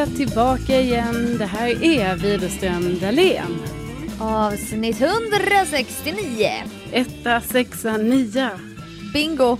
är 0.00 0.06
tillbaka 0.06 0.80
igen. 0.80 1.36
Det 1.38 1.46
här 1.46 1.84
är 1.84 2.16
Widerström 2.16 2.98
Dahlén. 3.00 3.62
Avsnitt 4.20 5.00
169. 5.00 6.48
Etta, 6.92 7.40
sexa, 7.40 7.96
nia. 7.96 8.50
Bingo. 9.12 9.58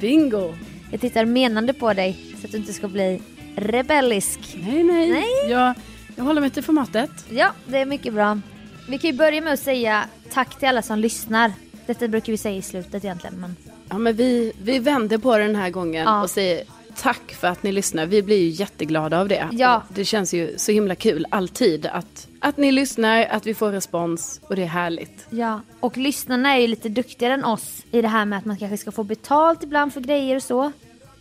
Bingo. 0.00 0.54
Jag 0.90 1.00
tittar 1.00 1.24
menande 1.24 1.72
på 1.72 1.92
dig 1.92 2.36
så 2.40 2.46
att 2.46 2.52
du 2.52 2.58
inte 2.58 2.72
ska 2.72 2.88
bli 2.88 3.22
rebellisk. 3.56 4.40
Nej, 4.66 4.82
nej. 4.82 5.10
Nej. 5.10 5.50
Jag, 5.50 5.74
jag 6.16 6.24
håller 6.24 6.40
mig 6.40 6.50
till 6.50 6.62
formatet. 6.64 7.10
Ja, 7.28 7.52
det 7.66 7.78
är 7.78 7.86
mycket 7.86 8.14
bra. 8.14 8.40
Vi 8.88 8.98
kan 8.98 9.10
ju 9.10 9.16
börja 9.16 9.40
med 9.40 9.52
att 9.52 9.60
säga 9.60 10.04
tack 10.32 10.58
till 10.58 10.68
alla 10.68 10.82
som 10.82 10.98
lyssnar. 10.98 11.52
Detta 11.86 12.08
brukar 12.08 12.32
vi 12.32 12.36
säga 12.36 12.56
i 12.56 12.62
slutet 12.62 13.04
egentligen, 13.04 13.40
men 13.40 13.56
Ja, 13.88 13.98
men 13.98 14.16
vi, 14.16 14.52
vi 14.62 14.78
vänder 14.78 15.18
på 15.18 15.36
det 15.38 15.44
den 15.44 15.56
här 15.56 15.70
gången 15.70 16.04
Ja. 16.04 16.22
och 16.22 16.30
säger 16.30 16.64
tack 17.00 17.32
för 17.32 17.48
att 17.48 17.62
ni 17.62 17.72
lyssnar. 17.72 18.06
Vi 18.06 18.22
blir 18.22 18.36
ju 18.38 18.48
jätteglada 18.48 19.20
av 19.20 19.28
det. 19.28 19.48
Ja. 19.52 19.82
Det 19.88 20.04
känns 20.04 20.34
ju 20.34 20.54
så 20.58 20.72
himla 20.72 20.94
kul 20.94 21.26
alltid 21.30 21.86
att, 21.86 22.28
att 22.40 22.56
ni 22.56 22.72
lyssnar, 22.72 23.24
att 23.24 23.46
vi 23.46 23.54
får 23.54 23.72
respons 23.72 24.40
och 24.48 24.56
det 24.56 24.62
är 24.62 24.66
härligt. 24.66 25.26
ja. 25.30 25.60
Och 25.80 25.96
lyssnarna 25.96 26.56
är 26.56 26.60
ju 26.60 26.66
lite 26.66 26.88
duktigare 26.88 27.34
än 27.34 27.44
oss 27.44 27.82
i 27.90 28.02
det 28.02 28.08
här 28.08 28.24
med 28.24 28.38
att 28.38 28.44
man 28.44 28.56
kanske 28.58 28.76
ska 28.76 28.92
få 28.92 29.02
betalt 29.04 29.62
ibland 29.62 29.92
för 29.94 30.00
grejer 30.00 30.36
och 30.36 30.42
så. 30.42 30.72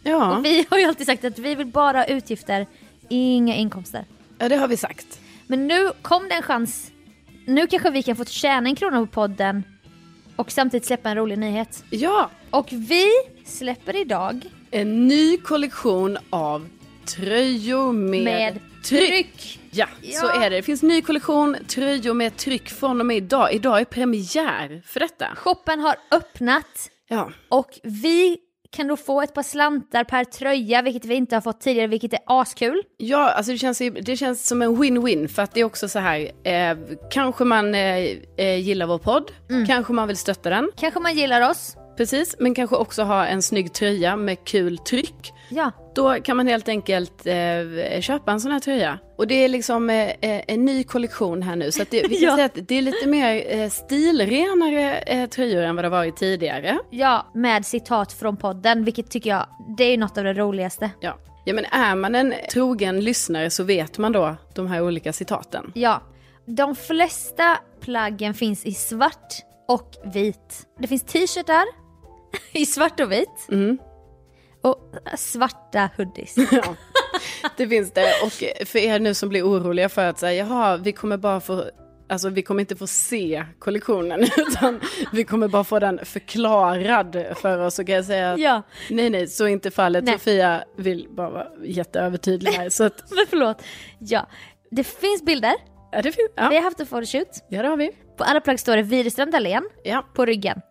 Ja, 0.03 0.38
Och 0.38 0.45
vi 0.45 0.65
har 0.69 0.77
ju 0.77 0.85
alltid 0.85 1.05
sagt 1.05 1.25
att 1.25 1.39
vi 1.39 1.55
vill 1.55 1.67
bara 1.67 1.97
ha 1.97 2.05
utgifter, 2.05 2.67
inga 3.09 3.55
inkomster. 3.55 4.05
ja 4.38 4.49
det 4.49 4.55
har 4.55 4.67
vi 4.67 4.77
sagt. 4.77 5.19
Men 5.47 5.67
nu 5.67 5.91
kom 6.02 6.30
det 6.30 6.35
en 6.35 6.41
chans. 6.43 6.91
Nu 7.45 7.67
kanske 7.67 7.89
vi 7.89 8.03
kan 8.03 8.16
få 8.16 8.25
tjäna 8.25 8.69
en 8.69 8.75
krona 8.75 8.99
på 8.99 9.05
podden 9.07 9.63
och 10.35 10.52
samtidigt 10.52 10.85
släppa 10.88 11.09
en 11.09 11.16
rolig 11.17 11.38
nyhet. 11.39 11.83
Ja, 11.89 12.30
Och 12.49 12.67
vi 12.71 13.05
släpper 13.45 13.95
idag 14.02 14.45
en 14.72 15.08
ny 15.08 15.38
kollektion 15.38 16.17
av 16.30 16.67
tröjor 17.06 17.94
med, 17.94 18.23
med 18.23 18.59
tryck. 18.84 19.09
tryck. 19.09 19.59
Ja, 19.72 19.86
Ja. 20.02 20.20
så 20.20 20.28
är 20.28 20.50
det. 20.50 20.56
Det 20.56 20.62
finns 20.64 20.84
ny 20.84 21.02
kollektion 21.02 21.56
tröjor 21.67 22.14
med 22.14 22.38
tryck 22.38 22.70
från 22.70 23.00
och 23.00 23.06
med 23.06 23.17
idag. 23.17 23.53
Idag 23.53 23.80
är 23.81 23.86
premiär 23.86 24.81
för 24.86 25.00
detta. 25.00 25.28
Shoppen 25.36 25.80
har 25.80 25.95
öppnat 26.12 26.90
Ja, 27.08 27.31
och 27.50 27.80
vi 27.84 28.38
kan 28.72 28.88
då 28.88 28.97
få 28.97 29.22
ett 29.22 29.34
par 29.34 29.44
slantar 29.44 30.03
per 30.03 30.23
tröja, 30.23 30.81
vilket 30.81 31.06
vi 31.06 31.16
inte 31.16 31.36
har 31.36 31.42
fått 31.42 31.62
tidigare, 31.62 31.88
vilket 31.88 32.14
är 32.14 32.20
askul. 32.25 32.84
ja 32.97 33.30
alltså 33.31 33.52
det 33.52 33.58
känns, 33.58 33.81
det 34.02 34.17
känns 34.17 34.47
som 34.47 34.62
en 34.62 34.78
win-win 34.78 35.28
för 35.28 35.42
att 35.42 35.53
det 35.53 35.59
är 35.59 35.64
också 35.64 35.88
så 35.90 36.00
här, 36.00 36.20
eh, 36.44 36.78
kanske 37.12 37.44
man 37.44 37.75
eh, 37.75 37.97
eh, 38.38 38.59
gillar 38.59 38.86
vår 38.88 38.97
podd, 38.97 39.31
kanske 39.67 39.94
man 39.94 40.08
vill 40.08 40.17
stötta 40.17 40.50
den, 40.50 40.72
Kanske 40.78 41.00
man 41.00 41.16
gillar 41.16 41.50
oss. 41.50 41.75
Precis, 42.00 42.36
men 42.39 42.53
kanske 42.55 42.75
också 42.75 43.03
ha 43.03 43.25
en 43.25 43.42
snygg 43.42 43.73
tröja 43.73 44.16
med 44.16 44.44
kul 44.45 44.78
tryck. 44.78 45.33
Ja, 45.50 45.72
Då 45.95 46.14
kan 46.14 46.38
man 46.38 46.47
helt 46.47 46.67
enkelt 46.69 47.25
eh, 47.28 48.02
köpa 48.02 48.31
en 48.31 48.39
sån 48.41 48.52
här 48.52 48.59
tröja. 48.59 49.00
Och 49.17 49.28
det 49.28 49.36
är 49.44 49.50
liksom 49.50 49.89
eh, 49.89 50.09
eh, 50.09 50.41
en 50.47 50.66
ny 50.66 50.83
kollektion 50.83 51.41
här 51.44 51.56
nu. 51.56 51.72
Så 51.72 51.83
det, 51.91 52.08
vi 52.09 52.16
kan 52.19 52.23
Ja. 52.30 52.36
säga 52.36 52.45
att 52.45 52.58
det 52.67 52.75
är 52.78 52.81
lite 52.81 53.08
mer 53.08 53.44
eh, 53.58 53.69
stilrenare 53.69 54.97
eh, 54.97 55.30
tröjor 55.30 55.64
än 55.64 55.75
vad 55.75 55.86
det 55.86 55.89
varit 55.89 56.16
tidigare. 56.17 56.78
ja, 56.89 57.31
med 57.33 57.66
citat 57.66 58.13
från 58.13 58.38
podden, 58.38 58.84
vilket 58.84 59.11
tycker 59.11 59.30
jag, 59.30 59.45
det 59.78 59.84
är 59.84 59.91
ju 59.91 59.97
något 59.97 60.17
av 60.17 60.23
det 60.23 60.34
roligaste. 60.34 60.91
Ja. 61.00 61.17
ja, 61.45 61.53
men 61.53 61.66
är 61.66 61.95
man 61.95 62.16
en 62.16 62.34
trogen 62.53 63.00
lyssnare 63.00 63.50
så 63.50 63.63
vet 63.63 63.97
man 63.97 64.11
då 64.11 64.36
de 64.56 64.67
här 64.67 64.81
olika 64.81 65.13
citaten. 65.13 65.72
Ja, 65.75 66.02
de 66.45 66.75
flesta 66.75 67.58
plaggen 67.81 68.34
finns 68.34 68.66
i 68.66 68.73
svart 68.73 69.34
och 69.67 69.91
vit. 70.13 70.67
Det 70.80 70.88
finns 70.88 71.03
t-shirtar 71.03 71.63
i 72.52 72.66
svart 72.66 72.99
och 72.99 73.11
vit. 73.11 73.47
Mm. 73.52 73.77
Och 74.61 74.77
svarta 75.17 75.89
hoodies. 75.97 76.35
Ja, 76.52 76.75
det 77.57 77.67
finns 77.67 77.91
det. 77.91 78.13
Och 78.23 78.31
för 78.67 78.79
er 78.79 79.00
nu 79.00 79.13
som 79.13 79.29
blir 79.29 79.44
oroliga 79.44 79.90
för 79.90 80.06
att 80.09 80.19
säga, 80.19 80.45
jaha, 80.45 80.78
vi 80.78 80.91
kommer 80.91 81.17
bara 81.17 81.40
få 81.40 81.63
Alltså 82.12 82.29
vi 82.29 82.41
kommer 82.41 82.59
inte 82.62 82.75
få 82.75 82.88
se 82.88 83.45
kollektionen 83.59 84.23
utan 84.38 84.81
vi 85.13 85.23
kommer 85.23 85.47
bara 85.47 85.63
få 85.63 85.79
den 85.79 86.00
förklarad 86.06 87.25
för 87.41 87.57
oss. 87.59 87.75
Så 87.75 87.85
kan 87.85 87.95
jag 87.95 88.06
säga 88.06 88.31
att 88.34 88.40
ja, 88.40 88.61
nej, 88.90 89.09
nej, 89.09 89.28
så 89.28 89.44
är 89.44 89.47
inte 89.47 89.72
fallet. 89.72 90.03
Nej. 90.03 90.13
Sofia 90.13 90.63
vill 90.78 91.07
bara 91.11 91.29
vara 91.29 91.47
jätteövertydlig 91.63 92.51
här. 92.51 92.69
Så 92.69 92.84
att, 92.84 93.03
men 93.11 93.25
förlåt. 93.29 93.61
Ja, 94.00 94.28
det 94.72 94.84
finns 94.84 95.23
bilder. 95.25 95.53
ja, 95.91 96.01
det, 96.01 96.11
fin- 96.11 96.28
Vi 96.35 96.41
ja, 96.41 96.44
har 96.44 96.61
haft 96.61 96.79
en 96.79 96.85
photoshoot. 96.88 97.29
ja, 97.50 97.61
det 97.61 97.67
har 97.67 97.78
vi. 97.78 97.91
På 98.17 98.23
alla 98.23 98.41
plagg 98.41 98.59
står 98.59 98.75
det 98.75 98.84
Widerström 98.84 99.31
Dahlén 99.31 99.69
Ja, 99.84 100.06
på 100.16 100.25
ryggen. 100.25 100.61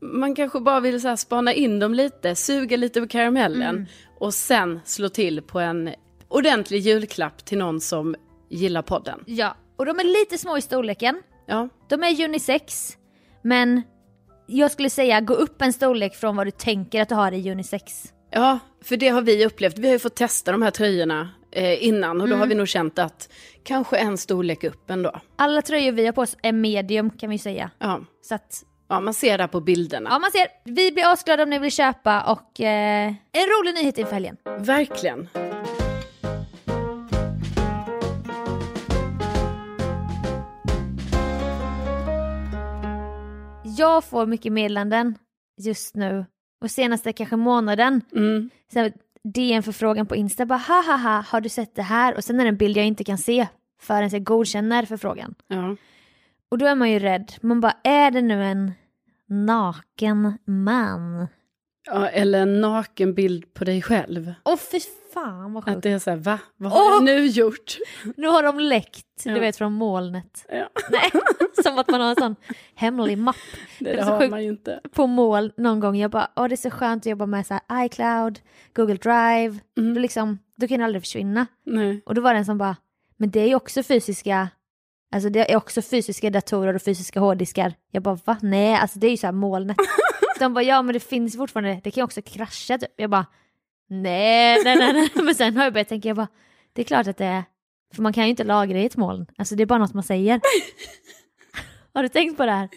man 0.00 0.34
kanske 0.34 0.60
bara 0.60 0.80
vill 0.80 1.00
så 1.00 1.08
här 1.08 1.16
spana 1.16 1.52
in 1.52 1.78
dem 1.78 1.94
lite, 1.94 2.34
suga 2.34 2.76
lite 2.76 3.00
på 3.00 3.08
karamellen 3.08 3.62
Mm. 3.76 3.86
och 4.20 4.34
sen 4.34 4.80
slå 4.84 5.08
till 5.08 5.42
på 5.42 5.60
en 5.60 5.90
ordentlig 6.28 6.80
julklapp 6.80 7.44
till 7.44 7.58
någon 7.58 7.80
som 7.80 8.14
gillar 8.50 8.82
podden. 8.82 9.20
Ja, 9.26 9.56
och 9.76 9.86
de 9.86 9.98
är 10.00 10.04
lite 10.20 10.38
små 10.38 10.58
i 10.58 10.60
storleken. 10.62 11.22
Ja, 11.46 11.68
De 11.88 12.02
är 12.02 12.24
unisex, 12.24 12.96
men 13.42 13.82
jag 14.46 14.70
skulle 14.70 14.90
säga 14.90 15.20
gå 15.20 15.34
upp 15.34 15.62
en 15.62 15.72
storlek 15.72 16.14
från 16.14 16.36
vad 16.36 16.46
du 16.46 16.50
tänker 16.50 17.02
att 17.02 17.08
du 17.08 17.14
har 17.14 17.32
i 17.32 17.50
unisex. 17.50 18.12
ja 18.30 18.58
för 18.84 18.96
det 18.96 19.08
har 19.08 19.22
vi 19.22 19.46
upplevt. 19.46 19.78
Vi 19.78 19.86
har 19.86 19.92
ju 19.92 19.98
fått 19.98 20.14
testa 20.16 20.52
de 20.52 20.62
här 20.62 20.70
tröjorna 20.70 21.28
eh, 21.50 21.84
innan 21.86 22.10
och 22.20 22.28
då 22.28 22.34
Mm. 22.34 22.40
har 22.40 22.46
vi 22.46 22.54
nog 22.54 22.68
känt 22.68 22.98
att 22.98 23.28
kanske 23.64 23.96
en 23.96 24.18
storlek 24.18 24.64
upp 24.64 24.90
ändå. 24.90 25.20
Alla 25.36 25.62
tröjor 25.62 25.92
vi 25.92 26.06
har 26.06 26.12
på 26.12 26.20
oss 26.20 26.36
är 26.42 26.52
medium 26.52 27.10
kan 27.10 27.30
vi 27.30 27.38
säga. 27.38 27.70
Ja. 27.78 28.00
Så 28.22 28.34
att, 28.34 28.62
ja, 28.88 29.00
man 29.00 29.14
ser 29.14 29.38
det 29.38 29.48
på 29.48 29.60
bilderna. 29.60 30.10
ja 30.12 30.18
man 30.18 30.30
ser, 30.30 30.46
vi 30.64 30.92
blir 30.92 31.12
asglada 31.12 31.42
om 31.42 31.50
ni 31.50 31.58
vill 31.58 31.72
köpa 31.72 32.20
och 32.22 32.60
eh, 32.60 33.06
en 33.32 33.46
rolig 33.60 33.74
nyhet 33.74 33.98
inför 33.98 34.12
helgen. 34.12 34.36
Verkligen. 34.58 35.28
Jag 43.82 44.04
får 44.04 44.26
mycket 44.26 44.52
meddelanden 44.52 45.18
just 45.58 45.96
nu 45.96 46.24
och 46.60 46.70
senaste 46.70 47.12
kanske 47.12 47.36
månaden. 47.36 48.02
Mm. 48.14 48.50
DM-förfrågan 49.24 50.06
på 50.06 50.16
Insta 50.16 50.46
bara 50.46 50.58
ha 50.58 50.82
ha 50.82 50.96
ha 50.96 51.20
har 51.20 51.40
du 51.40 51.48
sett 51.48 51.74
det 51.74 51.82
här? 51.82 52.16
Och 52.16 52.24
sen 52.24 52.40
är 52.40 52.44
det 52.44 52.48
en 52.48 52.56
bild 52.56 52.76
jag 52.76 52.86
inte 52.86 53.04
kan 53.04 53.18
se 53.18 53.48
förrän 53.80 54.08
jag 54.08 54.24
godkänner 54.24 54.84
förfrågan. 54.84 55.34
Ja. 55.46 55.76
Och 56.48 56.58
då 56.58 56.66
är 56.66 56.74
man 56.74 56.90
ju 56.90 56.98
rädd. 56.98 57.32
Man 57.40 57.60
bara 57.60 57.76
är 57.84 58.10
det 58.10 58.22
nu 58.22 58.44
en 58.44 58.72
naken 59.26 60.38
man? 60.44 61.26
Ja, 61.86 62.08
eller 62.08 62.42
en 62.42 62.60
nakenbild 62.60 63.54
på 63.54 63.64
dig 63.64 63.82
själv. 63.82 64.34
Åh 64.44 64.56
fy 64.72 64.80
fan 65.14 65.52
vad 65.52 65.68
Att 65.68 65.74
sjukt. 65.74 65.82
det 65.82 65.90
är 65.90 65.98
så 65.98 66.10
här, 66.10 66.16
va? 66.16 66.38
Vad 66.56 66.72
har 66.72 66.80
Åh! 66.80 66.90
jag 66.92 67.04
nu 67.04 67.26
gjort? 67.26 67.76
Nu 68.16 68.26
har 68.28 68.42
de 68.42 68.60
läckt, 68.60 69.06
Ja. 69.24 69.34
du 69.34 69.40
vet 69.40 69.56
från 69.56 69.72
molnet. 69.72 70.46
Ja. 70.48 70.68
Nej, 70.90 71.10
som 71.62 71.78
att 71.78 71.88
man 71.90 72.00
har 72.00 72.08
en 72.10 72.16
sån 72.16 72.36
hemlig 72.74 73.18
mapp 73.18 73.36
Det, 73.78 73.92
det 73.96 74.04
så 74.04 74.10
har 74.10 74.28
man 74.28 74.42
ju 74.44 74.48
inte. 74.50 74.80
på 74.92 75.06
mål 75.06 75.52
någon 75.56 75.80
gång. 75.80 75.96
Jag 75.96 76.10
bara, 76.10 76.30
åh 76.36 76.48
det 76.48 76.54
är 76.54 76.56
så 76.56 76.70
skönt 76.70 77.02
att 77.02 77.06
jobba 77.10 77.26
med 77.26 77.46
så 77.46 77.58
här 77.68 77.86
iCloud, 77.86 78.40
Google 78.72 78.94
Drive. 78.94 79.58
Mm. 79.78 79.94
Då, 79.94 80.00
liksom, 80.00 80.38
då 80.56 80.68
kan 80.68 80.78
det 80.78 80.84
aldrig 80.84 81.02
försvinna. 81.02 81.46
Nej. 81.66 82.02
Och 82.06 82.14
då 82.14 82.20
var 82.20 82.32
det 82.32 82.38
en 82.38 82.44
som 82.44 82.58
bara, 82.58 82.76
men 83.16 83.30
det 83.30 83.40
är 83.40 83.46
ju 83.46 83.54
också 83.54 83.82
fysiska, 83.82 84.48
alltså 85.14 85.28
det 85.30 85.52
är 85.52 85.56
också 85.56 85.82
fysiska 85.82 86.30
datorer 86.30 86.74
och 86.74 86.82
fysiska 86.82 87.20
hårddiskar. 87.20 87.74
Jag 87.90 88.02
bara, 88.02 88.18
va? 88.24 88.36
Nej, 88.42 88.74
alltså 88.74 88.98
det 88.98 89.06
är 89.06 89.10
ju 89.10 89.16
så 89.16 89.26
här 89.26 89.32
molnet. 89.32 89.76
De 90.38 90.54
bara, 90.54 90.64
ja 90.64 90.82
men 90.82 90.92
det 90.92 91.00
finns 91.00 91.36
fortfarande, 91.36 91.80
det 91.84 91.90
kan 91.90 92.00
ju 92.00 92.04
också 92.04 92.22
krascha 92.22 92.78
typ. 92.78 92.90
Jag 92.96 93.10
bara, 93.10 93.26
nej, 93.88 94.64
nej, 94.64 94.76
nej, 94.76 94.92
nej. 94.92 95.08
Men 95.24 95.34
sen 95.34 95.56
har 95.56 95.64
jag 95.64 95.72
börjat 95.72 95.88
tänka, 95.88 96.08
jag 96.08 96.16
bara, 96.16 96.28
det 96.72 96.82
är 96.82 96.84
klart 96.84 97.06
att 97.06 97.16
det 97.16 97.24
är, 97.24 97.44
för 97.94 98.02
man 98.02 98.12
kan 98.12 98.24
ju 98.24 98.30
inte 98.30 98.44
lagra 98.44 98.78
i 98.78 98.86
ett 98.86 98.96
moln. 98.96 99.26
Alltså 99.38 99.54
det 99.54 99.62
är 99.62 99.66
bara 99.66 99.78
något 99.78 99.94
man 99.94 100.02
säger. 100.02 100.40
har 101.94 102.02
du 102.02 102.08
tänkt 102.08 102.36
på 102.36 102.46
det 102.46 102.52
här? 102.52 102.68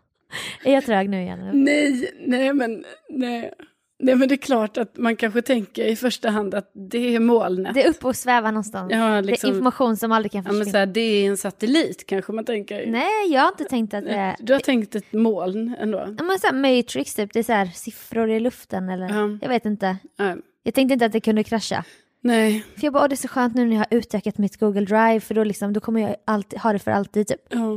är 0.64 0.72
jag 0.74 0.84
trög 0.84 1.08
nu 1.08 1.22
igen? 1.22 1.50
Nej, 1.52 2.10
nej 2.26 2.52
men, 2.54 2.84
nej. 3.08 3.52
Nej 4.00 4.14
men 4.14 4.28
det 4.28 4.34
är 4.34 4.36
klart 4.36 4.76
att 4.76 4.96
man 4.96 5.16
kanske 5.16 5.42
tänker 5.42 5.84
i 5.84 5.96
första 5.96 6.30
hand 6.30 6.54
att 6.54 6.70
det 6.74 7.14
är 7.14 7.20
molnet. 7.20 7.74
Det 7.74 7.84
är 7.84 7.90
uppe 7.90 8.06
och 8.06 8.16
svävar 8.16 8.52
någonstans. 8.52 8.92
Ja, 8.92 8.98
Det 8.98 9.04
är 9.04 9.22
liksom, 9.22 9.50
information 9.50 9.96
som 9.96 10.12
aldrig 10.12 10.32
kan 10.32 10.38
ja, 10.44 10.52
men 10.52 10.58
försvinna. 10.60 10.72
så 10.72 10.78
här, 10.78 10.86
det 10.86 11.00
är 11.00 11.28
en 11.30 11.36
satellit 11.36 12.06
kanske 12.06 12.32
man 12.32 12.44
tänker. 12.44 12.86
Nej, 12.86 13.32
jag 13.32 13.40
har 13.40 13.48
inte 13.48 13.64
tänkt 13.64 13.94
att 13.94 14.04
det 14.04 14.10
är... 14.10 14.36
Du 14.38 14.52
har 14.52 14.60
tänkt 14.60 14.94
ett 14.94 15.12
moln 15.12 15.74
ändå? 15.78 15.98
Ja, 16.18 16.24
men 16.24 16.38
så 16.38 16.46
här 16.46 16.54
Matrix 16.76 17.14
typ, 17.14 17.32
det 17.32 17.38
är 17.38 17.42
så 17.42 17.52
här 17.52 17.66
siffror 17.66 18.30
i 18.30 18.40
luften 18.40 18.88
eller 18.88 19.08
Ja. 19.08 19.38
jag 19.42 19.48
vet 19.48 19.64
inte. 19.64 19.96
Ja. 20.16 20.36
Jag 20.62 20.74
tänkte 20.74 20.92
inte 20.92 21.06
att 21.06 21.12
det 21.12 21.20
kunde 21.20 21.44
krascha. 21.44 21.84
Nej. 22.20 22.64
För 22.76 22.84
jag 22.84 22.92
bara, 22.92 23.02
åh, 23.02 23.08
det 23.08 23.14
är 23.14 23.16
så 23.16 23.28
skönt 23.28 23.54
nu 23.54 23.64
när 23.64 23.72
jag 23.72 23.78
har 23.90 23.98
utökat 23.98 24.38
mitt 24.38 24.56
Google 24.60 24.80
Drive 24.84 25.20
för 25.20 25.34
då, 25.34 25.44
liksom, 25.44 25.72
då 25.72 25.80
kommer 25.80 26.00
jag 26.00 26.16
alltid, 26.24 26.58
ha 26.58 26.72
det 26.72 26.78
för 26.78 26.90
alltid 26.90 27.26
typ. 27.26 27.40
Ja. 27.48 27.72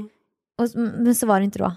Och, 0.58 0.70
men 0.76 1.16
så 1.16 1.28
var 1.28 1.40
det 1.40 1.44
inte 1.44 1.60
då. 1.60 1.76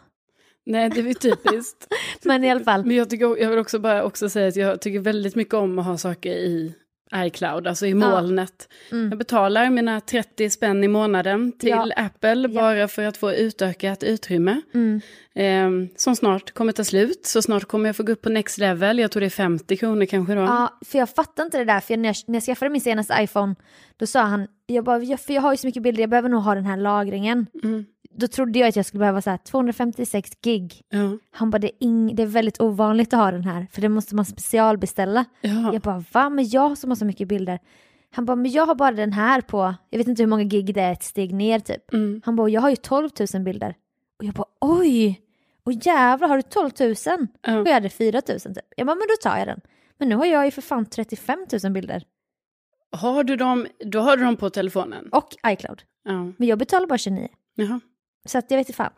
Nej, 0.66 0.90
det 0.90 1.00
är 1.00 1.14
typiskt. 1.14 1.86
Men 2.24 2.44
i 2.44 2.50
alla 2.50 2.64
fall. 2.64 2.84
Men 2.84 2.96
jag, 2.96 3.10
tycker, 3.10 3.42
jag 3.42 3.50
vill 3.50 3.58
också 3.58 3.78
bara 3.78 4.04
också 4.04 4.28
säga 4.28 4.48
att 4.48 4.56
jag 4.56 4.80
tycker 4.80 5.00
väldigt 5.00 5.34
mycket 5.34 5.54
om 5.54 5.78
att 5.78 5.84
ha 5.84 5.98
saker 5.98 6.30
i 6.32 6.74
iCloud, 7.16 7.66
alltså 7.66 7.86
i 7.86 7.94
molnet. 7.94 8.68
Mm. 8.92 9.08
Jag 9.08 9.18
betalar 9.18 9.70
mina 9.70 10.00
30 10.00 10.50
spänn 10.50 10.84
i 10.84 10.88
månaden 10.88 11.52
till 11.58 11.68
Ja. 11.68 11.88
Apple 11.96 12.48
bara 12.48 12.88
för 12.88 13.02
att 13.02 13.16
få 13.16 13.32
utökat 13.32 14.02
utrymme. 14.02 14.60
Mm. 14.74 15.00
Eh, 15.34 15.88
som 15.96 16.16
snart 16.16 16.50
kommer 16.50 16.72
ta 16.72 16.84
slut, 16.84 17.26
så 17.26 17.42
snart 17.42 17.64
kommer 17.64 17.88
jag 17.88 17.96
få 17.96 18.02
gå 18.02 18.12
upp 18.12 18.22
på 18.22 18.28
next 18.28 18.58
level. 18.58 18.98
Jag 18.98 19.10
tror 19.10 19.20
det 19.20 19.26
är 19.26 19.30
50 19.30 19.76
kronor 19.76 20.06
kanske 20.06 20.34
då. 20.34 20.40
Ja, 20.40 20.78
för 20.86 20.98
jag 20.98 21.10
fattar 21.10 21.44
inte 21.44 21.58
det 21.58 21.64
där, 21.64 21.80
för 21.80 21.96
när 21.96 22.08
jag, 22.08 22.16
när 22.26 22.34
jag 22.36 22.42
skaffade 22.44 22.70
min 22.70 22.80
senaste 22.80 23.14
iPhone, 23.20 23.54
då 23.96 24.06
sa 24.06 24.20
han, 24.20 24.46
jag 24.66 24.84
bara, 24.84 24.98
"Ja, 24.98 25.16
för 25.16 25.32
jag 25.34 25.42
har 25.42 25.52
ju 25.52 25.56
så 25.56 25.66
mycket 25.66 25.82
bilder, 25.82 26.02
jag 26.02 26.10
behöver 26.10 26.28
nog 26.28 26.42
ha 26.42 26.54
den 26.54 26.66
här 26.66 26.76
lagringen. 26.76 27.46
Mm. 27.62 27.84
Då 28.16 28.28
trodde 28.28 28.58
jag 28.58 28.68
att 28.68 28.76
jag 28.76 28.86
skulle 28.86 28.98
behöva 28.98 29.22
så 29.22 29.30
här 29.30 29.36
256 29.36 30.30
gig. 30.42 30.82
Ja. 30.88 31.18
Han 31.30 31.50
bara, 31.50 31.58
det 31.58 31.66
är, 31.68 31.86
ing- 31.86 32.14
det 32.14 32.22
är 32.22 32.26
väldigt 32.26 32.60
ovanligt 32.60 33.12
att 33.14 33.20
ha 33.20 33.30
den 33.30 33.44
här, 33.44 33.66
för 33.72 33.82
det 33.82 33.88
måste 33.88 34.14
man 34.14 34.24
specialbeställa. 34.24 35.24
Ja. 35.40 35.72
Jag 35.72 35.82
bara, 35.82 36.04
va? 36.12 36.30
Men 36.30 36.48
jag 36.48 36.78
som 36.78 36.90
har 36.90 36.96
så 36.96 37.04
mycket 37.04 37.28
bilder. 37.28 37.58
Han 38.10 38.24
bara, 38.24 38.36
men 38.36 38.50
jag 38.50 38.66
har 38.66 38.74
bara 38.74 38.92
den 38.92 39.12
här 39.12 39.40
på, 39.40 39.74
jag 39.90 39.98
vet 39.98 40.08
inte 40.08 40.22
hur 40.22 40.28
många 40.28 40.44
gig 40.44 40.74
det 40.74 40.80
är 40.80 40.92
ett 40.92 41.02
steg 41.02 41.34
ner 41.34 41.58
typ. 41.58 41.92
Mm. 41.92 42.22
Han 42.24 42.36
bara, 42.36 42.48
jag 42.48 42.60
har 42.60 42.70
ju 42.70 42.76
12 42.76 43.08
000 43.34 43.42
bilder. 43.42 43.74
Och 44.18 44.24
jag 44.24 44.34
bara, 44.34 44.46
oj! 44.60 45.20
Och 45.64 45.72
jävlar, 45.72 46.28
har 46.28 46.36
du 46.36 46.42
12 46.42 46.70
000? 46.80 46.90
Och 46.90 46.96
Ja. 47.42 47.52
jag 47.66 47.72
hade 47.72 47.88
4 47.88 48.20
000 48.28 48.38
typ. 48.40 48.58
Jag 48.76 48.86
bara, 48.86 48.94
men 48.94 49.08
då 49.08 49.30
tar 49.30 49.38
jag 49.38 49.46
den. 49.46 49.60
Men 49.98 50.08
nu 50.08 50.14
har 50.16 50.24
jag 50.26 50.44
ju 50.44 50.50
för 50.50 50.62
fan 50.62 50.86
35 50.86 51.46
000 51.64 51.72
bilder. 51.72 52.04
Har 52.96 53.24
du 53.24 53.36
dem, 53.36 53.66
då 53.84 54.00
har 54.00 54.16
du 54.16 54.24
dem 54.24 54.36
på 54.36 54.50
telefonen? 54.50 55.08
Och 55.12 55.28
iCloud. 55.46 55.82
Ja. 56.04 56.12
Men 56.36 56.48
jag 56.48 56.58
betalar 56.58 56.86
bara 56.86 56.98
29. 56.98 57.28
Jaha. 57.54 57.80
Så 58.24 58.38
att 58.38 58.50
jag 58.50 58.58
vet 58.58 58.68
inte 58.68 58.76
fan. 58.76 58.92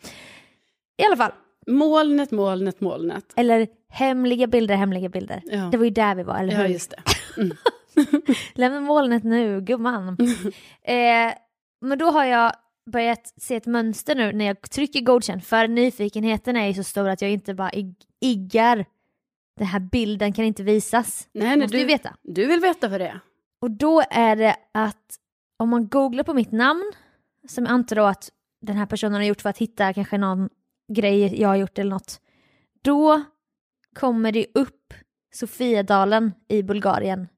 I 0.96 1.05
alla 1.05 1.17
fall. 1.17 1.32
Molnet, 1.67 2.31
molnet, 2.31 2.81
molnet. 2.81 3.32
Eller 3.37 3.69
hemliga 3.88 4.46
bilder, 4.46 4.75
hemliga 4.76 5.08
bilder. 5.08 5.43
Ja, 5.44 5.69
Det 5.73 5.76
var 5.76 5.84
ju 5.84 5.90
där 5.90 6.14
vi 6.14 6.23
var, 6.23 6.38
eller 6.38 6.52
hur? 6.56 6.62
ja 6.62 6.69
just 6.69 6.90
det. 6.90 7.02
Lämna 8.55 8.81
molnet 8.81 9.25
nu, 9.25 9.61
gumman. 9.61 10.17
eh, 10.82 11.34
men 11.81 11.99
då 11.99 12.11
har 12.11 12.25
jag 12.25 12.52
börjat 12.93 13.34
se 13.37 13.56
ett 13.56 13.67
mönster 13.67 14.14
nu 14.14 14.32
när 14.32 14.44
jag 14.44 14.61
trycker 14.70 15.00
godkänd, 15.00 15.44
för 15.44 15.69
nyfikenheten 15.69 16.56
är 16.56 16.67
ju 16.67 16.75
så 16.75 16.84
stor 16.84 17.08
att 17.08 17.22
jag 17.22 17.31
inte 17.31 17.55
bara 17.55 17.70
ig- 17.70 17.94
iggar. 18.20 18.84
Den 19.58 19.67
här 19.67 19.81
bilden 19.81 20.32
kan 20.32 20.44
inte 20.44 20.62
visas. 20.62 21.29
Nej, 21.32 21.56
nej, 21.56 21.69
du, 21.69 21.84
veta. 21.84 22.17
du 22.22 22.46
vill 22.46 22.61
veta 22.61 22.88
vad 22.88 23.00
det 23.00 23.06
är? 23.08 23.20
Och 23.61 23.70
då 23.70 24.02
är 24.11 24.37
det 24.37 24.56
att 24.72 25.17
om 25.58 25.69
man 25.69 25.88
googlar 25.88 26.25
på 26.25 26.34
mitt 26.34 26.52
namn, 26.52 26.93
som 27.49 27.64
jag 27.64 27.72
antar 27.72 27.96
då 27.96 28.05
att 28.05 28.31
den 28.66 28.76
här 28.76 28.86
personen 28.86 29.14
har 29.14 29.22
gjort 29.22 29.42
för 29.42 29.50
att 29.50 29.58
hitta 29.58 29.92
kanske 29.92 30.18
någon 30.18 30.48
grej 30.92 31.40
jag 31.40 31.48
har 31.48 31.56
gjort 31.56 31.78
eller 31.78 31.90
något, 31.90 32.20
då 32.82 33.22
kommer 33.94 34.32
det 34.32 34.46
upp 34.54 34.94
Sofiadalen 35.34 36.32
i 36.48 36.62
Bulgarien. 36.62 37.28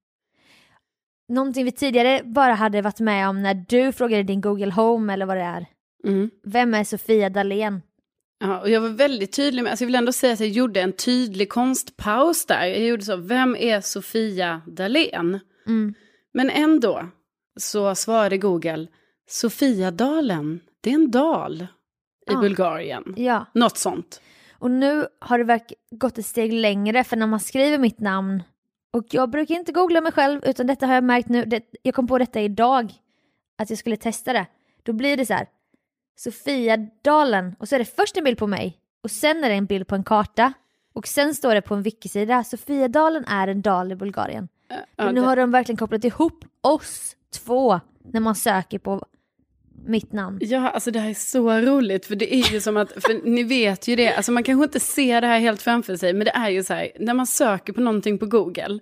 Någonting 1.29 1.65
vi 1.65 1.73
tidigare 1.73 2.23
bara 2.25 2.55
hade 2.55 2.83
varit 2.83 3.01
med 3.01 3.29
om 3.29 3.43
när 3.43 3.55
du 3.55 3.93
frågade 3.93 4.23
din 4.23 4.41
Google 4.41 4.73
Home 4.73 5.13
eller 5.13 5.27
vad 5.27 5.37
det 5.37 5.43
är. 5.43 5.67
Mm. 6.05 6.31
Vem 6.45 6.75
är 6.75 6.85
Sofia 6.85 7.31
Dalén? 7.31 7.83
Ja, 8.41 8.61
och 8.61 8.71
jag 8.71 8.81
var 8.81 8.89
väldigt 8.89 9.33
tydlig 9.33 9.63
med, 9.63 9.71
alltså 9.71 9.85
jag 9.85 9.87
vill 9.87 9.95
ändå 9.95 10.13
säga 10.13 10.33
att 10.33 10.41
jag 10.41 10.49
gjorde 10.49 10.81
en 10.81 10.93
tydlig 10.93 11.49
konstpaus 11.49 12.47
där. 12.47 12.67
Jag 12.67 12.81
gjorde 12.81 13.05
så, 13.05 13.17
vem 13.17 13.57
är 13.57 13.81
Sofia 13.81 14.63
Dalén? 14.67 15.41
Mm. 15.67 15.95
Men 16.33 16.51
ändå 16.51 17.09
så 17.61 17.95
svarade 17.95 18.39
Google, 18.39 18.87
Sofiadalen, 19.29 20.61
det 20.81 20.91
är 20.91 20.95
en 20.95 21.11
dal 21.11 21.63
i 21.63 21.67
Ja. 22.33 22.41
Bulgarien. 22.41 23.15
Ja, 23.17 23.47
Något 23.55 23.77
sånt. 23.79 24.21
och 24.59 24.71
nu 24.71 25.07
har 25.21 25.39
det 25.39 25.45
verk- 25.45 25.73
gått 25.91 26.19
ett 26.19 26.27
steg 26.27 26.53
längre 26.53 27.05
för 27.05 27.17
när 27.17 27.27
man 27.27 27.41
skriver 27.41 27.79
mitt 27.79 28.01
namn 28.01 28.43
och 28.93 29.05
jag 29.11 29.31
brukar 29.31 29.55
inte 29.55 29.73
googla 29.73 30.01
mig 30.01 30.13
själv 30.13 30.41
utan 30.45 30.67
detta 30.67 30.87
har 30.87 30.95
jag 30.95 31.05
märkt 31.05 31.29
nu, 31.29 31.45
det, 31.45 31.63
jag 31.83 31.95
kom 31.95 32.07
på 32.07 32.19
detta 32.19 32.41
idag 32.41 32.93
att 33.59 33.71
jag 33.71 33.79
skulle 33.79 33.97
testa 33.97 34.33
det. 34.33 34.47
Då 34.83 34.93
blir 34.93 35.17
det 35.17 35.27
så 35.27 35.35
här, 35.35 35.47
Sofiadalen 36.17 37.57
och 37.59 37.69
så 37.69 37.75
är 37.75 37.79
det 37.79 37.85
först 37.97 38.17
en 38.17 38.25
bild 38.25 38.39
på 38.39 38.47
mig 38.47 38.79
och 39.03 39.11
sen 39.11 39.45
är 39.45 39.49
det 39.49 39.55
en 39.55 39.67
bild 39.67 39.87
på 39.89 39.95
en 39.95 40.05
karta 40.05 40.53
och 40.95 41.07
sen 41.09 41.35
står 41.35 41.55
det 41.55 41.63
på 41.63 41.75
en 41.75 41.83
wikisida, 41.83 42.45
Sofiadalen 42.45 43.25
är 43.25 43.49
en 43.49 43.63
dal 43.63 43.93
i 43.93 43.97
Bulgarien. 43.97 44.49
Ja, 44.69 44.77
Men 45.05 45.15
nu 45.15 45.21
det- 45.21 45.27
har 45.27 45.37
de 45.37 45.51
verkligen 45.51 45.77
kopplat 45.77 46.05
ihop 46.05 46.45
oss 46.61 47.17
två 47.33 47.81
när 48.05 48.21
man 48.21 48.35
söker 48.35 48.79
på 48.79 49.07
mitt 49.87 50.13
namn. 50.13 50.39
Ja, 50.41 50.71
alltså 50.71 50.91
det 50.91 50.99
här 50.99 51.11
är 51.11 51.15
så 51.15 51.51
roligt, 51.51 52.07
för 52.07 52.17
det 52.17 52.35
är 52.35 52.53
ju 52.53 52.61
som 52.61 52.77
att, 52.77 52.93
för 52.93 53.31
ni 53.31 53.43
vet 53.43 53.89
ju 53.89 53.97
det, 53.97 54.15
alltså 54.15 54.33
man 54.33 54.43
kanske 54.43 54.65
inte 54.65 54.81
ser 54.81 55.21
det 55.21 55.27
här 55.27 55.39
helt 55.39 55.63
framför 55.63 55.97
sig, 55.97 56.13
men 56.13 56.25
det 56.25 56.31
är 56.31 56.49
ju 56.49 56.63
så 56.65 56.75
här, 56.75 56.91
när 57.01 57.15
man 57.15 57.27
söker 57.27 57.73
på 57.73 57.81
någonting 57.81 58.19
på 58.19 58.27
Google, 58.27 58.79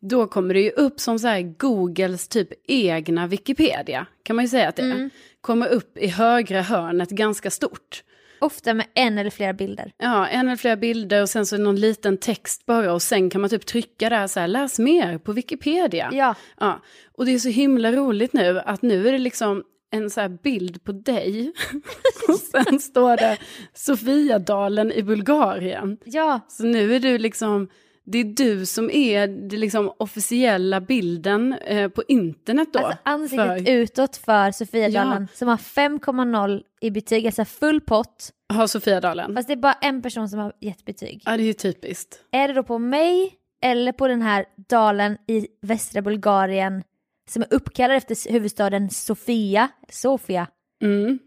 då 0.00 0.26
kommer 0.26 0.54
det 0.54 0.60
ju 0.60 0.70
upp 0.70 1.00
som 1.00 1.18
så 1.18 1.28
här 1.28 1.40
Googles 1.42 2.28
typ 2.28 2.48
egna 2.68 3.26
Wikipedia, 3.26 4.06
kan 4.22 4.36
man 4.36 4.44
ju 4.44 4.48
säga 4.48 4.68
att 4.68 4.76
det 4.76 4.82
är. 4.82 5.10
Kommer 5.40 5.68
upp 5.68 5.98
i 5.98 6.06
högra 6.06 6.62
hörnet 6.62 7.10
ganska 7.10 7.50
stort. 7.50 8.02
Ofta 8.40 8.74
med 8.74 8.86
en 8.94 9.18
eller 9.18 9.30
flera 9.30 9.52
bilder. 9.52 9.92
Ja, 9.98 10.26
en 10.26 10.46
eller 10.46 10.56
flera 10.56 10.76
bilder 10.76 11.22
och 11.22 11.28
sen 11.28 11.46
så 11.46 11.58
någon 11.58 11.76
liten 11.76 12.18
text 12.18 12.66
bara 12.66 12.92
och 12.92 13.02
sen 13.02 13.30
kan 13.30 13.40
man 13.40 13.50
typ 13.50 13.66
trycka 13.66 14.08
där 14.08 14.26
så 14.26 14.40
här, 14.40 14.48
läs 14.48 14.78
mer 14.78 15.18
på 15.18 15.32
Wikipedia. 15.32 16.10
Ja, 16.12 16.34
Ja, 16.60 16.82
och 17.12 17.26
det 17.26 17.34
är 17.34 17.38
så 17.38 17.48
himla 17.48 17.92
roligt 17.92 18.32
nu 18.32 18.60
att 18.60 18.82
nu 18.82 19.08
är 19.08 19.12
det 19.12 19.18
liksom 19.18 19.64
en 19.90 20.10
så 20.10 20.28
bild 20.28 20.84
på 20.84 20.92
dig. 20.92 21.52
och 22.28 22.34
sen 22.36 22.80
står 22.80 23.16
det 23.16 23.38
Sofiadalen 23.74 24.92
i 24.92 25.02
Bulgarien. 25.02 25.98
ja, 26.04 26.40
Så 26.48 26.64
nu 26.64 26.94
är 26.94 27.00
du 27.00 27.18
liksom, 27.18 27.68
det 28.04 28.18
är 28.18 28.24
du 28.24 28.66
som 28.66 28.90
är 28.90 29.26
det 29.26 29.56
liksom 29.56 29.92
officiella 29.98 30.80
bilden 30.80 31.52
eh, 31.52 31.88
på 31.88 32.02
internet 32.08 32.68
då. 32.72 32.78
alltså 32.78 32.98
ansiktet 33.02 33.64
för, 33.66 33.70
utåt 33.70 34.16
för 34.16 34.50
Sofiadalen 34.50 35.28
som 35.34 35.48
har 35.48 35.56
5,0 35.56 36.62
i 36.80 36.90
betyg, 36.90 37.26
alltså 37.26 37.44
full 37.44 37.80
pott. 37.80 38.30
har 38.52 38.66
Sofiadalen. 38.66 39.34
Fast 39.34 39.48
det 39.48 39.54
är 39.54 39.56
bara 39.56 39.72
en 39.80 40.02
person 40.02 40.28
som 40.28 40.38
har 40.38 40.52
gett 40.60 40.84
betyg. 40.84 41.22
Ja, 41.24 41.36
det 41.36 41.42
är 41.42 41.46
ju 41.46 41.52
typiskt. 41.52 42.24
Är 42.32 42.48
det 42.48 42.54
då 42.54 42.62
på 42.62 42.78
mig 42.78 43.34
eller 43.62 43.92
på 43.92 44.08
den 44.08 44.22
här 44.22 44.44
dalen 44.68 45.16
i 45.26 45.46
västra 45.62 46.02
Bulgarien 46.02 46.82
som 47.30 47.42
är 47.42 47.54
uppkallad 47.54 47.96
efter 47.96 48.32
huvudstaden 48.32 48.90
Sofia, 48.90 49.68
Sofia, 49.88 50.46
Mm. 50.82 51.18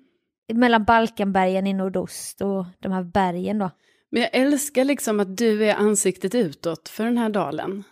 mellan 0.53 0.83
Balkanbergen 0.83 1.67
i 1.67 1.74
nordost 1.74 2.41
och 2.41 2.65
de 2.79 2.91
här 2.91 3.03
bergen 3.03 3.57
då. 3.57 3.72
Men 4.12 4.22
jag 4.22 4.36
älskar 4.36 4.83
liksom 4.86 5.19
att 5.19 5.38
du 5.38 5.65
är 5.65 5.75
ansiktet 5.75 6.36
utåt 6.36 6.89
för 6.89 7.05
den 7.05 7.17
här 7.17 7.29
dalen. 7.29 7.83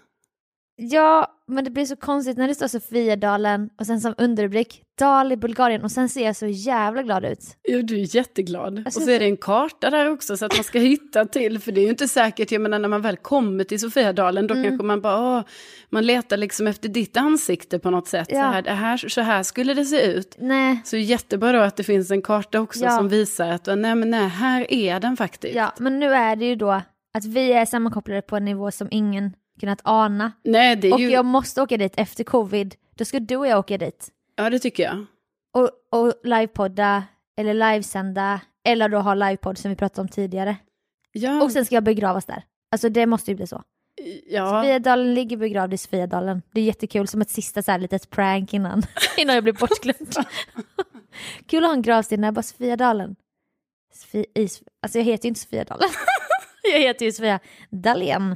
Ja, 0.83 1.27
men 1.47 1.63
det 1.63 1.69
blir 1.71 1.85
så 1.85 1.95
konstigt 1.95 2.38
när 2.38 2.47
det 2.47 2.55
står 2.55 2.67
Sofiadalen 2.67 3.69
och 3.79 3.85
sen 3.85 4.01
som 4.01 4.13
underrubrik 4.17 4.81
Dal 5.00 5.31
i 5.31 5.38
Bulgarien 5.38 5.83
och 5.83 5.91
sen 5.91 6.09
ser 6.09 6.25
jag 6.25 6.35
så 6.35 6.45
jävla 6.47 7.03
glad 7.03 7.25
ut. 7.25 7.39
Jo, 7.67 7.81
du 7.81 7.95
är 8.01 8.15
jätteglad. 8.15 8.77
Alltså, 8.85 9.00
och 9.00 9.03
så 9.05 9.11
är 9.11 9.19
det 9.19 9.25
en 9.25 9.38
karta 9.38 9.89
där 9.89 10.09
också 10.11 10.38
så 10.38 10.45
att 10.45 10.57
man 10.57 10.63
ska 10.63 10.79
hitta 10.93 11.25
till. 11.25 11.59
För 11.59 11.71
det 11.71 11.81
är 11.81 11.83
ju 11.83 11.89
inte 11.89 12.07
säkert, 12.07 12.51
jag 12.51 12.61
menar 12.61 12.79
när 12.79 12.88
man 12.88 13.01
väl 13.01 13.17
kommer 13.17 13.63
till 13.63 13.79
Sofiadalen 13.79 14.47
då 14.47 14.53
Mm. 14.53 14.69
kanske 14.69 14.85
man 14.85 15.01
bara, 15.01 15.38
åh, 15.38 15.43
man 15.89 16.05
letar 16.05 16.38
liksom 16.38 16.67
efter 16.67 16.89
ditt 16.89 17.17
ansikte 17.17 17.79
på 17.79 17.89
något 17.91 18.07
sätt. 18.07 18.27
Så, 18.29 18.35
Ja. 18.35 18.41
här, 18.41 18.61
det 18.61 18.71
här, 18.71 18.97
så 18.97 19.21
här 19.21 19.43
skulle 19.43 19.73
det 19.73 19.85
se 19.85 20.01
ut. 20.01 20.35
Nej, 20.39 20.81
Så 20.85 20.97
jättebra 20.97 21.51
då 21.51 21.59
att 21.59 21.75
det 21.77 21.83
finns 21.83 22.11
en 22.11 22.21
karta 22.21 22.59
också 22.59 22.83
Ja. 22.83 22.97
som 22.97 23.09
visar 23.09 23.50
att, 23.50 23.65
nej 23.65 23.95
men 23.95 24.09
nej, 24.09 24.27
här 24.27 24.73
är 24.73 25.00
den 25.00 25.17
faktiskt. 25.17 25.55
ja, 25.55 25.73
men 25.79 26.00
nu 26.00 26.13
är 26.13 26.35
det 26.35 26.45
ju 26.45 26.55
då 26.55 26.81
att 27.13 27.25
vi 27.25 27.53
är 27.53 27.65
sammankopplade 27.65 28.21
på 28.21 28.35
en 28.35 28.45
nivå 28.45 28.71
som 28.71 28.88
ingen 28.91 29.33
kunnat 29.62 29.82
ana. 29.84 30.32
Nej, 30.44 30.75
det 30.75 30.88
är 30.88 30.94
Och 30.94 31.00
ju, 31.00 31.10
jag 31.10 31.25
måste 31.25 31.62
åka 31.62 31.77
dit 31.77 31.94
efter 31.98 32.24
covid, 32.24 32.75
då 32.96 33.06
ska 33.06 33.20
du 33.20 33.36
och 33.36 33.48
jag 33.48 33.60
åka 33.60 33.77
dit. 33.77 34.10
ja 34.36 34.50
det 34.50 34.60
tycker 34.60 34.84
jag. 34.84 35.06
Och, 35.53 35.70
och 36.00 36.13
livepodda, 36.24 37.03
eller 37.38 37.53
livesända, 37.53 38.41
eller 38.65 38.89
då 38.89 38.98
ha 38.98 39.13
livepodd 39.13 39.58
som 39.58 39.70
vi 39.70 39.75
pratade 39.75 40.01
om 40.01 40.08
tidigare. 40.08 40.56
Ja, 41.12 41.41
Och 41.44 41.51
sen 41.51 41.65
ska 41.65 41.75
jag 41.75 41.84
begravas 41.84 42.25
där. 42.25 42.44
Alltså 42.72 42.89
det 42.89 43.06
måste 43.06 43.32
ju 43.32 43.36
bli 43.38 43.48
så. 43.48 43.63
Ja, 44.27 44.50
Sofiadalen 44.62 45.13
ligger 45.13 45.38
begravd 45.38 45.74
i 45.74 45.77
Sofiadalen. 45.77 46.41
Det 46.51 46.62
är 46.62 46.65
jättekul, 46.65 47.08
som 47.08 47.22
ett 47.22 47.30
sista 47.30 47.62
så 47.63 47.72
här 47.72 47.80
litet 47.80 48.10
prank 48.10 48.53
innan, 48.53 48.84
innan 49.18 49.36
jag 49.36 49.44
blir 49.44 49.53
bortglömd. 49.53 50.15
Kul 51.46 51.63
att 51.63 51.70
ha 51.70 51.75
en 51.75 51.82
gravsten 51.82 52.22
där, 52.22 52.32
bara 52.32 52.41
Sofiadalen. 52.44 53.15
Sofie, 53.94 54.25
i, 54.36 54.48
alltså 54.82 54.98
jag 54.98 55.06
heter 55.06 55.25
ju 55.25 55.27
inte 55.27 55.39
Sofiadalen. 55.41 55.89
jag 56.74 56.80
heter 56.80 57.06
ju 57.06 57.12
Sofia 57.12 57.39
Dalén. 57.70 58.36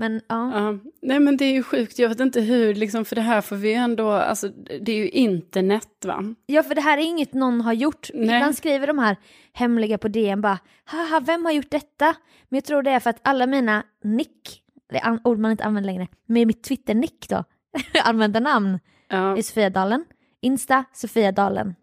Men 0.00 0.20
ja. 0.28 0.60
ja. 0.60 0.78
Nej 1.02 1.20
men 1.20 1.36
det 1.36 1.44
är 1.44 1.52
ju 1.52 1.62
sjukt, 1.62 1.98
jag 1.98 2.08
vet 2.08 2.20
inte 2.20 2.40
hur, 2.40 2.74
liksom, 2.74 3.04
för 3.04 3.16
det 3.16 3.22
här 3.22 3.40
får 3.40 3.56
vi 3.56 3.68
ju 3.68 3.74
ändå, 3.74 4.10
alltså 4.10 4.48
det 4.80 4.92
är 4.92 4.96
ju 4.96 5.08
internet 5.08 6.04
va? 6.04 6.34
Ja, 6.46 6.62
för 6.62 6.74
det 6.74 6.80
här 6.80 6.98
är 6.98 7.02
inget 7.02 7.34
någon 7.34 7.60
har 7.60 7.72
gjort. 7.72 8.10
Nej. 8.14 8.24
Ibland 8.24 8.56
skriver 8.56 8.86
de 8.86 8.98
här 8.98 9.16
hemliga 9.52 9.98
på 9.98 10.08
DN 10.08 10.40
bara, 10.40 10.58
haha, 10.84 11.20
vem 11.20 11.44
har 11.44 11.52
gjort 11.52 11.70
detta? 11.70 12.14
Men 12.48 12.56
jag 12.56 12.64
tror 12.64 12.82
det 12.82 12.90
är 12.90 13.00
för 13.00 13.10
att 13.10 13.20
alla 13.22 13.46
mina 13.46 13.82
nick, 14.04 14.62
det 14.90 14.98
är 14.98 15.20
ord 15.24 15.38
man 15.38 15.50
inte 15.50 15.64
använder 15.64 15.86
längre, 15.92 16.08
med 16.26 16.46
mitt 16.46 16.62
Twitter-nick 16.62 17.28
då, 17.28 17.44
användarnamn, 18.04 18.78
Ja. 19.08 19.36
är 19.36 19.42
Sofiadalen, 19.42 20.04
Insta 20.40 20.84
Sofiadalen, 20.92 21.74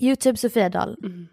YouTube 0.00 0.36
Sofiadalen. 0.36 0.96
Mm. 1.04 1.26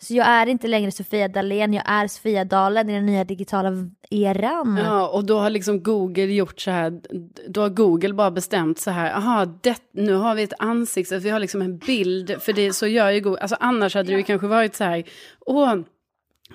Så 0.00 0.14
jag 0.14 0.26
är 0.26 0.46
inte 0.46 0.68
längre 0.68 0.90
Sofia 0.90 1.28
Dalén, 1.28 1.72
jag 1.72 1.84
är 1.86 2.08
Sofiadalen 2.08 2.90
i 2.90 2.94
den 2.94 3.06
nya 3.06 3.24
digitala 3.24 3.72
eran. 4.10 4.76
Ja, 4.84 5.08
och 5.08 5.24
då 5.24 5.38
har 5.38 5.50
liksom 5.50 5.82
Google 5.82 6.24
gjort 6.24 6.60
så 6.60 6.70
här, 6.70 7.00
då 7.48 7.60
har 7.60 7.68
Google 7.68 8.12
bara 8.12 8.30
bestämt 8.30 8.78
så 8.78 8.90
här, 8.90 9.12
aha, 9.12 9.44
det, 9.62 9.82
nu 9.92 10.14
har 10.14 10.34
vi 10.34 10.42
ett 10.42 10.52
ansikte, 10.58 11.18
vi 11.18 11.30
har 11.30 11.40
liksom 11.40 11.62
en 11.62 11.78
bild, 11.78 12.36
för 12.42 12.52
det 12.52 12.72
så 12.72 12.86
gör 12.86 13.10
ju 13.10 13.20
Google, 13.20 13.40
alltså 13.40 13.56
annars 13.60 13.94
hade 13.94 14.12
det 14.12 14.16
ju 14.16 14.22
kanske 14.22 14.46
varit 14.46 14.74
så 14.74 14.84
här, 14.84 15.04
åh, 15.40 15.74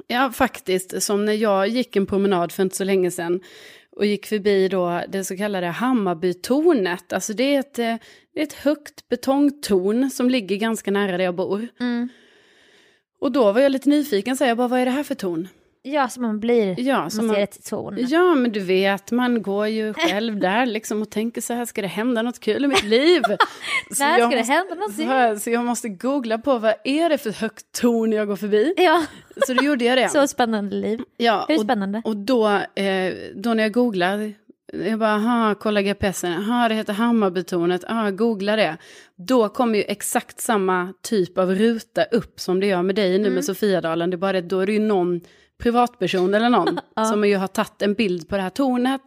ja 0.08 0.32
faktiskt, 0.32 1.04
som 1.04 1.26
när 1.26 1.34
jag 1.34 1.68
gick 1.68 1.96
en 1.96 2.06
promenad 2.06 2.52
för 2.52 2.64
inte 2.64 2.76
så 2.76 2.84
länge 2.84 3.12
sedan, 3.12 3.42
och 3.96 4.06
gick 4.06 4.26
förbi 4.26 4.68
då 4.68 5.02
det 5.10 5.24
så 5.24 5.38
kallade 5.38 5.68
Hammarbytornet, 5.68 7.14
alltså 7.14 7.34
det 7.34 7.56
är 7.56 7.60
ett, 7.60 7.80
eh, 7.80 7.96
det 8.34 8.40
är 8.40 8.44
ett 8.44 8.54
högt 8.54 9.10
betongtorn 9.10 10.10
som 10.10 10.30
ligger 10.30 10.56
ganska 10.56 10.92
nära 10.92 11.18
där 11.18 11.24
jag 11.24 11.36
bor. 11.36 11.68
Mm. 11.80 12.10
Och 13.24 13.32
då 13.32 13.52
var 13.52 13.62
jag 13.62 13.72
lite 13.72 13.90
nyfiken, 13.90 14.38
så 14.38 14.44
jag 14.44 14.58
bara, 14.58 14.68
vad 14.68 14.80
är 14.80 14.86
det 14.86 14.92
här 14.92 15.04
för 15.04 15.16
torn? 15.16 15.48
Ja, 15.86 16.10
som 16.10 16.24
man 16.24 16.40
blir, 16.40 16.80
Ja, 16.80 17.00
man 17.00 17.12
som 17.12 17.20
ser 17.20 17.28
man- 17.28 17.36
ett 17.44 17.66
torn. 17.70 17.98
Ja, 18.10 18.36
men 18.36 18.52
du 18.52 18.60
vet, 18.60 19.12
man 19.12 19.42
går 19.42 19.68
ju 19.68 19.94
själv 19.98 20.40
där 20.40 20.66
liksom 20.66 21.02
och 21.02 21.10
tänker 21.10 21.42
så 21.42 21.54
här, 21.54 21.66
ska 21.66 21.82
det 21.82 21.88
hända 21.88 22.22
något 22.22 22.40
kul 22.40 22.64
i 22.66 22.68
mitt 22.68 22.84
liv? 22.84 23.22
Så 23.92 24.04
När 24.04 24.18
ska 24.20 24.28
det 24.30 24.38
måste- 24.38 24.54
hända 24.54 24.76
någonting? 24.76 25.06
Så, 25.08 25.12
här, 25.12 25.36
så 25.36 25.50
jag 25.50 25.66
måste 25.66 25.90
googla 25.90 26.38
på 26.38 26.58
vad 26.60 26.74
är 26.84 27.10
det 27.10 27.18
för 27.18 27.32
högt 27.32 27.66
torn 27.82 28.12
jag 28.12 28.28
går 28.28 28.36
förbi? 28.36 28.74
Ja, 28.78 29.04
Så 29.48 29.54
då 29.54 29.64
gjorde 29.64 29.86
jag 29.86 29.98
det. 29.98 30.10
så 30.12 30.28
spännande 30.28 30.76
liv. 30.76 31.02
ja, 31.18 31.46
Hur 31.48 31.56
och, 31.58 31.64
spännande? 31.64 32.02
och 32.06 32.18
då, 32.18 32.48
eh, 32.76 33.14
då 33.36 33.54
när 33.54 33.64
jag 33.64 33.72
googlar, 33.72 34.34
jag 34.74 35.00
bara, 35.00 35.14
aha, 35.16 35.56
kolla 35.56 35.82
GPSen, 35.82 36.34
aha, 36.34 36.68
det 36.70 36.76
heter 36.76 36.94
Hammarbytornet, 36.94 37.84
aha, 37.84 38.10
googla 38.10 38.56
det. 38.56 38.78
Då 39.16 39.50
kommer 39.50 39.78
ju 39.78 39.84
exakt 39.88 40.40
samma 40.42 40.94
typ 41.02 41.38
av 41.38 41.56
ruta 41.56 42.04
upp 42.04 42.40
som 42.40 42.60
det 42.60 42.68
gör 42.68 42.82
med 42.84 42.96
dig 42.96 43.10
nu 43.10 43.16
Mm. 43.24 43.34
med 43.34 43.46
Sofiadalen. 43.46 44.10
Det 44.10 44.16
är 44.16 44.18
bara 44.18 44.34
det, 44.34 44.42
då 44.42 44.60
är 44.60 44.66
det 44.66 44.74
ju 44.74 44.80
någon 44.80 45.22
privatperson 45.64 46.34
eller 46.34 46.50
någon 46.50 46.80
Ja. 46.96 47.06
som 47.06 47.26
ju 47.26 47.36
har 47.38 47.48
tagit 47.48 47.82
en 47.82 47.94
bild 47.94 48.30
på 48.30 48.36
det 48.36 48.42
här 48.42 48.50
tornet. 48.50 49.02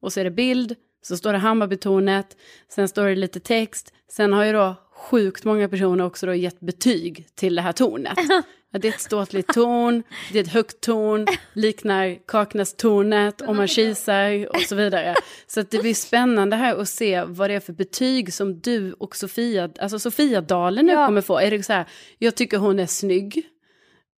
Och 0.00 0.12
så 0.12 0.20
är 0.20 0.24
det 0.24 0.30
bild, 0.30 0.74
så 1.02 1.16
står 1.16 1.32
det 1.32 1.38
Hammarbytornet, 1.38 2.36
sen 2.68 2.88
står 2.88 3.04
det 3.06 3.14
lite 3.16 3.40
text. 3.40 3.92
Sen 4.12 4.32
har 4.32 4.44
ju 4.44 4.52
då 4.52 4.74
sjukt 5.10 5.44
många 5.44 5.68
personer 5.68 6.04
också 6.04 6.26
då 6.26 6.34
gett 6.34 6.60
betyg 6.60 7.26
till 7.34 7.54
det 7.54 7.62
här 7.62 7.72
tornet. 7.72 8.18
Det 8.72 8.88
är 8.88 8.92
ett 8.92 9.00
ståtligt 9.00 9.52
torn, 9.54 10.02
det 10.32 10.38
är 10.38 10.42
ett 10.42 10.52
högt 10.52 10.80
torn, 10.80 11.26
liknar 11.52 12.26
Kaknästornet 12.26 13.40
om 13.40 13.56
man 13.56 13.68
kisar 13.68 14.48
och 14.56 14.60
så 14.60 14.74
vidare. 14.74 15.14
Så 15.46 15.62
det 15.62 15.78
blir 15.78 15.94
spännande 15.94 16.56
här 16.56 16.76
att 16.76 16.88
se 16.88 17.24
vad 17.24 17.50
det 17.50 17.54
är 17.54 17.60
för 17.60 17.72
betyg 17.72 18.34
som 18.34 18.60
du 18.60 18.92
och 18.92 19.16
Sofia, 19.16 19.70
alltså 19.80 19.98
Sofiadalen 19.98 20.86
nu 20.86 20.92
Ja. 20.92 21.06
kommer 21.06 21.20
få. 21.20 21.38
Är 21.38 21.50
det 21.50 21.62
så 21.62 21.72
här, 21.72 21.86
jag 22.18 22.34
tycker 22.34 22.58
hon 22.58 22.78
är 22.78 22.86
snygg, 22.86 23.46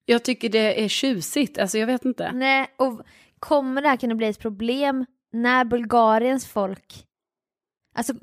jag 0.06 0.24
tycker 0.24 0.50
det 0.50 0.84
är 0.84 0.88
tjusigt, 0.88 1.58
alltså 1.58 1.77
jag 1.77 1.88
vet 1.88 2.06
inte. 2.06 2.32
Nej, 2.32 2.68
och 2.77 3.01
kommer 3.39 3.82
det 3.82 3.88
här 3.88 3.98
kunna 3.98 4.15
bli 4.15 4.27
ett 4.27 4.39
problem 4.39 5.06
när 5.34 5.65
Bulgariens 5.65 6.48
folk... 6.48 7.06
Alltså, 7.96 8.13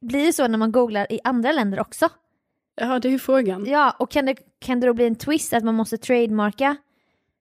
blir 0.00 0.26
det 0.26 0.32
så 0.32 0.48
när 0.48 0.58
man 0.58 0.72
googlar 0.72 1.12
i 1.12 1.20
andra 1.24 1.52
länder 1.52 1.80
också? 1.80 2.08
Ja, 2.80 2.98
det 2.98 3.08
är 3.08 3.12
ju 3.12 3.18
frågan. 3.18 3.66
Ja, 3.66 3.96
och 3.98 4.10
kan 4.10 4.26
det, 4.26 4.34
kan 4.60 4.80
det 4.80 4.86
då 4.86 4.94
bli 4.94 5.06
en 5.06 5.16
twist 5.16 5.52
att 5.52 5.64
man 5.64 5.74
måste 5.74 5.98
trademarka? 5.98 6.76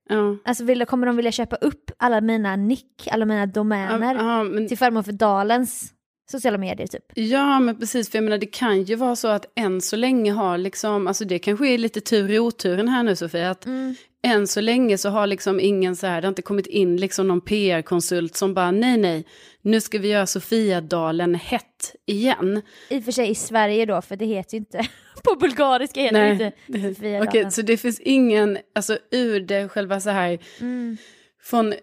Ja. 0.10 0.38
Alltså 0.46 0.63
vill, 0.63 0.86
kommer 0.86 1.08
de 1.08 1.15
vilja 1.15 1.32
köpa 1.32 1.56
upp 1.56 1.91
alla 1.98 2.22
mina 2.22 2.56
nick, 2.56 3.08
alla 3.12 3.25
mina 3.25 3.46
domäner 3.46 4.15
Ja, 4.15 4.44
men, 4.44 4.67
till 4.67 4.77
förmån 4.77 5.03
för 5.03 5.12
Dalens 5.12 5.94
sociala 6.32 6.58
medier 6.58 6.88
typ? 6.88 7.03
ja, 7.15 7.60
men 7.60 7.79
precis, 7.79 8.10
för 8.12 8.17
jag 8.17 8.24
menar 8.24 8.38
det 8.38 8.46
kan 8.46 8.84
ju 8.84 8.96
vara 8.96 9.15
så 9.15 9.27
att 9.27 9.46
än 9.56 9.82
så 9.82 9.96
länge 9.96 10.32
har 10.32 10.58
liksom, 10.58 11.08
alltså 11.08 11.25
det 11.25 11.39
kanske 11.39 11.67
är 11.67 11.77
lite 11.77 12.01
tur 12.01 12.32
i 12.32 12.39
oturen 12.39 12.88
här 12.88 13.03
nu 13.03 13.15
Sofia, 13.15 13.50
att 13.51 13.65
Mm. 13.65 13.96
än 14.24 14.48
så 14.48 14.62
länge 14.62 14.98
så 14.98 15.10
har 15.10 15.27
liksom 15.27 15.60
ingen 15.60 15.96
så 15.96 16.08
här, 16.08 16.22
det 16.22 16.25
har 16.27 16.29
inte 16.32 16.41
kommit 16.41 16.67
in 16.67 16.98
liksom 16.98 17.27
någon 17.27 17.41
PR-konsult 17.41 18.36
som 18.36 18.53
bara 18.53 18.72
nej 18.72 18.98
nej, 18.98 19.25
nu 19.62 19.82
ska 19.82 19.98
vi 20.00 20.08
göra 20.08 20.27
Sofiadalen 20.27 21.36
hett 21.36 21.96
igen. 22.06 22.62
I 22.89 23.00
och 23.00 23.03
för 23.03 23.12
sig 23.12 23.29
i 23.29 23.36
Sverige 23.36 23.86
då, 23.86 24.01
för 24.01 24.15
det 24.15 24.25
heter 24.25 24.53
ju 24.53 24.60
inte, 24.60 24.88
på 25.29 25.36
bulgariska 25.39 26.01
heter 26.01 26.19
det 26.22 26.31
inte 26.31 26.51
Okej, 26.69 26.96
Sofiadalen. 26.96 27.51
så 27.51 27.62
det 27.62 27.77
finns 27.77 28.00
ingen, 28.00 28.57
alltså 28.75 28.98
ur 29.12 29.39
det 29.39 29.69
själva 29.69 30.00
så 30.00 30.10
här, 30.10 30.39
Mm. 30.60 30.98
från 31.43 31.74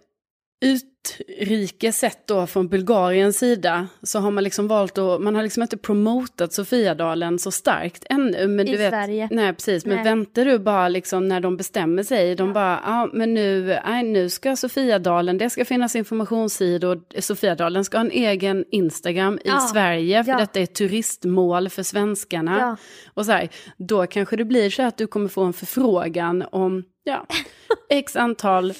utrikes 1.28 1.98
sett 1.98 2.26
då 2.26 2.46
från 2.46 2.68
Bulgariens 2.68 3.38
sida 3.38 3.86
så 4.02 4.18
har 4.18 4.30
man 4.30 4.44
liksom 4.44 4.68
valt 4.68 4.98
att, 4.98 5.20
man 5.20 5.34
har 5.34 5.42
liksom 5.42 5.62
inte 5.62 5.76
promotat 5.76 6.52
Sofiadalen 6.52 7.38
så 7.38 7.50
starkt 7.50 8.04
ännu. 8.10 8.46
Men 8.48 8.68
I 8.68 8.70
du 8.72 8.76
vet, 8.78 8.90
Sverige. 8.90 9.28
Nej, 9.30 9.52
precis. 9.52 9.86
Men 9.86 9.96
Nej. 9.96 10.04
väntar 10.04 10.44
du 10.44 10.58
bara 10.58 10.88
liksom 10.88 11.28
när 11.28 11.40
de 11.40 11.56
bestämmer 11.56 12.02
sig, 12.02 12.34
de 12.34 12.52
bara, 12.52 12.80
ja 12.84 13.10
men 13.12 13.34
nu, 13.34 13.78
nej, 13.86 14.02
nu 14.02 14.28
ska 14.30 14.56
Sofiadalen, 14.56 15.38
det 15.38 15.50
ska 15.50 15.64
finnas 15.64 15.96
informationssidor, 15.96 17.20
Sofiadalen 17.20 17.84
ska 17.84 17.96
ha 17.98 18.04
en 18.04 18.10
egen 18.10 18.64
Instagram 18.70 19.38
i 19.44 19.48
Ja. 19.48 19.60
Sverige, 19.60 20.24
för 20.24 20.32
Ja. 20.32 20.38
detta 20.38 20.60
är 20.60 20.66
turistmål 20.66 21.68
för 21.68 21.82
svenskarna. 21.82 22.58
Ja. 22.60 22.76
Och 23.14 23.26
så 23.26 23.32
här, 23.32 23.48
då 23.76 24.06
kanske 24.06 24.36
det 24.36 24.44
blir 24.44 24.70
så 24.70 24.82
att 24.82 24.96
du 24.98 25.06
kommer 25.06 25.28
få 25.28 25.42
en 25.44 25.52
förfrågan 25.52 26.44
om, 26.52 26.84
ja, 27.04 27.26
x 27.90 28.16
antal 28.16 28.72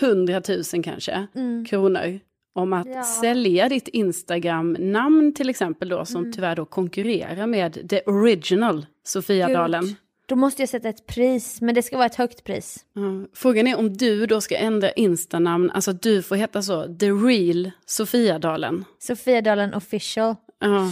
hundratusen 0.00 0.82
kanske, 0.82 1.26
Mm. 1.34 1.64
kronor. 1.64 2.20
Om 2.56 2.72
att 2.72 2.86
Ja. 2.86 3.02
sälja 3.02 3.68
ditt 3.68 3.88
Instagram-namn 3.88 5.34
till 5.34 5.48
exempel 5.50 5.88
då, 5.88 6.04
som 6.04 6.20
Mm. 6.20 6.32
tyvärr 6.32 6.56
då 6.56 6.64
konkurrerar 6.64 7.46
med 7.46 7.88
the 7.90 8.00
original 8.06 8.86
Sofiadalen. 9.04 9.84
Gud. 9.84 9.94
Då 10.28 10.36
måste 10.36 10.62
jag 10.62 10.68
sätta 10.68 10.88
ett 10.88 11.06
pris, 11.06 11.60
men 11.60 11.74
det 11.74 11.82
ska 11.82 11.96
vara 11.96 12.06
ett 12.06 12.14
högt 12.14 12.44
pris. 12.44 12.84
Ja. 12.94 13.02
Frågan 13.34 13.66
är 13.66 13.78
om 13.78 13.96
du 13.96 14.26
då 14.26 14.40
ska 14.40 14.56
ändra 14.56 14.92
Insta-namn, 14.92 15.70
alltså 15.70 15.90
att 15.90 16.02
du 16.02 16.22
får 16.22 16.36
heta 16.36 16.62
så, 16.62 16.96
the 16.98 17.10
real 17.10 17.70
Sofiadalen. 17.86 18.84
Sofiadalen 18.98 19.74
official. 19.74 20.34
Ja. 20.60 20.90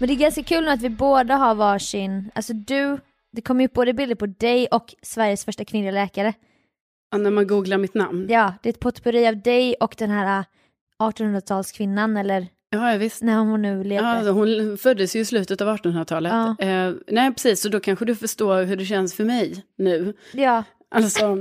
Men 0.00 0.08
det 0.08 0.14
är 0.14 0.16
ganska 0.18 0.42
kul 0.42 0.68
att 0.68 0.82
vi 0.82 0.88
båda 0.90 1.34
har 1.36 1.54
varsin, 1.54 2.30
alltså 2.34 2.52
du, 2.52 2.98
det 3.32 3.40
kommer 3.42 3.60
ju 3.60 3.66
upp 3.66 3.72
både 3.72 3.92
bilder 3.92 4.14
på 4.14 4.26
dig 4.26 4.66
och 4.66 4.94
Sveriges 5.02 5.44
första 5.44 5.64
kvinnliga 5.64 5.92
läkare. 5.92 6.34
Ja, 7.10 7.18
när 7.18 7.30
man 7.30 7.46
googlar 7.46 7.78
mitt 7.78 7.94
namn. 7.94 8.26
Ja, 8.30 8.54
det 8.62 8.68
är 8.68 8.72
ett 8.72 8.80
potpurri 8.80 9.26
av 9.28 9.42
dig 9.42 9.74
och 9.80 9.94
den 9.98 10.10
här 10.10 10.38
äh, 10.38 10.44
1800-talskvinnan 11.08 12.20
eller 12.20 12.46
Ja, 12.70 12.92
ja 12.92 12.98
visst. 12.98 13.22
när 13.22 13.36
hon 13.38 13.62
nu 13.62 13.76
levde. 13.84 13.94
Ja, 13.94 14.06
alltså, 14.06 14.32
hon 14.32 14.78
föddes 14.78 15.16
ju 15.16 15.20
i 15.20 15.24
slutet 15.24 15.60
av 15.60 15.76
1800-talet. 15.76 16.32
Ja. 16.32 16.56
Eh, 16.66 16.92
nej, 17.08 17.32
precis, 17.32 17.60
så 17.62 17.68
då 17.68 17.80
kanske 17.80 18.04
du 18.04 18.14
förstår 18.14 18.62
hur 18.62 18.76
det 18.76 18.84
känns 18.84 19.14
för 19.14 19.24
mig 19.24 19.64
nu. 19.78 20.14
ja. 20.32 20.64
Alltså, 20.94 21.36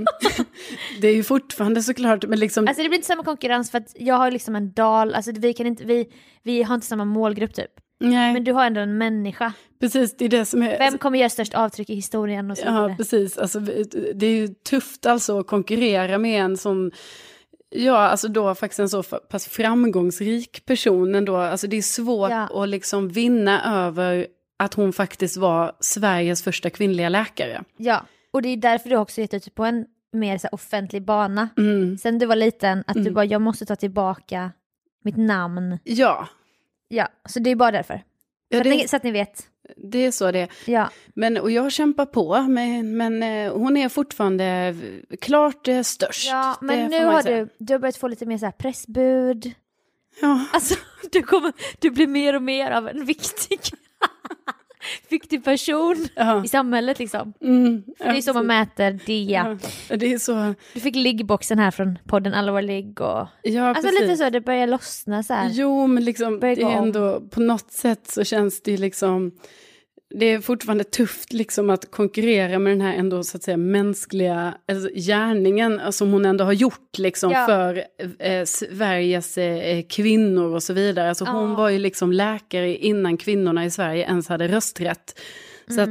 det 1.02 1.08
är 1.08 1.16
ju 1.16 1.24
fortfarande 1.24 1.82
såklart, 1.84 2.26
men 2.28 2.40
liksom... 2.40 2.68
Alltså 2.68 2.84
det 2.84 2.90
blir 2.90 2.98
inte 2.98 3.08
samma 3.08 3.24
konkurrens 3.24 3.72
för 3.72 3.78
att 3.78 3.96
jag 3.96 4.16
har 4.16 4.32
liksom 4.32 4.56
en 4.56 4.72
dal, 4.72 5.14
alltså 5.14 5.32
vi 5.32 5.54
kan 5.54 5.68
inte, 5.68 5.86
vi, 5.86 6.08
vi 6.44 6.64
har 6.64 6.76
inte 6.76 6.88
samma 6.88 7.06
målgrupp 7.06 7.54
typ. 7.54 7.72
Nej, 8.02 8.34
Men 8.34 8.44
du 8.44 8.54
har 8.54 8.66
ändå 8.66 8.82
en 8.82 8.98
människa. 8.98 9.54
precis, 9.80 10.18
det 10.18 10.26
är 10.26 10.30
det 10.30 10.46
som 10.46 10.62
är... 10.64 10.78
Vem 10.78 10.98
kommer 10.98 11.20
göra 11.20 11.30
störst 11.30 11.54
avtryck 11.54 11.90
i 11.90 11.96
historien 11.96 12.52
och 12.52 12.58
så 12.58 12.64
Ja, 12.66 12.94
precis. 12.98 13.38
Alltså, 13.38 13.60
det 14.14 14.26
är 14.26 14.36
ju 14.36 14.48
tufft 14.48 15.06
alltså 15.06 15.40
att 15.40 15.48
konkurrera 15.48 16.18
med 16.18 16.42
en 16.44 16.58
som, 16.58 16.92
ja, 17.70 17.98
alltså 17.98 18.28
då 18.28 18.56
faktiskt 18.56 18.80
en 18.80 18.90
så 18.90 19.04
pass 19.04 19.48
framgångsrik 19.48 20.66
person 20.66 21.16
ändå. 21.16 21.36
Alltså 21.36 21.68
det 21.68 21.78
är 21.78 21.82
svårt 21.82 22.32
Ja. 22.32 22.64
att 22.64 22.70
liksom 22.70 23.10
vinna 23.10 23.86
över 23.88 24.28
att 24.60 24.74
hon 24.74 24.94
faktiskt 24.94 25.38
var 25.38 25.72
Sveriges 25.80 26.44
första 26.44 26.70
kvinnliga 26.70 27.10
läkare. 27.10 27.64
Ja, 27.78 28.06
och 28.32 28.42
det 28.42 28.50
är 28.50 28.58
därför 28.58 28.90
du 28.90 28.96
också 28.98 29.22
gett 29.22 29.34
ut 29.34 29.56
på 29.56 29.66
en 29.66 29.86
mer 30.14 30.38
så 30.38 30.48
offentlig 30.52 31.02
bana. 31.06 31.50
Mm. 31.58 31.98
Sen 31.98 32.20
du 32.20 32.26
var 32.26 32.36
liten, 32.36 32.84
att 32.88 32.94
du 32.94 33.00
Mm. 33.02 33.14
bara, 33.14 33.26
jag 33.26 33.42
måste 33.42 33.66
ta 33.66 33.76
tillbaka 33.76 34.52
mitt 35.04 35.18
namn. 35.18 35.78
Ja, 35.84 36.28
Ja, 36.94 37.08
så 37.30 37.40
det 37.40 37.50
är 37.50 37.56
bara 37.56 37.72
därför. 37.72 38.04
Ja, 38.50 38.58
så, 38.58 38.64
det- 38.64 38.70
att 38.72 38.78
ni, 38.78 38.88
så 38.88 38.96
att 38.96 39.04
ni 39.04 39.12
vet. 39.12 39.48
Det 39.78 39.98
är 40.06 40.12
så 40.12 40.32
det 40.32 40.40
är. 40.40 40.50
Ja. 40.66 40.90
Men, 41.14 41.38
och 41.38 41.52
jag 41.52 41.72
kämpar 41.72 42.06
på, 42.06 42.42
men, 42.42 42.98
men 42.98 43.24
eh, 43.24 43.54
hon 43.54 43.78
är 43.78 43.90
fortfarande 43.90 44.76
klart 45.22 45.68
eh, 45.68 45.82
störst. 45.82 46.28
ja, 46.28 46.58
men 46.62 46.90
nu 46.90 47.06
har 47.06 47.22
säga. 47.22 47.38
du, 47.46 47.50
du 47.60 47.74
har 47.74 47.80
börjat 47.80 47.98
få 47.98 48.08
lite 48.08 48.26
mer 48.26 48.38
så 48.38 48.46
här 48.46 48.52
pressbud. 48.52 49.52
Ja, 50.22 50.46
Alltså, 50.54 50.76
du, 51.12 51.22
kommer, 51.24 51.54
du 51.80 51.90
blir 51.92 52.08
mer 52.08 52.36
och 52.36 52.42
mer 52.44 52.72
av 52.72 52.88
en 52.88 53.06
viktig, 53.06 53.60
viktig 55.10 55.44
person 55.44 56.08
ja. 56.16 56.46
i 56.46 56.48
samhället 56.48 57.00
liksom. 57.00 57.34
Mm, 57.42 57.84
För 57.98 58.06
det 58.06 58.18
är 58.18 58.22
så 58.22 58.34
man 58.34 58.48
mäter 58.48 59.00
det. 59.06 59.24
Ja, 59.24 59.58
det 59.98 60.14
är 60.14 60.18
så. 60.18 60.54
Du 60.74 60.80
fick 60.80 60.96
liggboxen 60.96 61.60
här 61.60 61.72
från 61.72 62.00
podden 62.08 62.34
Alla 62.34 62.52
våra 62.52 62.62
ligg 62.62 63.02
och... 63.02 63.28
Ja, 63.44 63.68
Alltså 63.68 63.82
precis. 63.82 64.02
lite 64.02 64.18
så, 64.18 64.30
det 64.30 64.42
börjar 64.42 64.68
lossna 64.68 65.24
så 65.24 65.34
här. 65.34 65.50
Jo, 65.50 65.88
men 65.88 66.06
liksom, 66.06 66.40
det 66.40 66.48
är 66.48 66.70
ändå, 66.70 67.22
på 67.22 67.40
något 67.40 67.72
sätt 67.72 68.08
så 68.08 68.24
känns 68.24 68.62
det 68.62 68.72
ju 68.72 68.78
liksom, 68.78 69.32
det 70.14 70.26
är 70.26 70.42
fortfarande 70.42 70.84
tufft 70.84 71.34
liksom 71.34 71.70
att 71.70 71.92
konkurrera 71.92 72.60
med 72.60 72.72
den 72.74 72.82
här 72.82 72.94
ändå 72.94 73.24
så 73.24 73.38
att 73.38 73.44
säga 73.44 73.58
mänskliga 73.58 74.58
alltså, 74.68 74.90
gärningen 74.96 75.94
som 75.94 76.12
hon 76.12 76.26
ändå 76.26 76.44
har 76.44 76.54
gjort 76.54 76.98
liksom 76.98 77.32
Ja. 77.32 77.46
för 77.46 77.84
eh, 78.20 78.46
Sveriges 78.46 79.38
eh, 79.38 79.82
kvinnor 79.90 80.56
och 80.56 80.64
så 80.64 80.74
vidare. 80.74 81.10
Alltså 81.10 81.26
hon 81.26 81.50
Ja. 81.50 81.56
var 81.56 81.70
ju 81.70 81.80
liksom 81.80 82.12
läkare 82.12 82.76
innan 82.78 83.18
kvinnorna 83.18 83.66
i 83.66 83.72
Sverige 83.72 84.04
ens 84.06 84.28
hade 84.30 84.48
rösträtt. 84.48 85.20
Så 85.70 85.82
att 85.82 85.90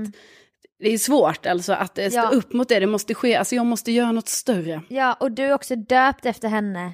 det 0.82 0.92
är 0.92 0.98
svårt 0.98 1.46
alltså 1.46 1.72
att 1.72 1.98
eh, 1.98 2.08
stå 2.08 2.18
Mm. 2.18 2.30
Ja. 2.32 2.38
upp 2.38 2.52
mot 2.52 2.68
det, 2.68 2.80
det 2.80 2.86
måste 2.86 3.14
ske, 3.14 3.34
alltså 3.36 3.54
jag 3.54 3.66
måste 3.66 3.92
göra 3.92 4.12
något 4.12 4.28
större. 4.28 4.82
Ja, 4.88 5.16
och 5.20 5.32
du 5.32 5.42
är 5.42 5.52
också 5.54 5.76
döpt 5.76 6.26
efter 6.26 6.48
henne. 6.48 6.92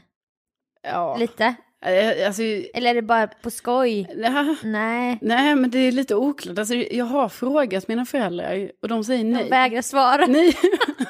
Ja. 0.82 1.16
Lite. 1.16 1.54
Eh, 1.86 2.26
Alltså, 2.26 2.42
Eller 2.74 2.90
är 2.90 2.94
det 2.94 3.02
bara 3.02 3.26
på 3.26 3.50
skoj? 3.50 4.06
ja. 4.16 4.56
Nej. 4.64 5.18
Nej, 5.22 5.54
men 5.54 5.70
det 5.70 5.78
är 5.78 5.92
lite 5.92 6.14
oklart. 6.14 6.58
Alltså, 6.58 6.74
jag 6.74 7.04
har 7.04 7.28
frågat 7.28 7.88
mina 7.88 8.06
föräldrar 8.06 8.70
och 8.82 8.88
de 8.88 9.04
säger 9.04 9.24
nej. 9.24 9.50
vägrar 9.50 9.82
svara. 9.82 10.26
Nej. 10.28 10.54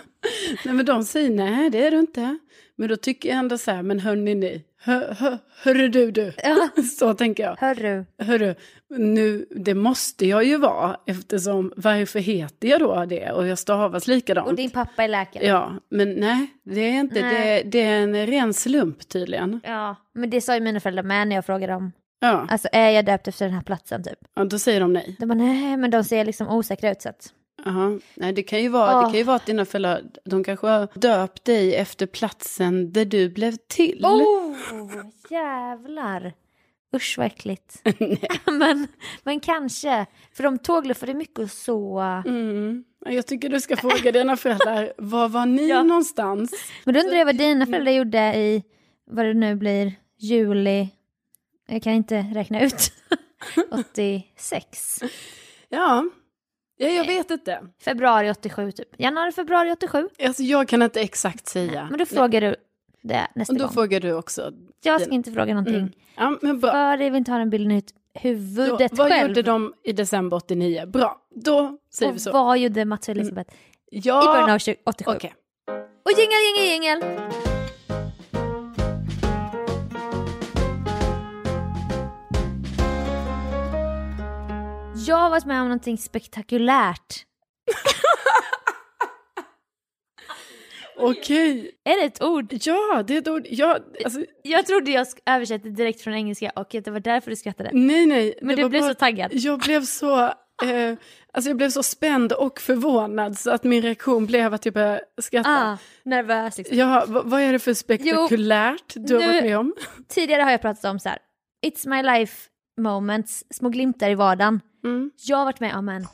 nej, 0.64 0.74
men 0.74 0.86
de 0.86 1.04
säger 1.04 1.30
nej, 1.30 1.70
det 1.70 1.86
är 1.86 1.90
du 1.90 1.98
inte. 1.98 2.38
Men 2.76 2.88
då 2.88 2.96
tycker 2.96 3.28
jag 3.28 3.38
ändå 3.38 3.58
så 3.58 3.70
här, 3.70 3.82
men 3.82 4.00
hörni 4.00 4.34
ni, 4.34 4.62
hör, 4.86 5.14
hör, 5.14 5.38
hörru 5.62 5.88
du 5.88 6.10
du. 6.10 6.32
Ja. 6.44 6.68
Så 6.98 7.14
tänker 7.14 7.42
jag. 7.42 7.56
Hörru. 7.56 8.04
Hörru, 8.18 8.54
nu, 8.90 9.46
det 9.50 9.74
måste 9.74 10.26
jag 10.26 10.44
ju 10.44 10.58
vara 10.58 10.96
eftersom 11.06 11.72
varför 11.76 12.18
heter 12.18 12.68
jag 12.68 12.80
då 12.80 13.04
det 13.04 13.32
och 13.32 13.46
jag 13.46 13.58
stavas 13.58 14.06
likadant. 14.08 14.48
Och 14.48 14.54
din 14.54 14.70
pappa 14.70 15.04
är 15.04 15.08
läkare. 15.08 15.46
Ja, 15.46 15.72
men 15.90 16.12
nej, 16.12 16.46
det 16.64 16.80
är 16.80 17.00
inte, 17.00 17.20
det, 17.20 17.62
det 17.62 17.82
är 17.82 18.02
en 18.02 18.26
ren 18.26 18.54
slump 18.54 19.08
tydligen. 19.08 19.60
Ja, 19.64 19.96
men 20.14 20.30
det 20.30 20.40
sa 20.40 20.54
ju 20.54 20.60
mina 20.60 20.80
föräldrar 20.80 21.02
med 21.02 21.28
när 21.28 21.36
jag 21.36 21.46
frågade 21.46 21.72
dem. 21.72 21.92
Ja, 22.20 22.46
Alltså 22.50 22.68
är 22.72 22.90
jag 22.90 23.04
döpt 23.06 23.28
efter 23.28 23.44
den 23.44 23.54
här 23.54 23.62
platsen 23.62 24.02
typ? 24.02 24.18
ja 24.34 24.44
då 24.44 24.58
säger 24.58 24.80
de 24.80 24.92
nej. 24.92 25.16
De 25.20 25.26
bara 25.26 25.34
nej, 25.34 25.76
men 25.76 25.90
de 25.90 26.04
ser 26.04 26.24
liksom 26.24 26.48
osäkra 26.48 26.90
ut 26.90 27.02
så 27.02 27.08
att. 27.08 27.32
Jaha. 27.66 28.00
Nej, 28.14 28.32
det 28.32 28.42
kan 28.42 28.62
ju 28.62 28.68
vara, 28.68 28.90
det 28.90 28.96
Åh. 28.96 29.10
kan 29.10 29.14
ju 29.18 29.22
vara 29.22 29.36
att 29.36 29.46
dina 29.46 29.64
föräldrar, 29.64 30.02
de 30.24 30.44
kanske 30.44 30.66
har 30.66 30.88
döpt 30.94 31.44
dig 31.44 31.74
efter 31.74 32.06
platsen 32.06 32.92
där 32.92 33.04
du 33.04 33.28
blev 33.28 33.56
till. 33.68 34.04
Oh, 34.04 34.56
jävlar. 35.30 36.32
Usch 36.96 37.14
vad 37.18 37.26
äckligt. 37.26 37.82
men, 38.46 38.86
men 39.22 39.40
kanske. 39.40 40.06
För 40.32 40.42
de 40.42 40.58
tågluffade 40.58 41.14
mycket 41.14 41.38
och 41.38 41.50
så. 41.50 41.98
Mm. 42.26 42.84
Jag 43.06 43.26
tycker 43.26 43.48
du 43.48 43.60
ska 43.60 43.76
fråga 43.76 44.12
dina 44.12 44.36
föräldrar, 44.36 44.92
var 44.98 45.28
var 45.28 45.46
ni 45.46 45.68
Ja. 45.68 45.82
någonstans? 45.82 46.52
Men 46.84 46.94
då 46.94 47.00
undrar 47.00 47.16
jag 47.18 47.26
vad 47.26 47.36
dina 47.36 47.66
föräldrar 47.66 47.92
gjorde 47.92 48.34
i, 48.36 48.62
vad 49.10 49.24
det 49.26 49.34
nu 49.34 49.54
blir, 49.54 49.92
juli. 50.18 50.88
Jag 51.68 51.82
kan 51.82 51.92
inte 51.92 52.18
räkna 52.34 52.60
ut. 52.60 52.92
86. 53.70 54.98
Ja, 55.68 56.04
ja 56.76 56.88
jag 56.88 57.04
vet 57.06 57.30
inte. 57.30 57.60
Februari 57.84 58.30
87 58.30 58.72
typ. 58.72 58.88
Januari, 59.00 59.32
februari 59.32 59.72
87. 59.72 60.08
Alltså, 60.24 60.42
jag 60.42 60.68
kan 60.68 60.82
inte 60.82 61.00
exakt 61.00 61.48
säga. 61.48 61.86
Men 61.90 61.98
då 61.98 62.06
frågar 62.06 62.40
du 62.40 62.56
det 63.02 63.26
nästa 63.34 63.52
Och 63.52 63.58
då 63.58 63.64
gång. 63.64 63.74
frågar 63.74 64.00
du 64.00 64.12
också. 64.12 64.52
Jag 64.82 65.00
ska 65.02 65.10
inte 65.10 65.32
fråga 65.32 65.54
någonting. 65.54 65.74
Mm. 65.74 65.92
Ja, 66.16 66.36
men 66.42 66.60
bra. 66.60 66.70
För 66.72 66.88
jag 66.90 66.98
vill 66.98 67.14
inte 67.14 67.30
ha 67.30 67.38
den 67.38 67.50
bilden 67.50 67.72
i 67.72 67.80
Då, 67.80 68.20
huvudet 68.20 68.92
vad 68.98 69.08
själv. 69.08 69.28
gjorde 69.28 69.42
de 69.42 69.74
i 69.84 69.92
december 69.92 70.36
89? 70.36 70.86
Bra, 70.86 71.18
då 71.34 71.78
säger 71.94 72.12
vi 72.12 72.18
och 72.18 72.22
så. 72.22 72.32
vad 72.32 72.58
gjorde 72.58 72.84
Mats 72.84 73.08
och 73.08 73.12
Elisabeth 73.16 73.54
i 73.92 73.98
Ja, 73.98 74.22
början 74.32 74.50
av 74.50 74.58
20- 74.58 74.76
87? 74.86 75.10
okej. 75.16 75.34
Och 76.04 76.10
jingel, 76.18 76.38
jingel, 76.56 76.72
jingel! 76.72 77.55
Jag 85.06 85.16
har 85.16 85.30
varit 85.30 85.44
med 85.44 85.60
om 85.60 85.68
någonting 85.68 85.98
spektakulärt. 85.98 87.14
Okej. 90.98 91.70
Är 91.84 91.96
det 92.00 92.04
ett 92.06 92.22
ord? 92.22 92.52
Ja, 92.60 93.02
det 93.06 93.14
är 93.14 93.18
ett 93.18 93.28
ord. 93.28 93.46
Ja, 93.50 93.78
alltså, 94.04 94.20
Jag 94.42 94.66
trodde 94.66 94.90
jag 94.90 95.06
översatte 95.26 95.68
direkt 95.68 96.00
från 96.00 96.14
engelska 96.14 96.50
och 96.56 96.66
det 96.70 96.88
var 96.88 97.00
därför 97.00 97.30
du 97.30 97.36
skrattade. 97.36 97.70
nej, 97.72 98.06
nej. 98.06 98.38
Men 98.42 98.56
du 98.56 98.68
blev 98.68 98.82
bara- 98.82 98.88
så 98.90 98.94
taggad. 98.94 99.30
Jag 99.34 99.58
blev 99.60 99.84
så, 99.84 100.24
eh, 100.64 100.94
alltså 101.32 101.50
jag 101.50 101.56
blev 101.56 101.70
så 101.70 101.82
spänd 101.82 102.32
och 102.32 102.60
förvånad 102.60 103.38
så 103.38 103.50
att 103.50 103.64
min 103.64 103.82
reaktion 103.82 104.26
blev 104.26 104.54
att 104.54 104.64
jag 104.64 104.74
började 104.74 105.00
skratta. 105.22 105.50
Ah, 105.50 105.78
nervös 106.02 106.58
liksom. 106.58 106.76
Ja, 106.78 107.04
vad, 107.08 107.40
är 107.40 107.52
det 107.52 107.58
för 107.58 107.74
spektakulärt 107.74 108.92
du 108.94 109.14
har 109.14 109.26
varit 109.26 109.42
med 109.42 109.58
om? 109.58 109.74
Tidigare 110.08 110.42
har 110.42 110.50
jag 110.50 110.60
pratat 110.62 110.84
om 110.84 110.98
så 110.98 111.08
här. 111.08 111.18
It's 111.66 111.88
my 111.88 112.02
life 112.02 112.48
moments, 112.76 113.44
små 113.50 113.68
glimtar 113.68 114.10
i 114.10 114.14
vardagen. 114.14 114.60
Mm. 114.84 115.10
Jag 115.16 115.36
har 115.36 115.44
varit 115.44 115.60
med 115.60 115.76
om 115.76 115.88
en 115.88 116.04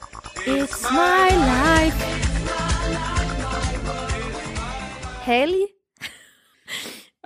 It's 0.47 0.93
my 0.93 1.37
life 1.37 2.07
helg. 5.23 5.67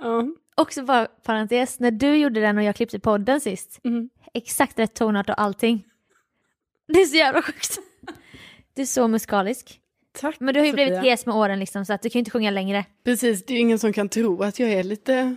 Ja. 0.01 0.27
Också 0.55 0.83
bara 0.83 1.05
parentes, 1.05 1.79
när 1.79 1.91
du 1.91 2.15
gjorde 2.15 2.39
den 2.39 2.57
och 2.57 2.63
jag 2.63 2.75
klippte 2.75 2.99
podden 2.99 3.41
sist, 3.41 3.79
Mm. 3.83 4.09
exakt 4.33 4.79
rätt 4.79 4.95
tonart 4.95 5.29
och 5.29 5.41
allting. 5.41 5.83
Det 6.87 7.01
är 7.01 7.05
så 7.05 7.15
jävla 7.17 7.41
sjukt. 7.41 7.77
Du 8.73 8.81
är 8.81 8.85
så 8.85 9.07
musikalisk. 9.07 9.79
Tack 10.19 10.39
Men 10.39 10.53
du 10.53 10.59
har 10.59 10.67
ju 10.67 10.73
blivit 10.73 11.03
hes 11.03 11.25
med 11.25 11.35
åren 11.35 11.59
liksom 11.59 11.85
så 11.85 11.93
att 11.93 12.01
du 12.01 12.09
kan 12.09 12.19
ju 12.19 12.21
inte 12.21 12.31
sjunga 12.31 12.51
längre. 12.51 12.85
Precis, 13.03 13.45
det 13.45 13.53
är 13.53 13.55
ju 13.55 13.61
ingen 13.61 13.79
som 13.79 13.93
kan 13.93 14.09
tro 14.09 14.43
att 14.43 14.59
jag 14.59 14.69
är 14.69 14.83
lite 14.83 15.35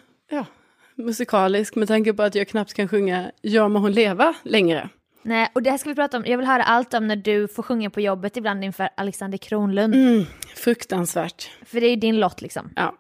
musikalisk 1.04 1.74
med 1.76 1.88
tanke 1.88 2.12
på 2.14 2.22
att 2.22 2.34
jag 2.34 2.48
knappt 2.48 2.74
kan 2.74 2.88
sjunga 2.88 3.30
Ja 3.40 3.68
må 3.68 3.78
hon 3.78 3.92
leva 3.92 4.34
längre. 4.42 4.88
Nej, 5.22 5.48
och 5.54 5.62
det 5.62 5.70
här 5.70 5.78
ska 5.78 5.88
vi 5.90 5.94
prata 5.94 6.16
om. 6.16 6.24
Jag 6.26 6.38
vill 6.38 6.46
höra 6.46 6.62
allt 6.62 6.94
om 6.94 7.06
när 7.06 7.16
du 7.16 7.48
får 7.48 7.62
sjunga 7.62 7.90
på 7.90 8.00
jobbet 8.00 8.36
ibland 8.36 8.64
inför 8.64 8.88
Alexander 8.96 9.38
Kronlund. 9.38 9.94
Mm, 9.94 10.24
fruktansvärt. 10.56 11.50
För 11.64 11.80
det 11.80 11.86
är 11.86 11.90
ju 11.90 11.96
din 11.96 12.20
lott 12.20 12.42
liksom. 12.42 12.70
Ja. 12.76 12.94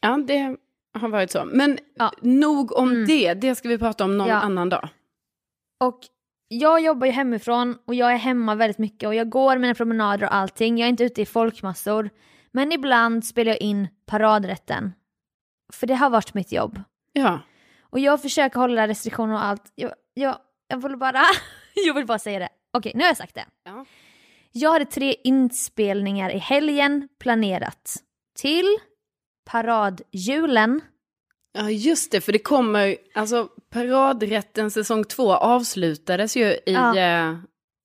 ja, 0.00 0.18
det 0.26 0.56
har 0.98 1.08
varit 1.08 1.30
så. 1.30 1.44
Men 1.44 1.78
Ja. 1.98 2.12
nog 2.20 2.76
om 2.76 2.90
Mm. 2.90 3.06
det, 3.06 3.34
det 3.34 3.54
ska 3.54 3.68
vi 3.68 3.78
prata 3.78 4.04
om 4.04 4.18
någon 4.18 4.28
Ja. 4.28 4.34
annan 4.34 4.68
dag. 4.68 4.88
Och 5.80 5.98
jag 6.48 6.80
jobbar 6.80 7.06
ju 7.06 7.12
hemifrån 7.12 7.78
och 7.86 7.94
jag 7.94 8.12
är 8.12 8.16
hemma 8.16 8.54
väldigt 8.54 8.78
mycket 8.78 9.06
och 9.06 9.14
jag 9.14 9.28
går 9.30 9.58
mina 9.58 9.74
promenader 9.74 10.26
och 10.26 10.34
allting. 10.34 10.78
Jag 10.78 10.86
är 10.86 10.90
inte 10.90 11.04
ute 11.04 11.22
i 11.22 11.26
folkmassor. 11.26 12.10
Men 12.52 12.72
ibland 12.72 13.24
spelar 13.24 13.50
jag 13.52 13.60
in 13.60 13.88
paradrätten. 14.06 14.92
För 15.72 15.86
det 15.86 15.94
har 15.94 16.10
varit 16.10 16.34
mitt 16.34 16.52
jobb. 16.52 16.80
Ja, 17.12 17.40
Och 17.82 17.98
jag 17.98 18.22
försöker 18.22 18.60
hålla 18.60 18.88
restriktioner 18.88 19.34
och 19.34 19.44
allt. 19.44 19.72
Jag, 19.74 19.92
jag, 20.14 20.36
jag 20.68 20.82
vill 20.88 20.96
bara, 20.96 21.22
jag 21.86 21.94
vill 21.94 22.06
bara 22.06 22.18
säga 22.18 22.38
det. 22.38 22.48
Okej, 22.72 22.92
nu 22.94 23.00
har 23.00 23.08
jag 23.08 23.16
sagt 23.16 23.34
det. 23.34 23.44
Ja. 23.64 23.84
Jag 24.52 24.72
hade 24.72 24.84
tre 24.84 25.14
inspelningar 25.24 26.30
i 26.30 26.38
helgen 26.38 27.08
planerat. 27.20 27.96
Till 28.38 28.76
paradjulen. 29.50 30.80
ja 31.52 31.70
just 31.70 32.12
det, 32.12 32.20
för 32.20 32.32
det 32.32 32.38
kommer, 32.38 32.96
alltså 33.14 33.48
paradrätten 33.70 34.70
säsong 34.70 35.04
två 35.04 35.32
avslutades 35.34 36.36
ju 36.36 36.44
i 36.44 36.60
Ja. 36.64 36.96
eh, 36.98 37.36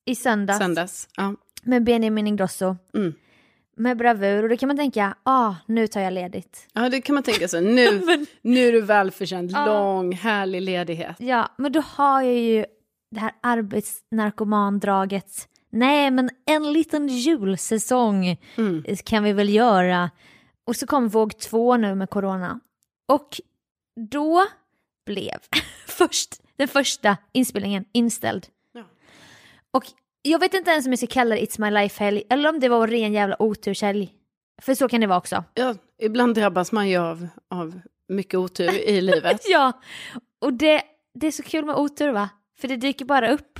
i 0.05 0.15
söndags, 0.15 0.59
söndags. 0.59 1.09
Ja. 1.17 1.35
med 1.63 1.83
Benjamin 1.83 2.27
Ingrosso. 2.27 2.75
Mm. 2.93 3.13
Med 3.79 3.97
bravur 3.97 4.43
och 4.43 4.49
då 4.49 4.57
kan 4.57 4.67
man 4.67 4.77
tänka, 4.77 5.15
ah, 5.23 5.55
nu 5.65 5.87
tar 5.87 6.01
jag 6.01 6.13
ledigt. 6.13 6.67
ja, 6.73 6.89
det 6.89 7.01
kan 7.01 7.13
man 7.13 7.23
tänka 7.23 7.47
sig. 7.47 7.61
Nu, 7.61 8.01
nu 8.41 8.67
är 8.67 8.71
du 8.71 8.81
välförtjänt, 8.81 9.51
Ja. 9.51 9.65
lång, 9.65 10.13
härlig 10.13 10.61
ledighet. 10.61 11.15
Ja, 11.19 11.51
men 11.57 11.71
då 11.71 11.81
har 11.81 12.21
jag 12.21 12.35
ju 12.35 12.65
det 13.11 13.19
här 13.19 13.31
arbetsnarkomandraget. 13.41 15.47
Nej, 15.69 16.11
men 16.11 16.29
en 16.45 16.73
liten 16.73 17.07
julsäsong 17.07 18.37
Mm. 18.57 18.83
kan 19.05 19.23
vi 19.23 19.33
väl 19.33 19.49
göra. 19.49 20.11
Och 20.65 20.75
så 20.75 20.87
kom 20.87 21.07
våg 21.07 21.37
två 21.39 21.77
nu 21.77 21.95
med 21.95 22.09
corona. 22.09 22.59
Och 23.07 23.41
då 24.09 24.45
blev 25.05 25.37
först, 25.87 26.35
den 26.55 26.67
första 26.67 27.17
inspelningen 27.33 27.85
inställd. 27.91 28.47
Ja. 28.73 28.83
Och 29.71 29.83
jag 30.27 30.39
vet 30.39 30.53
inte 30.53 30.71
ens 30.71 30.85
om 30.85 30.91
jag 30.91 30.99
ska 30.99 31.07
kalla 31.07 31.35
det 31.35 31.41
It's 31.41 31.61
My 31.61 31.71
Life-helg 31.71 32.23
eller 32.29 32.49
om 32.49 32.59
det 32.59 32.69
var 32.69 32.87
ren 32.87 33.13
jävla 33.13 33.41
oturshelg. 33.41 34.13
För 34.61 34.75
så 34.75 34.87
kan 34.89 35.01
det 35.01 35.07
vara 35.07 35.17
också. 35.17 35.43
Ja, 35.53 35.75
ibland 36.01 36.35
drabbas 36.35 36.71
man 36.71 36.89
ju 36.89 36.97
av, 36.97 37.27
av 37.49 37.79
mycket 38.09 38.33
otur 38.33 38.73
i 38.73 39.01
livet. 39.01 39.41
Ja, 39.49 39.81
och 40.41 40.53
det, 40.53 40.81
det 41.13 41.27
är 41.27 41.31
så 41.31 41.43
kul 41.43 41.65
med 41.65 41.75
otur 41.75 42.11
va? 42.11 42.29
För 42.59 42.67
det 42.67 42.75
dyker 42.75 43.05
bara 43.05 43.29
upp. 43.31 43.59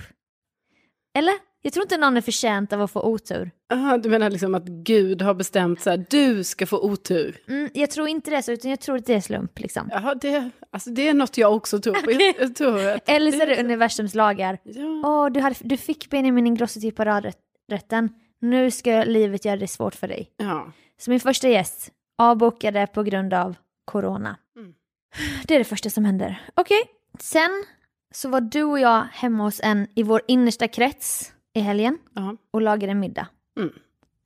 Eller? 1.17 1.33
Jag 1.67 1.73
tror 1.73 1.83
inte 1.83 1.97
någon 1.97 2.17
är 2.17 2.21
förtjänt 2.21 2.73
av 2.73 2.81
att 2.81 2.91
få 2.91 3.01
otur. 3.01 3.51
Aha, 3.73 3.97
du 3.97 4.09
menar 4.09 4.29
liksom 4.29 4.55
att 4.55 4.65
Gud 4.67 5.21
har 5.21 5.33
bestämt 5.33 5.81
så 5.81 5.89
här, 5.89 6.05
du 6.09 6.43
ska 6.43 6.65
få 6.65 6.79
otur? 6.79 7.37
Mm, 7.47 7.69
jag 7.73 7.91
tror 7.91 8.07
inte 8.07 8.31
det 8.31 8.43
så, 8.43 8.51
utan 8.51 8.71
jag 8.71 8.79
tror 8.79 8.97
att 8.97 9.05
det 9.05 9.13
är 9.13 9.21
slump 9.21 9.59
liksom. 9.59 9.89
Jaha, 9.91 10.15
det, 10.15 10.49
alltså 10.71 10.89
det 10.89 11.07
är 11.07 11.13
något 11.13 11.37
jag 11.37 11.55
också 11.55 11.79
tror 11.79 11.93
på. 11.93 12.11
Jag, 12.11 12.35
jag 12.39 12.55
tror 12.55 12.87
att 12.87 13.09
Eller 13.09 13.31
så 13.31 13.41
är 13.41 13.47
det 13.47 13.59
universums 13.59 14.15
lagar. 14.15 14.57
Ja. 14.63 15.01
Åh, 15.05 15.29
du, 15.31 15.39
hade, 15.39 15.55
du 15.59 15.77
fick 15.77 16.09
Benjamin 16.09 16.47
Ingrosso 16.47 16.79
till 16.79 16.95
paradrätten. 16.95 18.09
Nu 18.41 18.71
ska 18.71 19.03
livet 19.03 19.45
göra 19.45 19.57
det 19.57 19.67
svårt 19.67 19.95
för 19.95 20.07
dig. 20.07 20.31
ja. 20.37 20.71
Så 20.99 21.09
min 21.09 21.19
första 21.19 21.49
gäst 21.49 21.91
avbokade 22.17 22.87
på 22.87 23.03
grund 23.03 23.33
av 23.33 23.55
corona. 23.85 24.35
Mm. 24.57 24.73
Det 25.47 25.55
är 25.55 25.59
det 25.59 25.65
första 25.65 25.89
som 25.89 26.05
händer. 26.05 26.41
Okej, 26.55 26.81
sen 27.19 27.63
så 28.13 28.29
var 28.29 28.41
du 28.41 28.63
och 28.63 28.79
jag 28.79 29.03
hemma 29.11 29.43
hos 29.43 29.59
en 29.63 29.87
i 29.95 30.03
vår 30.03 30.21
innersta 30.27 30.67
krets 30.67 31.33
i 31.57 31.61
helgen 31.61 31.97
Ja. 32.13 32.37
och 32.51 32.61
lagade 32.61 32.91
en 32.91 32.99
middag. 32.99 33.27
Mm. 33.59 33.69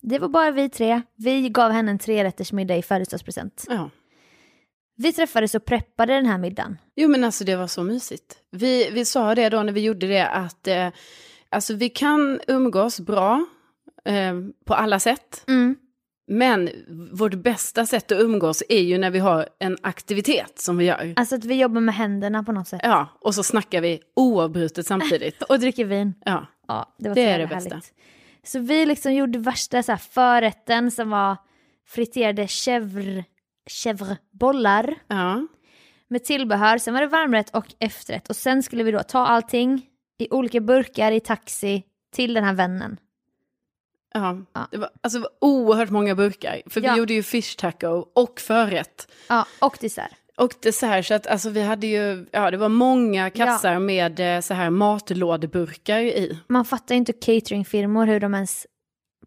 Det 0.01 0.19
var 0.19 0.27
bara 0.27 0.51
vi 0.51 0.69
tre. 0.69 1.01
Vi 1.15 1.49
gav 1.49 1.71
henne 1.71 1.91
en 1.91 1.99
trerättersmiddag 1.99 2.77
i 2.77 2.81
födelsedagspresent. 2.81 3.65
ja. 3.69 3.89
Vi 4.95 5.13
träffades 5.13 5.55
och 5.55 5.65
preppade 5.65 6.13
den 6.13 6.25
här 6.25 6.37
middagen. 6.37 6.77
Jo 6.95 7.09
men 7.09 7.23
alltså 7.23 7.43
det 7.43 7.55
var 7.55 7.67
så 7.67 7.83
mysigt. 7.83 8.37
Vi, 8.51 8.89
vi 8.91 9.05
sa 9.05 9.35
det 9.35 9.49
då 9.49 9.63
när 9.63 9.73
vi 9.73 9.81
gjorde 9.81 10.07
det 10.07 10.27
att 10.27 10.67
eh, 10.67 10.87
alltså 11.49 11.73
vi 11.73 11.89
kan 11.89 12.39
umgås 12.47 12.99
bra 12.99 13.45
eh, 14.05 14.33
på 14.65 14.73
alla 14.73 14.99
sätt. 14.99 15.43
Mm. 15.47 15.75
Men 16.27 16.69
vårt 17.11 17.33
bästa 17.33 17.85
sätt 17.85 18.11
att 18.11 18.21
umgås 18.21 18.63
är 18.69 18.81
ju 18.81 18.97
när 18.97 19.09
vi 19.11 19.19
har 19.19 19.49
en 19.59 19.77
aktivitet 19.81 20.59
som 20.59 20.77
vi 20.77 20.85
gör. 20.85 21.13
Alltså 21.15 21.35
att 21.35 21.45
vi 21.45 21.59
jobbar 21.59 21.81
med 21.81 21.95
händerna 21.95 22.43
på 22.43 22.51
något 22.51 22.67
sätt. 22.67 22.81
Ja, 22.83 23.07
och 23.21 23.35
så 23.35 23.43
snackar 23.43 23.81
vi 23.81 23.99
oavbrutet 24.15 24.87
samtidigt. 24.87 25.41
Och 25.49 25.59
dricker 25.59 25.85
vin. 25.85 26.13
Ja, 26.25 26.45
Ja, 26.71 26.93
det 26.97 27.09
var 27.09 27.15
Det 27.15 27.21
så 27.23 27.29
är 27.29 27.39
det 27.39 27.47
bästa. 27.47 27.69
härligt. 27.69 27.93
Så 28.43 28.59
vi 28.59 28.85
liksom 28.85 29.13
gjorde 29.13 29.39
värsta 29.39 29.83
så 29.83 29.91
här 29.91 29.99
förrätten 29.99 30.91
som 30.91 31.09
var 31.09 31.37
friterade 31.87 32.45
chèvre, 32.45 33.23
chèvrebollar 33.69 34.95
ja, 35.07 35.47
med 36.07 36.23
tillbehör. 36.23 36.77
Sen 36.77 36.93
var 36.93 37.01
det 37.01 37.07
varmrätt 37.07 37.55
och 37.55 37.65
efterrätt. 37.79 38.29
Och 38.29 38.35
sen 38.35 38.63
skulle 38.63 38.83
vi 38.83 38.91
då 38.91 39.03
ta 39.03 39.19
allting 39.27 39.87
i 40.17 40.27
olika 40.31 40.59
burkar 40.59 41.11
i 41.11 41.19
taxi 41.19 41.83
till 42.13 42.33
den 42.33 42.43
här 42.43 42.53
vännen. 42.53 42.97
ja. 44.13 44.37
Ja. 44.53 44.67
Det, 44.71 44.77
var, 44.77 44.89
alltså, 45.01 45.19
det 45.19 45.23
var 45.23 45.31
oerhört 45.49 45.89
många 45.89 46.15
burkar. 46.15 46.61
För 46.69 46.81
Ja. 46.81 46.91
vi 46.93 46.99
gjorde 46.99 47.13
ju 47.13 47.23
fish 47.23 47.55
taco 47.57 48.05
och 48.15 48.39
förrätt. 48.39 49.11
Ja, 49.29 49.45
och 49.59 49.77
dessert. 49.81 50.11
Och 50.41 50.53
dessert, 50.61 51.05
så 51.05 51.13
att 51.13 51.27
alltså, 51.27 51.49
vi 51.49 51.61
hade 51.61 51.87
ju, 51.87 52.25
ja 52.31 52.51
det 52.51 52.57
var 52.57 52.69
många 52.69 53.29
kassar 53.29 53.79
med 53.79 54.35
eh, 54.35 54.41
så 54.41 54.53
här 54.53 54.69
matlådeburkar 54.69 55.99
i. 55.99 56.39
Man 56.47 56.65
fattar 56.65 56.95
ju 56.95 56.99
inte 56.99 57.13
cateringfirmor 57.13 58.05
hur 58.05 58.19
de 58.19 58.33
ens 58.33 58.67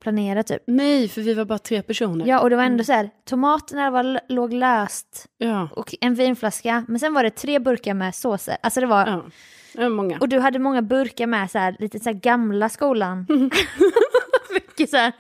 planerar 0.01 0.43
typ. 0.43 0.63
Nej, 0.67 1.09
för 1.09 1.21
vi 1.21 1.35
var 1.35 1.45
bara 1.45 1.59
tre 1.59 1.83
personer. 1.83 2.27
Ja, 2.27 2.41
och 2.41 2.51
det 2.51 2.57
var 2.57 2.63
ändå 2.63 2.85
så 2.85 2.93
här, 2.93 3.11
tomaterna 3.25 3.91
var, 3.91 4.21
låg 4.29 4.53
löst 4.53 5.27
Ja, 5.39 5.69
och 5.77 5.95
en 6.01 6.15
vinflaska. 6.15 6.85
Men 6.89 7.01
sen 7.01 7.15
var 7.15 7.23
det 7.23 7.31
tre 7.31 7.59
burkar 7.59 7.95
med 7.95 8.15
såser. 8.15 8.57
Alltså 8.63 8.81
det 8.81 8.87
var, 8.87 9.07
ja. 9.07 9.25
Det 9.73 9.83
var 9.83 9.89
många. 9.89 10.19
och 10.19 10.29
du 10.29 10.39
hade 10.39 10.59
många 10.59 10.83
burkar 10.83 11.27
med 11.27 11.51
så 11.51 11.59
här, 11.59 11.77
lite 11.79 12.01
så 12.01 12.05
här 12.11 12.17
gamla 12.17 12.69
skolan. 12.69 13.27
Mycket 14.55 14.91
så 14.91 14.97
här 14.97 15.13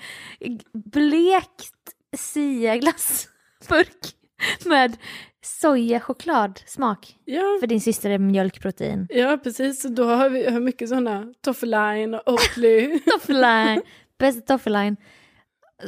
blekt 0.72 1.74
siaglassburk 2.16 4.14
med 4.66 4.96
sojachokladsmak. 5.44 7.16
Ja, 7.24 7.42
För 7.60 7.66
din 7.66 7.80
syster 7.80 8.10
är 8.10 8.18
mjölkprotein. 8.18 9.06
ja, 9.10 9.38
precis. 9.42 9.82
Då 9.82 10.04
har 10.04 10.28
vi 10.30 10.50
har 10.50 10.60
mycket 10.60 10.88
sådana 10.88 11.34
Toffeline 11.40 12.14
och 12.18 12.32
Oatly. 12.32 12.98
Toffeline, 13.06 13.82
bästa 14.18 14.40
toffeline. 14.40 14.96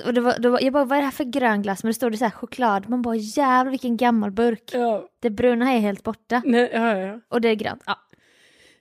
Och 0.06 0.14
det 0.14 0.20
var, 0.20 0.38
det 0.38 0.48
var, 0.48 0.60
jag 0.60 0.72
bara, 0.72 0.84
vad 0.84 0.96
är 0.98 1.02
det 1.02 1.06
här 1.06 1.12
för 1.12 1.24
grön 1.24 1.62
glass? 1.62 1.82
Men 1.82 1.90
det 1.90 1.94
stod 1.94 2.12
det 2.12 2.18
så 2.18 2.24
här 2.24 2.30
choklad. 2.30 2.88
Man 2.88 3.02
bara, 3.02 3.16
jävlar 3.16 3.70
vilken 3.70 3.96
gammal 3.96 4.30
burk. 4.30 4.70
ja, 4.72 5.08
Det 5.22 5.30
bruna 5.30 5.72
är 5.72 5.78
helt 5.78 6.02
borta. 6.02 6.42
nej, 6.44 6.70
ja, 6.72 6.98
ja. 6.98 7.20
Och 7.28 7.40
det 7.40 7.48
är 7.48 7.54
grönt. 7.54 7.82
Ja. 7.86 7.96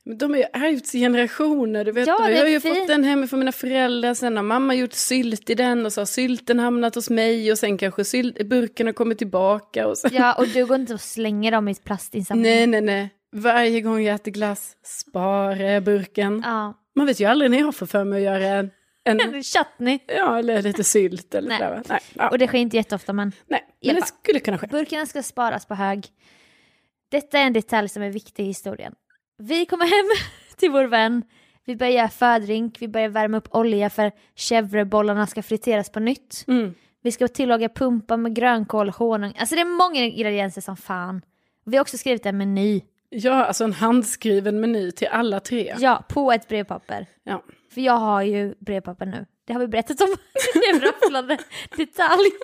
Men 0.07 0.17
de 0.17 0.45
har 0.53 0.67
ju 0.67 0.79
generationer, 0.79 1.85
du 1.85 1.91
vet. 1.91 2.07
Ja, 2.07 2.29
jag 2.29 2.37
har 2.37 2.45
är 2.45 2.49
ju 2.49 2.59
fint. 2.59 2.77
fått 2.77 2.87
den 2.87 3.03
hemifrån 3.03 3.39
mina 3.39 3.51
föräldrar, 3.51 4.13
sen 4.13 4.35
har 4.37 4.43
mamma 4.43 4.75
gjort 4.75 4.93
sylt 4.93 5.49
i 5.49 5.55
den 5.55 5.85
och 5.85 5.93
så 5.93 6.01
har 6.01 6.05
sylten 6.05 6.59
hamnat 6.59 6.95
hos 6.95 7.09
mig 7.09 7.51
och 7.51 7.57
sen 7.57 7.77
kanske 7.77 8.05
sylt, 8.05 8.47
burken 8.49 8.85
har 8.87 8.93
kommit 8.93 9.17
tillbaka 9.17 9.87
och 9.87 9.97
så. 9.97 10.07
ja, 10.11 10.33
och 10.33 10.47
du 10.47 10.65
går 10.65 10.75
inte 10.75 10.93
och 10.93 11.01
slänger 11.01 11.51
dem 11.51 11.67
i 11.67 11.75
plastinsamling. 11.75 12.43
Nej, 12.43 12.67
nej, 12.67 12.81
nej. 12.81 13.09
Varje 13.35 13.81
gång 13.81 14.01
jag 14.01 14.15
äter 14.15 14.31
glass, 14.31 14.77
spara 14.83 15.81
burken. 15.81 16.41
Ja. 16.45 16.73
Man 16.95 17.05
vet 17.05 17.19
ju 17.19 17.25
aldrig 17.25 17.51
när 17.51 17.57
jag 17.59 17.75
får 17.75 17.85
för 17.85 18.03
mig 18.03 18.27
att 18.27 18.41
göra 18.41 18.53
en, 18.55 18.71
en 19.03 19.19
Chutney. 19.43 19.99
ja, 20.07 20.39
eller 20.39 20.61
lite 20.61 20.83
sylt 20.83 21.35
eller 21.35 21.49
Nej. 21.49 21.81
Nej, 21.89 21.99
ja, 22.13 22.29
Och 22.29 22.37
det 22.37 22.47
sker 22.47 22.57
inte 22.57 22.77
jätteofta 22.77 23.13
men 23.13 23.31
nej. 23.47 23.61
men 23.85 23.95
det 23.95 24.05
skulle 24.05 24.39
kunna 24.39 24.57
ske. 24.57 24.67
burkarna 24.67 25.05
ska 25.05 25.23
sparas 25.23 25.65
på 25.65 25.75
hög. 25.75 26.07
Detta 27.11 27.39
är 27.39 27.43
en 27.43 27.53
detalj 27.53 27.89
som 27.89 28.03
är 28.03 28.09
viktig 28.09 28.43
i 28.43 28.47
historien. 28.47 28.93
Vi 29.37 29.65
kommer 29.65 29.85
hem 29.85 30.27
till 30.57 30.71
vår 30.71 30.83
vän. 30.85 31.23
Vi 31.65 31.75
börjar 31.75 31.91
göra 31.93 32.09
fördrink, 32.09 32.77
vi 32.79 32.87
börjar 32.87 33.09
värma 33.09 33.37
upp 33.37 33.47
olja 33.55 33.89
för 33.89 34.11
chèvrebollarna 34.35 35.25
ska 35.27 35.43
friteras 35.43 35.89
på 35.89 35.99
nytt. 35.99 36.43
Mm. 36.47 36.73
Vi 37.01 37.11
ska 37.11 37.27
tillaga 37.27 37.69
pumpa 37.69 38.17
med 38.17 38.35
grönkål, 38.35 38.89
honung. 38.89 39.33
Alltså 39.39 39.55
det 39.55 39.61
är 39.61 39.65
många 39.65 40.01
ingredienser 40.05 40.61
som 40.61 40.77
fan. 40.77 41.21
Vi 41.65 41.77
har 41.77 41.81
också 41.81 41.97
skrivit 41.97 42.25
en 42.25 42.37
meny. 42.37 42.81
Ja, 43.09 43.45
alltså 43.45 43.63
en 43.63 43.73
handskriven 43.73 44.59
meny 44.59 44.91
till 44.91 45.07
alla 45.07 45.39
tre. 45.39 45.75
Ja, 45.79 46.03
på 46.09 46.31
ett 46.31 46.47
brevpapper. 46.47 47.05
Ja. 47.23 47.43
För 47.73 47.81
jag 47.81 47.93
har 47.97 48.21
ju 48.21 48.55
brevpapper 48.59 49.05
nu. 49.05 49.25
Det 49.45 49.53
har 49.53 49.59
vi 49.59 49.67
berättat 49.67 50.01
om. 50.01 50.15
Det 50.53 50.59
är 50.59 50.73
en 50.75 50.81
rafflande 50.81 51.37
detalj. 51.77 52.29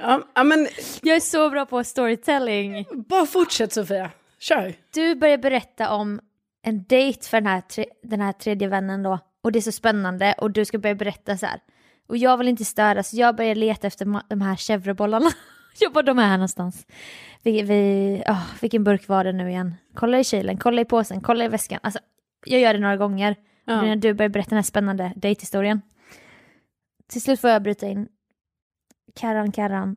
Ja, 0.00 0.44
men 0.44 0.68
Jag 1.02 1.16
är 1.16 1.20
så 1.20 1.50
bra 1.50 1.66
på 1.66 1.84
storytelling. 1.84 2.86
bara 3.08 3.26
fortsätt 3.26 3.72
Sofia. 3.72 4.10
Kör. 4.38 4.74
Du 4.94 5.14
börjar 5.14 5.38
berätta 5.38 5.94
om 5.94 6.20
en 6.62 6.84
dejt 6.84 7.28
för 7.28 7.40
den 7.40 7.46
här, 7.46 7.60
tre, 7.60 7.86
den 8.02 8.20
här 8.20 8.32
tredje 8.32 8.68
vännen 8.68 9.02
då. 9.02 9.18
Och 9.40 9.52
det 9.52 9.58
är 9.58 9.60
så 9.60 9.72
spännande 9.72 10.34
och 10.38 10.50
du 10.50 10.64
ska 10.64 10.78
börja 10.78 10.94
berätta 10.94 11.36
så 11.36 11.46
här. 11.46 11.60
Och 12.08 12.16
jag 12.16 12.36
vill 12.36 12.48
inte 12.48 12.64
störa 12.64 13.02
så 13.02 13.16
jag 13.16 13.36
börjar 13.36 13.54
leta 13.54 13.86
efter 13.86 14.22
de 14.28 14.40
här 14.40 14.56
chèvrebollarna. 14.56 15.30
jag 15.78 15.92
bara, 15.92 16.02
de 16.02 16.18
är 16.18 16.26
här 16.26 16.36
någonstans. 16.36 16.86
Vi, 17.42 17.62
vi, 17.62 18.22
åh, 18.26 18.46
vilken 18.60 18.84
burk 18.84 19.08
var 19.08 19.24
det 19.24 19.32
nu 19.32 19.50
igen? 19.50 19.74
Kolla 19.94 20.18
i 20.18 20.24
kylen, 20.24 20.58
kolla 20.58 20.80
i 20.80 20.84
påsen, 20.84 21.20
kolla 21.20 21.44
i 21.44 21.48
väskan. 21.48 21.80
Alltså, 21.82 22.00
jag 22.44 22.60
gör 22.60 22.74
det 22.74 22.80
några 22.80 22.96
gånger. 22.96 23.36
Ja. 23.64 23.80
Och 23.80 23.86
när 23.86 23.96
du 23.96 24.14
börjar 24.14 24.28
berätta 24.28 24.50
den 24.50 24.56
här 24.56 24.62
spännande 24.62 25.12
dejthistorien. 25.16 25.82
Till 27.06 27.22
slut 27.22 27.40
får 27.40 27.50
jag 27.50 27.62
bryta 27.62 27.86
in. 27.86 28.08
Karan, 29.14 29.52
Karan, 29.52 29.96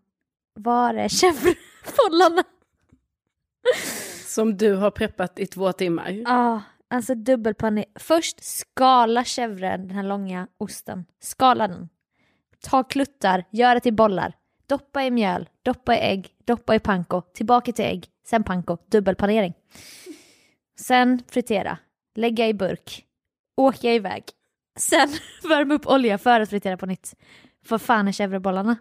var 0.53 0.93
är 0.93 1.07
chèvrebollarna? 1.07 2.43
Som 4.31 4.57
du 4.57 4.73
har 4.73 4.91
preppat 4.91 5.39
i 5.39 5.45
två 5.45 5.71
timmar. 5.71 6.09
Ja, 6.11 6.61
alltså 6.89 7.15
dubbelpanik. 7.15 7.85
Först 7.95 8.43
skala 8.43 9.23
chèvren, 9.23 9.87
den 9.87 9.91
här 9.91 10.03
långa 10.03 10.47
osten. 10.57 11.05
Skala 11.19 11.67
den. 11.67 11.89
Ta 12.61 12.83
kluttar, 12.83 13.43
gör 13.51 13.75
det 13.75 13.81
till 13.81 13.93
bollar. 13.93 14.33
Doppa 14.67 15.03
i 15.03 15.11
mjöl, 15.11 15.49
doppa 15.63 15.95
i 15.95 15.99
ägg, 15.99 16.29
doppa 16.45 16.75
i 16.75 16.79
panko, 16.79 17.21
tillbaka 17.21 17.71
till 17.71 17.85
ägg, 17.85 18.07
sen 18.27 18.43
panko, 18.43 18.77
dubbelpanering. 18.91 19.53
Sen 20.79 21.23
fritera, 21.27 21.77
lägga 22.15 22.47
i 22.47 22.53
burk, 22.53 23.05
åka 23.57 23.93
iväg. 23.93 24.23
Sen 24.79 25.09
värma 25.49 25.73
upp 25.73 25.87
olja 25.87 26.17
för 26.17 26.39
att 26.39 26.49
fritera 26.49 26.77
på 26.77 26.85
nytt. 26.85 27.15
För 27.65 27.77
fan 27.77 28.07
är 28.07 28.11
chèvrebollarna? 28.11 28.75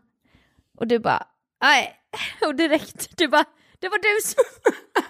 Och 0.79 0.87
du 0.87 0.99
bara, 0.99 1.27
nej. 1.63 1.97
Och 2.47 2.55
direkt, 2.55 3.17
du 3.17 3.29
bara, 3.29 3.45
det 3.81 3.89
var 3.89 3.99
du 3.99 4.21
som... 4.23 4.45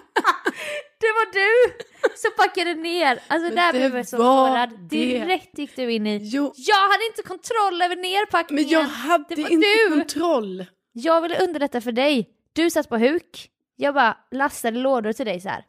det 0.99 1.07
var 1.07 1.33
du 1.33 1.73
som 2.15 2.31
packade 2.37 2.73
ner. 2.73 3.19
Alltså 3.27 3.55
där 3.55 3.73
Det 3.73 3.79
blev 3.79 3.95
jag 3.95 4.07
så 4.07 4.17
sårad. 4.17 4.69
det. 4.69 4.87
Direkt 4.87 5.57
gick 5.57 5.75
du 5.75 5.91
in 5.91 6.07
i, 6.07 6.17
Jo, 6.21 6.53
jag 6.55 6.75
hade 6.89 7.05
inte 7.05 7.21
kontroll 7.23 7.81
över 7.81 7.95
nerpackningen. 7.95 8.63
men 8.63 8.71
jag 8.71 8.83
hade 8.83 9.41
inte 9.41 9.55
du. 9.89 9.89
kontroll. 9.99 10.65
Jag 10.91 11.21
ville 11.21 11.43
underlätta 11.43 11.81
för 11.81 11.91
dig. 11.91 12.29
Du 12.53 12.69
satt 12.69 12.89
på 12.89 12.97
huk. 12.97 13.49
Jag 13.75 13.93
bara 13.93 14.17
lastade 14.31 14.77
lådor 14.79 15.13
till 15.13 15.25
dig 15.25 15.41
så 15.41 15.49
här. 15.49 15.65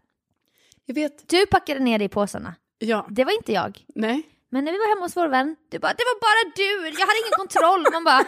Jag 0.87 0.95
vet. 0.95 1.29
Du 1.29 1.47
packade 1.47 1.81
ner 1.81 1.99
det 1.99 2.05
i 2.05 2.09
påsarna. 2.09 2.55
Ja, 2.79 3.07
Det 3.11 3.25
var 3.25 3.33
inte 3.33 3.53
jag. 3.53 3.85
nej. 3.95 4.23
Men 4.51 4.65
när 4.65 4.73
vi 4.73 4.79
var 4.79 4.89
hemma 4.89 5.01
hos 5.05 5.17
vår 5.17 5.29
vän, 5.29 5.57
du 5.71 5.79
bara 5.79 5.93
det 5.93 6.05
var 6.05 6.21
bara 6.21 6.53
du, 6.57 6.89
jag 7.01 7.07
hade 7.07 7.19
ingen 7.19 7.37
kontroll. 7.37 7.87
Man 7.93 8.05
bara, 8.05 8.25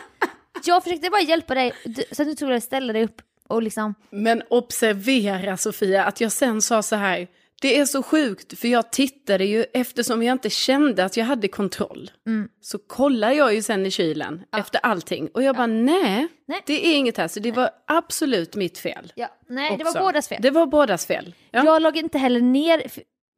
jag 0.64 0.84
försökte 0.84 1.10
bara 1.10 1.20
hjälpa 1.20 1.54
dig 1.54 1.72
så 2.12 2.22
att 2.22 2.28
du 2.28 2.34
tog 2.34 2.50
och 2.50 2.62
ställde 2.62 2.92
dig 2.92 3.04
upp 3.04 3.22
och 3.48 3.62
liksom, 3.62 3.94
Men 4.11 4.42
observera 4.50 5.57
Sofia 5.57 6.04
att 6.04 6.20
jag 6.20 6.33
sen 6.33 6.62
sa 6.62 6.83
så 6.83 6.96
här. 6.96 7.28
Det 7.62 7.78
är 7.78 7.85
så 7.85 8.02
sjukt 8.02 8.59
för 8.59 8.68
jag 8.68 8.92
tittade 8.92 9.44
ju 9.44 9.64
eftersom 9.74 10.22
jag 10.22 10.33
inte 10.33 10.50
kände 10.50 11.04
att 11.04 11.16
jag 11.16 11.24
hade 11.24 11.48
kontroll. 11.48 12.11
Mm. 12.26 12.48
Så 12.61 12.78
kollar 12.78 13.33
jag 13.33 13.54
ju 13.54 13.62
sen 13.62 13.87
i 13.87 13.90
kylen 13.90 14.42
efter 14.57 14.80
allting 14.83 15.28
och 15.28 15.42
jag 15.42 15.57
bara 15.57 15.66
nej, 15.66 16.28
Nej. 16.46 16.62
det 16.66 16.87
är 16.87 16.96
inget 16.96 17.16
här 17.16 17.28
så 17.28 17.40
det 17.40 17.52
var 17.52 17.70
absolut 17.87 18.57
mitt 18.57 18.78
fel. 18.78 19.12
ja, 19.14 19.28
nej 19.48 19.76
det 19.78 19.85
var 19.85 19.90
också. 19.90 20.00
bådas 20.00 20.28
fel. 20.28 20.42
Det 20.42 20.50
var 20.50 20.66
bådas 20.66 21.07
fel. 21.07 21.35
Ja. 21.50 21.64
Jag 21.64 21.83
låg 21.83 21.96
inte 21.96 22.18
heller 22.18 22.40
ner, 22.40 22.83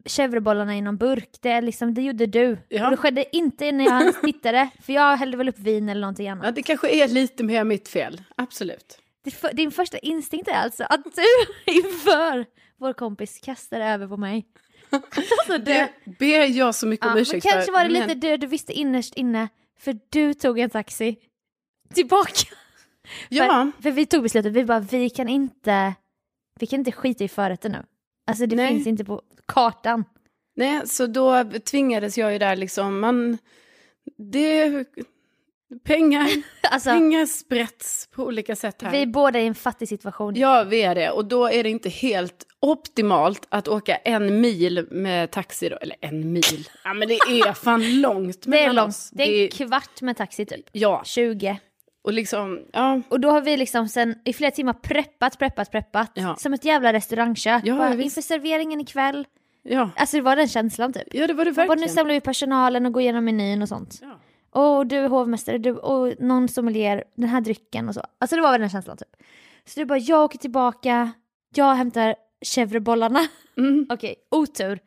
chèvrebollarna 0.05 0.77
i 0.77 0.81
någon 0.81 0.97
burk. 0.97 1.31
Det, 1.41 1.51
är 1.51 1.63
liksom, 1.63 1.95
det 1.95 2.03
gjorde 2.03 2.27
du. 2.27 2.59
Ja. 2.69 2.85
Och 2.85 2.91
det 2.91 2.97
skedde 2.97 3.37
inte 3.37 3.73
när 3.73 3.85
jag 3.85 4.21
tittade, 4.23 4.69
för 4.83 4.93
jag 4.93 5.17
hällde 5.17 5.37
väl 5.37 5.49
upp 5.49 5.59
vin 5.59 5.89
eller 5.89 6.01
någonting 6.01 6.29
annat. 6.29 6.45
Ja, 6.45 6.51
det 6.51 6.63
kanske 6.63 6.89
är 6.89 7.09
lite 7.09 7.45
mer 7.45 7.65
mitt 7.65 7.89
fel, 7.89 8.23
absolut. 8.37 8.99
För- 9.31 9.53
Din 9.53 9.71
första 9.71 9.99
instinkt 9.99 10.49
är 10.49 10.53
alltså 10.53 10.85
att 10.85 11.05
du 11.05 11.23
inför 11.73 12.47
vår 12.77 12.93
kompis 12.93 13.41
kastar 13.45 13.81
över 13.81 14.09
på 14.09 14.17
mig. 14.17 14.47
Alltså 14.91 15.59
Det 15.59 15.89
ber 16.19 16.45
jag 16.59 16.75
så 16.75 16.87
mycket 16.87 17.05
Ja, 17.05 17.09
om 17.11 17.15
men 17.15 17.23
ursäkt 17.23 17.47
kanske 17.47 17.65
för. 17.67 17.73
var 17.73 17.85
det 17.85 17.91
men- 17.99 18.09
lite 18.09 18.15
det 18.29 18.37
du 18.37 18.47
visste 18.47 18.73
innerst 18.73 19.15
inne, 19.15 19.49
för 19.79 19.99
du 20.11 20.35
tog 20.35 20.59
en 20.59 20.71
taxi 20.71 21.17
tillbaka. 21.95 22.47
Ja, 23.29 23.71
För, 23.77 23.83
för 23.83 23.91
vi 23.91 24.07
tog 24.07 24.23
beslutet, 24.23 24.53
vi 24.53 24.65
bara, 24.65 24.81
vi 24.81 25.11
kan 25.11 25.29
inte, 25.29 25.95
vi 26.61 26.67
kan 26.67 26.79
inte 26.79 26.93
skita 26.93 27.25
i 27.25 27.29
förrätten 27.29 27.73
nu. 27.73 27.85
Alltså 28.27 28.47
det 28.47 28.57
Nej. 28.57 28.69
finns 28.69 28.87
inte 28.87 29.05
på 29.05 29.23
kartan. 29.47 30.05
nej, 30.57 30.89
så 30.89 31.07
då 31.07 31.45
tvingades 31.45 32.19
jag 32.19 32.33
ju 32.33 32.39
där 32.39 32.57
liksom, 32.57 33.01
man, 33.01 33.39
det, 34.19 34.85
pengar, 35.85 36.29
Alltså, 36.71 36.91
pengar 36.91 37.27
sprätts 37.27 38.09
på 38.15 38.23
olika 38.25 38.57
sätt 38.57 38.83
här. 38.83 38.91
vi 38.91 39.03
är 39.03 39.07
båda 39.07 39.41
i 39.41 39.47
en 39.47 39.55
fattig 39.55 39.89
situation. 39.89 40.35
Ja, 40.37 40.65
vi 40.65 40.83
är 40.83 40.95
det. 40.95 41.11
Och 41.11 41.25
då 41.25 41.47
är 41.51 41.63
det 41.63 41.71
inte 41.71 41.89
helt 41.89 42.47
optimalt 42.61 43.47
att 43.49 43.69
åka 43.69 43.97
en 43.97 44.41
mil 44.41 44.87
med 44.91 45.31
taxi 45.31 45.69
då. 45.69 45.77
Eller 45.77 45.97
en 46.01 46.33
mil. 46.33 46.69
Ja, 46.85 46.95
men 46.95 47.09
det 47.09 47.15
är 47.15 47.53
fan 47.65 48.01
långt 48.01 48.43
det 48.47 48.65
är 48.65 48.73
långt, 48.73 48.89
oss. 48.89 49.11
det 49.13 49.23
är 49.23 49.43
en 49.45 49.51
kvart 49.51 50.03
med 50.03 50.17
taxi 50.17 50.47
typ. 50.47 50.67
Ja, 50.73 51.03
20. 51.05 51.59
och 52.05 52.13
liksom, 52.13 52.61
ja. 52.73 53.01
Och 53.09 53.21
då 53.21 53.31
har 53.31 53.41
vi 53.41 53.57
liksom 53.57 53.89
sen 53.89 54.15
i 54.25 54.33
flera 54.33 54.51
timmar 54.51 54.73
preppat, 54.73 55.39
preppat, 55.39 55.71
preppat. 55.71 56.11
Ja. 56.15 56.37
Som 56.39 56.53
ett 56.55 56.65
jävla 56.65 56.93
restaurangkök. 56.93 57.63
Ja, 57.65 57.77
Bara, 57.77 57.95
inför 58.03 58.21
serveringen 58.23 58.81
ikväll. 58.81 59.27
Ja, 59.69 59.91
Alltså 59.97 60.17
det 60.17 60.23
var 60.23 60.37
den 60.37 60.49
känslan 60.49 60.93
typ. 60.93 61.03
ja 61.13 61.27
det 61.27 61.33
var 61.35 61.45
det 61.45 61.51
Och 61.51 61.57
bara, 61.57 61.63
nu 61.65 61.69
verkligen. 61.69 61.95
samlar 61.95 62.15
vi 62.15 62.21
personalen 62.21 62.87
och 62.87 62.93
går 62.93 63.03
igenom 63.03 63.25
menyn 63.25 63.63
och 63.63 63.69
sånt. 63.69 63.99
Ja. 64.03 64.21
Och 64.57 64.87
du 64.87 64.97
är 64.97 65.09
hovmästare, 65.09 65.59
du, 65.59 65.73
och 65.73 66.21
någon 66.21 66.49
sommelier, 66.49 67.05
den 67.15 67.29
här 67.29 67.41
drycken 67.41 67.89
och 67.89 67.95
så. 67.95 68.03
Alltså 68.19 68.37
det 68.37 68.43
var 68.43 68.53
väl 68.53 68.61
den 68.61 68.71
känslan 68.71 68.97
typ. 68.97 69.09
Så 69.65 69.81
det 69.81 69.87
bara, 69.87 69.99
jag 69.99 70.25
åker 70.25 70.39
tillbaka, 70.39 71.13
jag 71.55 71.75
hämtar 71.75 72.15
chèvrebollarna. 72.45 73.29
Mm. 73.57 73.87
Okej, 73.91 74.15
otur. 74.31 74.79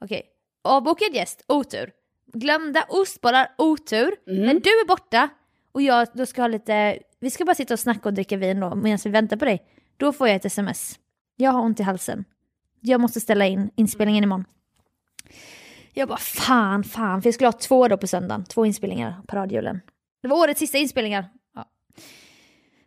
Okej, 0.00 0.22
avbokad 0.64 1.14
gäst, 1.14 1.44
otur. 1.48 1.92
Glömda 2.32 2.84
ostbollar, 2.88 3.54
otur. 3.58 4.14
Mm. 4.26 4.42
Men 4.42 4.60
du 4.60 4.70
är 4.70 4.86
borta 4.86 5.28
och 5.72 5.82
jag 5.82 6.08
då 6.14 6.26
ska 6.26 6.42
ha 6.42 6.48
lite, 6.48 6.98
vi 7.20 7.30
ska 7.30 7.44
bara 7.44 7.54
sitta 7.54 7.74
och 7.74 7.80
snacka 7.80 8.08
och 8.08 8.14
dricka 8.14 8.36
vin 8.36 8.60
då 8.60 8.74
medan 8.74 8.98
vi 9.04 9.10
väntar 9.10 9.36
på 9.36 9.44
dig. 9.44 9.62
Då 9.96 10.12
får 10.12 10.28
jag 10.28 10.36
ett 10.36 10.44
sms. 10.44 10.98
Jag 11.36 11.52
har 11.52 11.60
ont 11.60 11.80
i 11.80 11.82
halsen. 11.82 12.24
Jag 12.80 13.00
måste 13.00 13.20
ställa 13.20 13.46
in 13.46 13.70
inspelningen 13.76 14.24
imorgon. 14.24 14.44
Jag 15.98 16.08
bara 16.08 16.18
fan, 16.18 16.84
fan, 16.84 17.22
för 17.22 17.26
jag 17.26 17.34
skulle 17.34 17.48
ha 17.48 17.52
två 17.52 17.88
då 17.88 17.96
på 17.96 18.06
söndagen. 18.06 18.44
Två 18.44 18.66
inspelningar 18.66 19.14
på 19.28 19.36
radiojulen. 19.36 19.80
Det 20.22 20.28
var 20.28 20.36
årets 20.38 20.60
sista 20.60 20.78
inspelningar. 20.78 21.28
Ja. 21.54 21.64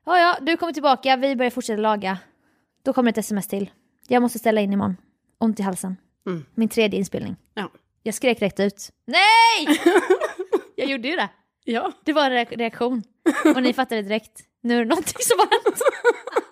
ja, 0.05 0.17
ja, 0.19 0.37
du 0.41 0.57
kommer 0.57 0.73
tillbaka, 0.73 1.15
vi 1.17 1.35
börjar 1.35 1.49
fortsätta 1.51 1.81
laga. 1.81 2.17
Då 2.83 2.93
kommer 2.93 3.09
ett 3.11 3.17
sms 3.17 3.47
till. 3.47 3.69
Jag 4.07 4.21
måste 4.21 4.39
ställa 4.39 4.61
in 4.61 4.73
imorgon. 4.73 4.97
Ont 5.37 5.59
i 5.59 5.63
halsen. 5.63 5.97
Mm. 6.27 6.45
Min 6.55 6.69
tredje 6.69 6.99
inspelning. 6.99 7.35
Ja. 7.53 7.69
Jag 8.03 8.13
skrek 8.15 8.41
rätt 8.41 8.59
ut. 8.59 8.89
Nej! 9.05 9.79
jag 10.75 10.87
gjorde 10.89 11.07
ju 11.07 11.15
det. 11.15 11.29
ja. 11.63 11.91
Det 12.03 12.13
var 12.13 12.25
en 12.25 12.31
reak- 12.31 12.57
reaktion. 12.57 13.03
Och 13.55 13.63
ni 13.63 13.73
fattade 13.73 14.01
direkt. 14.01 14.41
Nu 14.61 14.75
är 14.75 14.79
det 14.79 14.89
någonting 14.89 15.17
som 15.19 15.39
har 15.39 15.47
hänt. 15.51 15.81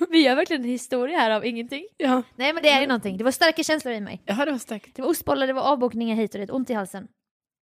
Vi 0.10 0.18
gör 0.22 0.36
verkligen 0.36 0.62
en 0.62 0.68
historia 0.68 1.18
här 1.18 1.30
av 1.30 1.44
ingenting. 1.46 1.84
Ja. 1.96 2.22
Nej 2.36 2.52
men 2.52 2.62
det 2.62 2.68
är 2.68 2.80
ju 2.80 2.86
någonting. 2.86 3.16
Det 3.16 3.24
var 3.24 3.30
starka 3.30 3.62
känslor 3.62 3.94
i 3.94 4.00
mig. 4.00 4.22
ja, 4.26 4.44
det 4.44 4.50
var 4.50 4.58
starkt. 4.58 4.96
Det 4.96 5.02
var 5.02 5.08
ostbollar, 5.08 5.46
det 5.46 5.52
var 5.52 5.62
avbokningar 5.62 6.16
hit 6.16 6.34
och 6.34 6.40
dit, 6.40 6.50
ont 6.50 6.70
i 6.70 6.72
halsen. 6.74 7.08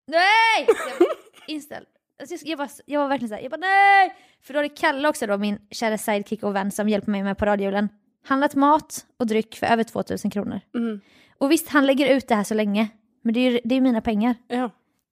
Nej! 0.08 0.68
Inställd. 1.48 1.86
Alltså 2.20 2.36
jag, 2.36 2.42
jag, 2.52 2.58
var, 2.58 2.70
jag 2.86 3.02
var 3.02 3.08
verkligen 3.08 3.30
såhär, 3.30 3.42
jag 3.42 3.52
bara 3.52 3.58
nej! 3.58 4.16
För 4.42 4.54
då 4.54 4.60
hade 4.60 4.70
Kalle 4.70 5.10
också 5.10 5.28
då, 5.28 5.38
min 5.38 5.60
kära 5.72 5.98
sidekick 5.98 6.44
och 6.44 6.56
vän 6.56 6.72
som 6.72 6.90
hjälper 6.90 7.12
mig 7.12 7.24
med 7.24 7.38
på 7.38 7.46
radiojulen, 7.46 7.90
handlat 8.28 8.56
mat 8.56 9.06
och 9.20 9.28
dryck 9.28 9.56
för 9.56 9.66
över 9.68 9.84
2000 9.84 10.32
kronor. 10.32 10.60
Mm. 10.76 11.02
Och 11.38 11.52
visst, 11.52 11.70
han 11.70 11.86
lägger 11.86 12.16
ut 12.16 12.28
det 12.28 12.36
här 12.36 12.44
så 12.44 12.54
länge, 12.54 12.88
men 13.24 13.34
det 13.34 13.40
är 13.40 13.52
ju 13.52 13.60
det 13.64 13.76
är 13.76 13.82
mina 13.82 14.02
pengar. 14.02 14.36
Ja. 14.48 14.70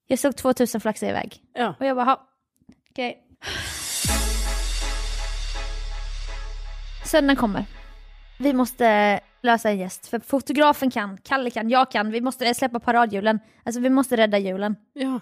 Jag 0.08 0.20
såg 0.20 0.36
2000 0.36 0.82
flaxa 0.82 1.10
iväg. 1.10 1.42
Ja. 1.54 1.76
Och 1.80 1.86
jag 1.86 1.96
bara, 1.98 2.06
"Ha, 2.06 2.28
okej. 2.92 3.24
Söndagen 7.06 7.36
kommer. 7.36 7.66
Vi 8.40 8.54
måste 8.54 9.20
lösa 9.42 9.70
en 9.70 9.78
gäst, 9.78 10.08
för 10.08 10.20
fotografen 10.20 10.92
kan, 10.92 11.18
Kalle 11.18 11.50
kan, 11.50 11.70
jag 11.70 11.92
kan, 11.92 12.12
vi 12.12 12.22
måste 12.22 12.54
släppa 12.54 12.80
paradjulen. 12.80 13.40
Alltså 13.64 13.82
vi 13.82 13.90
måste 13.90 14.18
rädda 14.18 14.38
julen. 14.38 14.76
Ja. 14.94 15.20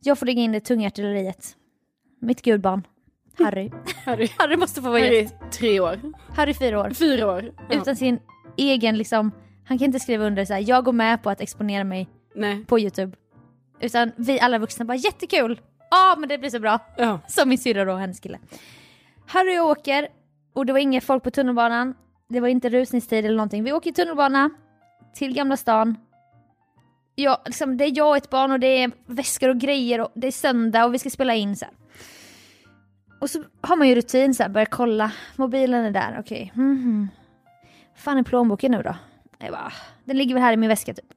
Jag 0.00 0.18
får 0.18 0.26
ringa 0.26 0.42
in 0.42 0.52
det 0.52 0.60
tunga 0.60 0.86
artilleriet. 0.86 1.56
Mitt 2.20 2.42
gudbarn, 2.42 2.86
Harry. 3.38 3.70
Harry. 4.04 4.28
Harry 4.38 4.56
måste 4.56 4.82
få 4.82 4.88
vara 4.90 5.00
Harry, 5.02 5.22
gäst. 5.22 5.34
tre 5.50 5.80
år. 5.80 6.00
Harry 6.36 6.54
fyra 6.54 6.80
år. 6.80 6.90
Fyra 6.90 7.26
år. 7.26 7.52
Ja. 7.68 7.76
Utan 7.80 7.96
sin 7.96 8.18
egen 8.56 8.98
liksom, 8.98 9.30
han 9.64 9.78
kan 9.78 9.84
inte 9.84 10.00
skriva 10.00 10.24
under 10.24 10.44
så 10.44 10.52
här, 10.52 10.64
jag 10.68 10.84
går 10.84 10.92
med 10.92 11.22
på 11.22 11.30
att 11.30 11.40
exponera 11.40 11.84
mig 11.84 12.08
Nej. 12.34 12.64
på 12.64 12.78
YouTube. 12.80 13.16
Utan 13.80 14.12
vi 14.16 14.40
alla 14.40 14.58
vuxna 14.58 14.84
bara 14.84 14.96
jättekul, 14.96 15.60
ja 15.90 16.16
men 16.18 16.28
det 16.28 16.38
blir 16.38 16.50
så 16.50 16.60
bra. 16.60 16.78
Ja. 16.96 17.20
Som 17.28 17.48
min 17.48 17.58
syrra 17.58 17.84
då 17.84 17.92
och 17.92 17.98
hennes 17.98 18.20
kille. 18.20 18.38
Harry 19.26 19.58
åker 19.58 20.08
och 20.58 20.66
det 20.66 20.72
var 20.72 20.80
inga 20.80 21.00
folk 21.00 21.22
på 21.22 21.30
tunnelbanan. 21.30 21.94
Det 22.28 22.40
var 22.40 22.48
inte 22.48 22.68
rusningstid 22.68 23.24
eller 23.24 23.36
någonting. 23.36 23.64
Vi 23.64 23.72
åker 23.72 23.90
i 23.90 23.92
tunnelbana 23.92 24.50
till 25.14 25.34
Gamla 25.34 25.56
stan. 25.56 25.96
Ja, 27.14 27.42
liksom, 27.46 27.76
det 27.76 27.84
är 27.84 27.96
jag 27.96 28.08
och 28.08 28.16
ett 28.16 28.30
barn 28.30 28.52
och 28.52 28.60
det 28.60 28.82
är 28.82 28.90
väskor 29.06 29.48
och 29.48 29.58
grejer 29.58 30.00
och 30.00 30.12
det 30.14 30.26
är 30.26 30.32
söndag 30.32 30.84
och 30.84 30.94
vi 30.94 30.98
ska 30.98 31.10
spela 31.10 31.34
in 31.34 31.56
så 31.56 31.64
här. 31.64 31.74
Och 33.20 33.30
så 33.30 33.42
har 33.60 33.76
man 33.76 33.88
ju 33.88 33.94
rutin 33.94 34.34
så 34.34 34.42
här, 34.42 34.50
börjar 34.50 34.66
kolla. 34.66 35.12
Mobilen 35.36 35.84
är 35.84 35.90
där, 35.90 36.16
okej. 36.20 36.52
Mhm. 36.54 37.08
fan 37.94 38.18
är 38.18 38.22
plånboken 38.22 38.72
nu 38.72 38.82
då? 38.82 38.94
Jag 39.38 39.50
bara, 39.50 39.72
den 40.04 40.16
ligger 40.16 40.34
väl 40.34 40.42
här 40.42 40.52
i 40.52 40.56
min 40.56 40.68
väska 40.68 40.94
typ. 40.94 41.12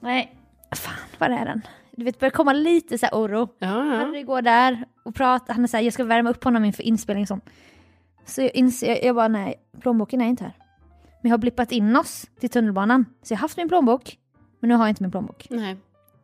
Nej, 0.00 0.36
fan 0.76 0.94
var 1.18 1.30
är 1.30 1.44
den? 1.44 1.62
Du 1.90 2.04
vet, 2.04 2.18
börjar 2.18 2.30
komma 2.30 2.52
lite 2.52 2.98
så 2.98 3.06
här 3.06 3.12
oro. 3.12 3.48
Ja, 3.58 3.68
ja. 3.68 3.96
Harry 3.96 4.22
går 4.22 4.42
där 4.42 4.84
och 5.02 5.14
pratar, 5.14 5.54
han 5.54 5.64
är 5.64 5.68
såhär, 5.68 5.84
jag 5.84 5.92
ska 5.92 6.04
värma 6.04 6.30
upp 6.30 6.44
honom 6.44 6.64
inför 6.64 6.82
inspelning 6.82 7.22
och 7.22 7.28
sånt. 7.28 7.44
Så 8.26 8.42
jag 8.42 8.54
inser, 8.54 8.88
jag, 8.88 9.04
jag 9.04 9.14
bara 9.16 9.28
nej, 9.28 9.54
plånboken 9.80 10.20
är 10.20 10.26
inte 10.26 10.44
här. 10.44 10.52
Men 11.22 11.30
jag 11.30 11.32
har 11.32 11.38
blippat 11.38 11.72
in 11.72 11.96
oss 11.96 12.26
till 12.40 12.50
tunnelbanan, 12.50 13.04
så 13.22 13.32
jag 13.32 13.38
har 13.38 13.42
haft 13.42 13.56
min 13.56 13.68
plånbok, 13.68 14.18
men 14.60 14.68
nu 14.68 14.74
har 14.74 14.84
jag 14.84 14.88
inte 14.90 15.02
min 15.02 15.10
plånbok. 15.10 15.46
Nej. 15.50 15.76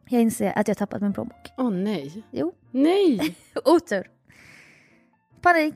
Jag 0.08 0.22
inser 0.22 0.58
att 0.58 0.68
jag 0.68 0.74
har 0.74 0.78
tappat 0.78 1.02
min 1.02 1.12
plånbok. 1.12 1.52
Åh 1.56 1.70
nej. 1.70 2.22
Jo, 2.30 2.52
Nej. 2.70 3.36
otur. 3.64 4.10
Panik. 5.40 5.74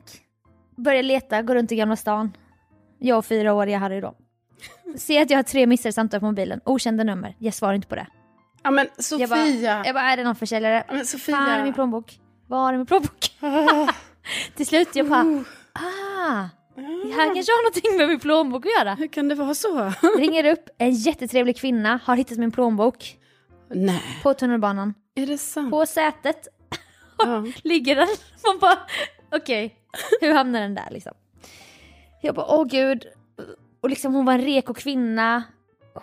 Börjar 0.75 1.03
leta, 1.03 1.41
går 1.41 1.55
runt 1.55 1.71
i 1.71 1.75
Gamla 1.75 1.95
stan. 1.95 2.31
Jag 2.99 3.17
och 3.17 3.25
fyraåriga 3.25 3.77
Harry 3.77 4.01
då. 4.01 4.15
Ser 4.97 5.21
att 5.21 5.29
jag 5.29 5.37
har 5.37 5.43
tre 5.43 5.65
missade 5.67 5.93
samtal 5.93 6.19
på 6.19 6.25
mobilen, 6.25 6.61
okända 6.65 7.03
nummer, 7.03 7.35
jag 7.39 7.53
svarar 7.53 7.73
inte 7.73 7.87
på 7.87 7.95
det. 7.95 8.07
Ja 8.63 8.71
men 8.71 8.87
Jag 8.95 9.03
Sofia. 9.05 9.27
bara, 9.27 9.85
jag 9.85 9.95
bara 9.95 10.03
är 10.11 10.17
det 10.17 10.23
någon 10.23 10.35
försäljare? 10.35 10.83
Ja, 10.87 10.93
men 10.93 11.05
Sofia. 11.05 11.35
Fan 11.35 11.49
är 11.49 11.63
min 11.63 11.73
plånbok? 11.73 12.19
Var 12.47 12.73
är 12.73 12.77
min 12.77 12.85
plånbok? 12.85 13.31
Till 14.55 14.65
slut 14.67 14.95
jag 14.95 15.09
bara, 15.09 15.23
Oh. 15.23 15.41
Ah, 15.77 16.49
det 16.75 17.11
här 17.13 17.33
kanske 17.35 17.51
har 17.51 17.63
någonting 17.63 17.97
med 17.97 18.07
min 18.07 18.19
plånbok 18.19 18.65
att 18.65 18.71
göra. 18.79 18.95
Hur 18.95 19.07
kan 19.07 19.27
det 19.27 19.35
vara 19.35 19.53
så? 19.53 19.93
Ringer 20.17 20.43
upp, 20.51 20.69
en 20.77 20.91
jättetrevlig 20.91 21.57
kvinna 21.57 21.99
har 22.03 22.15
hittat 22.15 22.37
min 22.37 22.51
plånbok 22.51 23.17
Nej, 23.69 24.01
på 24.23 24.33
tunnelbanan. 24.33 24.93
är 25.15 25.25
det 25.27 25.37
sant? 25.37 25.71
På 25.71 25.85
sätet 25.85 26.47
Ja. 27.17 27.45
ligger 27.63 27.95
den. 27.95 28.07
Man 28.45 28.59
bara, 28.59 28.77
okej, 29.31 29.75
hur 30.21 30.33
hamnar 30.33 30.61
den 30.61 30.75
där 30.75 30.87
liksom? 30.91 31.13
Jag 32.21 32.35
bara, 32.35 32.45
åh 32.55 32.65
gud. 32.65 33.05
Och 33.81 33.89
liksom 33.89 34.13
hon 34.13 34.25
var 34.25 34.33
en 34.33 34.41
reko 34.41 34.73
kvinna. 34.73 35.43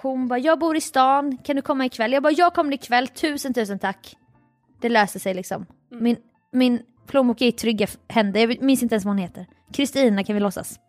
Hon 0.02 0.28
bara, 0.28 0.38
jag 0.38 0.58
bor 0.58 0.76
i 0.76 0.80
stan, 0.80 1.36
kan 1.38 1.56
du 1.56 1.62
komma 1.62 1.86
ikväll? 1.86 2.12
Jag 2.12 2.22
bara, 2.22 2.32
jag 2.32 2.54
kommer 2.54 2.72
ikväll, 2.72 3.08
tusen 3.08 3.54
tusen 3.54 3.78
tack. 3.78 4.16
Det 4.80 4.88
löser 4.88 5.20
sig 5.20 5.34
liksom. 5.34 5.66
Min, 5.90 6.16
min 6.52 6.82
plånbok 7.06 7.40
är 7.40 7.46
i 7.46 7.52
trygga 7.52 7.86
händer, 8.08 8.40
jag 8.40 8.62
minns 8.62 8.82
inte 8.82 8.94
ens 8.94 9.04
vad 9.04 9.10
hon 9.10 9.18
heter. 9.18 9.46
Kristina 9.74 10.24
kan 10.24 10.34
vi 10.34 10.40
låtsas. 10.40 10.80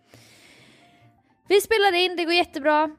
Vi 1.48 1.62
spelar 1.62 1.94
in, 1.94 2.16
det 2.16 2.26
går 2.26 2.34
jättebra. 2.34 2.90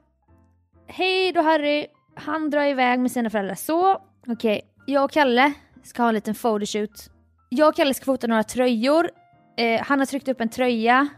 Hej 0.87 1.33
då 1.33 1.42
Harry. 1.42 1.87
Han 2.14 2.51
drar 2.51 2.64
iväg 2.64 3.01
med 3.01 3.12
sina 3.12 3.31
föräldrar. 3.31 3.55
Så, 3.55 4.03
okej. 4.27 4.61
Jag 4.87 5.05
och 5.05 5.11
Kalle 5.11 5.53
ska 5.83 6.03
ha 6.03 6.09
en 6.09 6.14
liten 6.14 6.35
photoshoot. 6.35 7.11
Jag 7.49 7.68
och 7.68 7.77
Kalle 7.77 7.94
ska 7.94 8.05
fota 8.05 8.27
några 8.27 8.42
tröjor. 8.42 9.11
Eh, 9.57 9.83
han 9.83 9.99
har 9.99 10.07
tryckt 10.07 10.29
upp 10.29 10.40
en 10.40 10.49
tröja. 10.49 11.09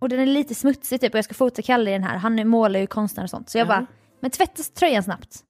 Och 0.00 0.08
den 0.08 0.20
är 0.20 0.26
lite 0.26 0.54
smutsig 0.54 1.00
typ 1.00 1.14
och 1.14 1.18
jag 1.18 1.24
ska 1.24 1.34
fota 1.34 1.62
Kalle 1.62 1.90
i 1.90 1.92
den 1.92 2.04
här. 2.04 2.16
Han 2.16 2.48
målar 2.48 2.80
ju 2.80 2.86
konstnär 2.86 3.24
och 3.24 3.30
sånt. 3.30 3.50
Så 3.50 3.58
jag 3.58 3.64
Ja. 3.64 3.68
bara, 3.68 3.86
men 4.20 4.30
tvätta 4.30 4.62
tröjan 4.62 5.02
snabbt. 5.02 5.40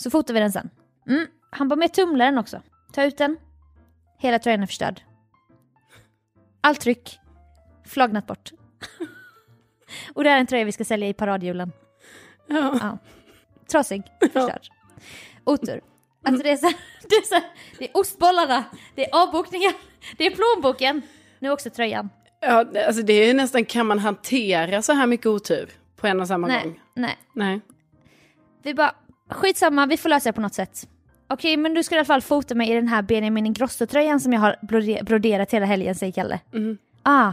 Så 0.00 0.10
fotar 0.10 0.34
vi 0.34 0.40
den 0.40 0.52
sen. 0.52 0.70
Mm. 1.08 1.26
Han 1.50 1.68
bara, 1.68 1.76
med 1.76 1.92
tumlaren 1.92 2.38
också. 2.38 2.62
Ta 2.92 3.04
ut 3.04 3.18
den. 3.18 3.36
Hela 4.18 4.38
tröjan 4.38 4.62
är 4.62 4.66
förstörd. 4.66 5.00
Allt 6.60 6.80
tryck. 6.80 7.18
Flagnat 7.88 8.26
bort. 8.26 8.50
och 10.14 10.24
det 10.24 10.30
här 10.30 10.36
är 10.36 10.40
en 10.40 10.46
tröja 10.46 10.64
vi 10.64 10.72
ska 10.72 10.84
sälja 10.84 11.08
i 11.08 11.12
paradjulen. 11.14 11.72
Ja. 12.46 12.78
Ja. 12.80 12.98
Trasig, 13.70 14.02
förstörd. 14.20 14.68
Otur. 15.44 15.80
Alltså 16.24 16.42
det 16.42 16.50
är, 16.50 16.56
så, 16.56 16.66
det, 17.08 17.14
är 17.14 17.22
så, 17.40 17.44
det 17.78 17.84
är 17.84 17.96
ostbollarna, 17.96 18.64
det 18.94 19.10
är 19.10 19.22
avbokningar, 19.22 19.72
det 20.16 20.26
är 20.26 20.30
plånboken, 20.30 21.02
nu 21.38 21.50
också 21.50 21.70
tröjan. 21.70 22.10
Ja, 22.40 22.64
alltså 22.86 23.02
det 23.02 23.12
är 23.12 23.34
nästan, 23.34 23.64
kan 23.64 23.86
man 23.86 23.98
hantera 23.98 24.82
så 24.82 24.92
här 24.92 25.06
mycket 25.06 25.26
otur 25.26 25.70
på 25.96 26.06
en 26.06 26.20
och 26.20 26.28
samma 26.28 26.46
Nej, 26.46 26.62
gång? 26.64 26.80
nej. 26.94 27.16
Nej. 27.34 27.60
Vi 28.62 28.74
bara, 28.74 28.94
skitsamma, 29.30 29.86
vi 29.86 29.96
får 29.96 30.08
lösa 30.08 30.28
det 30.28 30.32
på 30.32 30.40
något 30.40 30.54
sätt. 30.54 30.88
Okej, 31.28 31.56
men 31.56 31.74
du 31.74 31.82
ska 31.82 31.94
i 31.94 31.98
alla 31.98 32.04
fall 32.04 32.22
fota 32.22 32.54
mig 32.54 32.70
i 32.70 32.74
den 32.74 32.88
här 32.88 33.02
Benjamin 33.02 33.46
Ingrosso-tröjan 33.46 34.20
som 34.20 34.32
jag 34.32 34.40
har 34.40 34.56
brode- 34.62 35.02
broderat 35.04 35.50
hela 35.54 35.66
helgen, 35.66 35.94
säger 35.94 36.12
Kalle. 36.12 36.40
Mm. 36.54 36.78
Ah, 37.02 37.32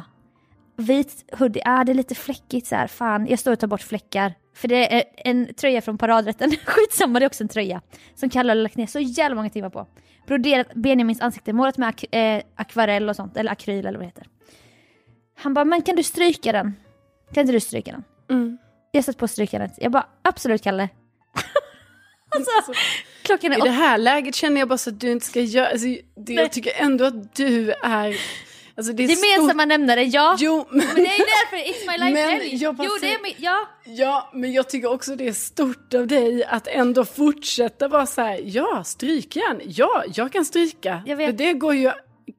vit 0.77 1.25
hoodie, 1.39 1.61
ah 1.65 1.83
det 1.83 1.91
är 1.91 1.93
lite 1.93 2.15
fläckigt 2.15 2.67
så 2.67 2.75
här. 2.75 2.87
fan 2.87 3.27
jag 3.27 3.39
står 3.39 3.51
och 3.51 3.59
tar 3.59 3.67
bort 3.67 3.81
fläckar. 3.81 4.33
För 4.55 4.67
det 4.67 4.93
är 4.95 5.03
en 5.17 5.53
tröja 5.53 5.81
från 5.81 5.97
paradrätten, 5.97 6.51
skitsamma 6.65 7.19
det 7.19 7.25
är 7.25 7.27
också 7.27 7.43
en 7.43 7.47
tröja. 7.47 7.81
Som 8.15 8.29
Kalle 8.29 8.49
har 8.51 8.55
lagt 8.55 8.77
ner 8.77 8.87
så 8.87 8.99
jävla 8.99 9.35
många 9.35 9.49
timmar 9.49 9.69
på. 9.69 9.87
Broderat 10.27 10.73
Benjamins 10.73 11.21
ansikte, 11.21 11.53
målat 11.53 11.77
med 11.77 11.89
ak- 11.89 12.15
eh, 12.17 12.41
akvarell 12.55 13.09
och 13.09 13.15
sånt, 13.15 13.37
eller 13.37 13.51
akryl 13.51 13.85
eller 13.85 13.91
vad 13.99 14.01
det 14.01 14.05
heter. 14.05 14.27
Han 15.37 15.53
bara, 15.53 15.65
men 15.65 15.81
kan 15.81 15.95
du 15.95 16.03
stryka 16.03 16.51
den? 16.51 16.75
Kan 17.33 17.41
inte 17.41 17.53
du 17.53 17.59
stryka 17.59 17.91
den? 17.91 18.03
Mm. 18.29 18.57
Jag 18.91 19.03
satt 19.03 19.17
på 19.17 19.27
strykandet, 19.27 19.71
jag 19.77 19.91
bara, 19.91 20.07
absolut 20.21 20.63
Kalle. 20.63 20.89
alltså, 22.35 22.73
klockan 23.23 23.51
är 23.53 23.57
I 23.57 23.61
det 23.61 23.69
här 23.69 23.97
läget 23.97 24.35
känner 24.35 24.59
jag 24.61 24.67
bara 24.67 24.77
så 24.77 24.89
att 24.89 24.99
du 24.99 25.11
inte 25.11 25.25
ska 25.25 25.39
göra, 25.41 25.67
alltså, 25.67 25.87
det, 26.15 26.33
jag 26.33 26.51
tycker 26.51 26.71
ändå 26.75 27.05
att 27.05 27.35
du 27.35 27.71
är, 27.71 28.15
alltså 28.77 28.93
det 28.93 29.03
är 29.03 29.07
Gemensamma 29.07 29.61
stort. 29.63 29.67
nämnare, 29.67 30.03
ja. 30.03 30.35
Jo, 30.39 30.65
men, 30.69 30.77
Men 30.87 30.95
det 30.95 31.01
är 31.01 31.17
därför 31.17 31.57
It's 31.57 31.87
My 31.91 31.97
Life 32.05 32.11
Men 32.23 32.29
helg. 32.39 32.55
jag 32.55 32.75
bara 32.75 32.87
Jo, 32.87 32.91
det 33.01 33.13
är 33.13 33.23
min, 33.23 33.33
ja. 33.37 33.67
ja, 33.85 34.29
men 34.33 34.53
jag 34.53 34.69
tycker 34.69 34.91
också 34.91 35.15
det 35.15 35.27
är 35.27 35.33
stort 35.33 35.93
av 35.93 36.07
dig 36.07 36.43
att 36.45 36.67
ändå 36.67 37.05
fortsätta 37.05 37.87
vara 37.87 38.05
så 38.05 38.21
här, 38.21 38.41
ja, 38.43 38.83
strykjärn, 38.85 39.61
ja, 39.65 40.03
jag 40.13 40.31
kan 40.31 40.45
stryka. 40.45 41.03
Jag 41.05 41.15
vet. 41.15 41.29
För 41.29 41.37
det 41.37 41.53
går 41.53 41.75
ju, 41.75 41.91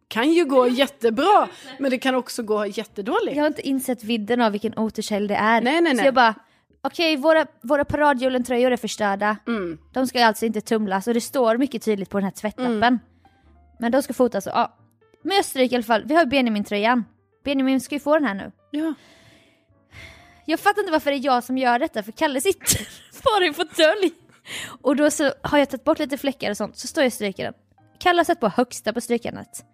kan 0.09 0.33
ju 0.33 0.45
gå 0.45 0.69
jättebra, 0.69 1.49
men 1.79 1.91
det 1.91 1.99
kan 1.99 2.15
också 2.15 2.43
gå 2.43 2.67
jättedåligt. 2.67 3.37
Jag 3.37 3.43
har 3.43 3.49
inte 3.49 3.69
insett 3.69 4.05
vidden 4.05 4.41
av 4.41 4.53
vilken 4.53 4.79
oturshelg 4.79 5.29
det 5.29 5.35
är. 5.35 5.61
Nej, 5.61 5.81
nej, 5.81 5.91
Så 5.93 5.97
nej. 5.97 6.05
jag 6.05 6.15
bara, 6.15 6.35
okej 6.83 7.17
våra, 7.17 7.47
våra 7.63 7.85
paradjulentröjor 7.85 8.71
är 8.73 8.77
förstörda. 8.77 9.37
Mm. 9.47 9.79
De 9.93 10.07
ska 10.07 10.25
alltså 10.27 10.47
inte 10.47 10.61
tumlas 10.61 11.07
och 11.07 11.15
det 11.15 11.21
står 11.21 11.57
mycket 11.57 11.83
tydligt 11.85 12.11
på 12.11 12.19
den 12.19 12.25
här 12.25 12.31
tvättlappen. 12.33 12.99
Men 13.79 13.93
de 13.93 14.03
ska 14.03 14.13
fotas 14.15 14.47
och 14.47 14.53
ja. 14.55 14.76
Jag 15.35 15.45
stryker 15.45 15.73
i 15.73 15.77
alla 15.77 15.85
fall, 15.85 16.05
vi 16.05 16.15
har 16.15 16.27
Benjamin-tröjan. 16.27 17.05
Benjamin 17.45 17.81
ska 17.81 17.95
ju 17.95 18.01
få 18.01 18.15
den 18.15 18.25
här 18.25 18.35
nu. 18.35 18.53
Ja. 18.71 18.95
Jag 20.47 20.61
fattar 20.61 20.81
inte 20.83 20.93
varför 20.93 21.11
det 21.11 21.17
är 21.17 21.25
jag 21.25 21.45
som 21.45 21.59
gör 21.59 21.79
detta 21.79 22.03
för 22.03 22.13
Kalle 22.13 22.41
sitter 22.41 22.89
bara 23.25 23.45
i 23.45 23.49
en 23.49 23.55
fåtölj. 23.55 24.11
Och 24.83 24.97
då 24.97 25.11
så 25.11 25.33
har 25.43 25.59
jag 25.59 25.71
tagit 25.71 25.85
bort 25.85 25.99
lite 25.99 26.19
fläckar 26.19 26.51
och 26.51 26.57
sånt 26.57 26.77
så 26.77 26.87
står 26.87 27.03
jag 27.03 27.09
och 27.09 27.13
stryker 27.13 27.45
den. 27.45 27.55
Kalle 27.99 28.19
har 28.19 28.25
satt 28.25 28.41
på 28.41 28.49
högsta 28.49 28.93
på 28.93 29.01
strykandet. 29.01 29.65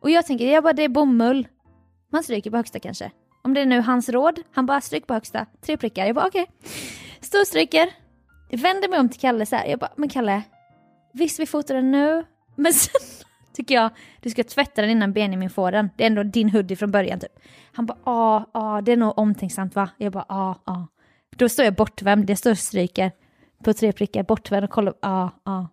Och 0.00 0.10
jag 0.10 0.26
tänker, 0.26 0.52
jag 0.52 0.62
bara 0.62 0.72
det 0.72 0.82
är 0.82 0.88
bomull. 0.88 1.48
Man 2.12 2.22
stryker 2.22 2.50
på 2.50 2.56
högsta 2.56 2.80
kanske. 2.80 3.10
Om 3.44 3.54
det 3.54 3.60
är 3.60 3.66
nu 3.66 3.80
hans 3.80 4.08
råd, 4.08 4.42
han 4.52 4.66
bara 4.66 4.80
stryk 4.80 5.06
på 5.06 5.14
högsta. 5.14 5.46
Tre 5.66 5.76
prickar. 5.76 6.06
Jag 6.06 6.14
bara 6.14 6.26
okej. 6.26 6.46
Står 7.20 7.40
och 7.40 7.46
stryker. 7.46 7.90
Vänder 8.50 8.88
mig 8.88 8.98
om 8.98 9.08
till 9.08 9.20
Kalle 9.20 9.46
så 9.46 9.56
här. 9.56 9.66
Jag 9.66 9.78
bara, 9.78 9.92
men 9.96 10.08
Kalle. 10.08 10.42
Visst 11.12 11.40
vi 11.40 11.46
fotar 11.46 11.74
den 11.74 11.90
nu. 11.90 12.24
Men 12.56 12.72
sen 12.72 13.00
tycker 13.58 13.74
jag 13.74 13.90
du 14.20 14.30
ska 14.30 14.44
tvätta 14.44 14.82
den 14.82 14.90
innan 14.90 15.12
Benjamin 15.12 15.50
får 15.50 15.72
den. 15.72 15.90
Det 15.96 16.04
är 16.04 16.06
ändå 16.06 16.22
din 16.22 16.50
hoodie 16.50 16.76
från 16.76 16.90
början 16.90 17.20
typ. 17.20 17.32
Han 17.72 17.86
bara 17.86 17.98
ja, 18.04 18.50
ja, 18.54 18.80
det 18.80 18.92
är 18.92 18.96
nog 18.96 19.18
omtänksamt 19.18 19.74
va? 19.74 19.90
Jag 19.96 20.12
bara 20.12 20.24
ja, 20.28 20.62
ja. 20.66 20.86
Då 21.36 21.48
står 21.48 21.64
jag 21.64 21.74
bortvänd, 21.74 22.30
jag 22.30 22.38
står 22.38 22.54
stryker 22.54 23.12
på 23.64 23.72
tre 23.72 23.92
prickar, 23.92 24.22
bortvänd 24.22 24.64
och 24.64 24.70
kollar, 24.70 24.94
ja, 25.00 25.30
ja. 25.44 25.68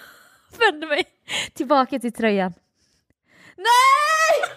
Vänder 0.58 0.88
mig 0.88 1.04
tillbaka 1.54 1.98
till 1.98 2.12
tröjan. 2.12 2.52
Nej! 3.56 4.50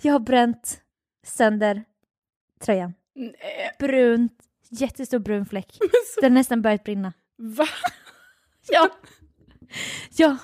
Jag 0.02 0.12
har 0.12 0.20
bränt 0.20 0.80
sönder 1.26 1.84
tröjan. 2.60 2.94
Nej, 3.14 3.32
Brunt, 3.78 4.38
jättestor 4.70 5.18
brun 5.18 5.46
fläck. 5.46 5.78
Den 6.20 6.32
har 6.32 6.38
nästan 6.38 6.62
börjat 6.62 6.84
brinna. 6.84 7.12
va? 7.36 7.66
Ja. 8.68 8.88
Ja. 10.16 10.36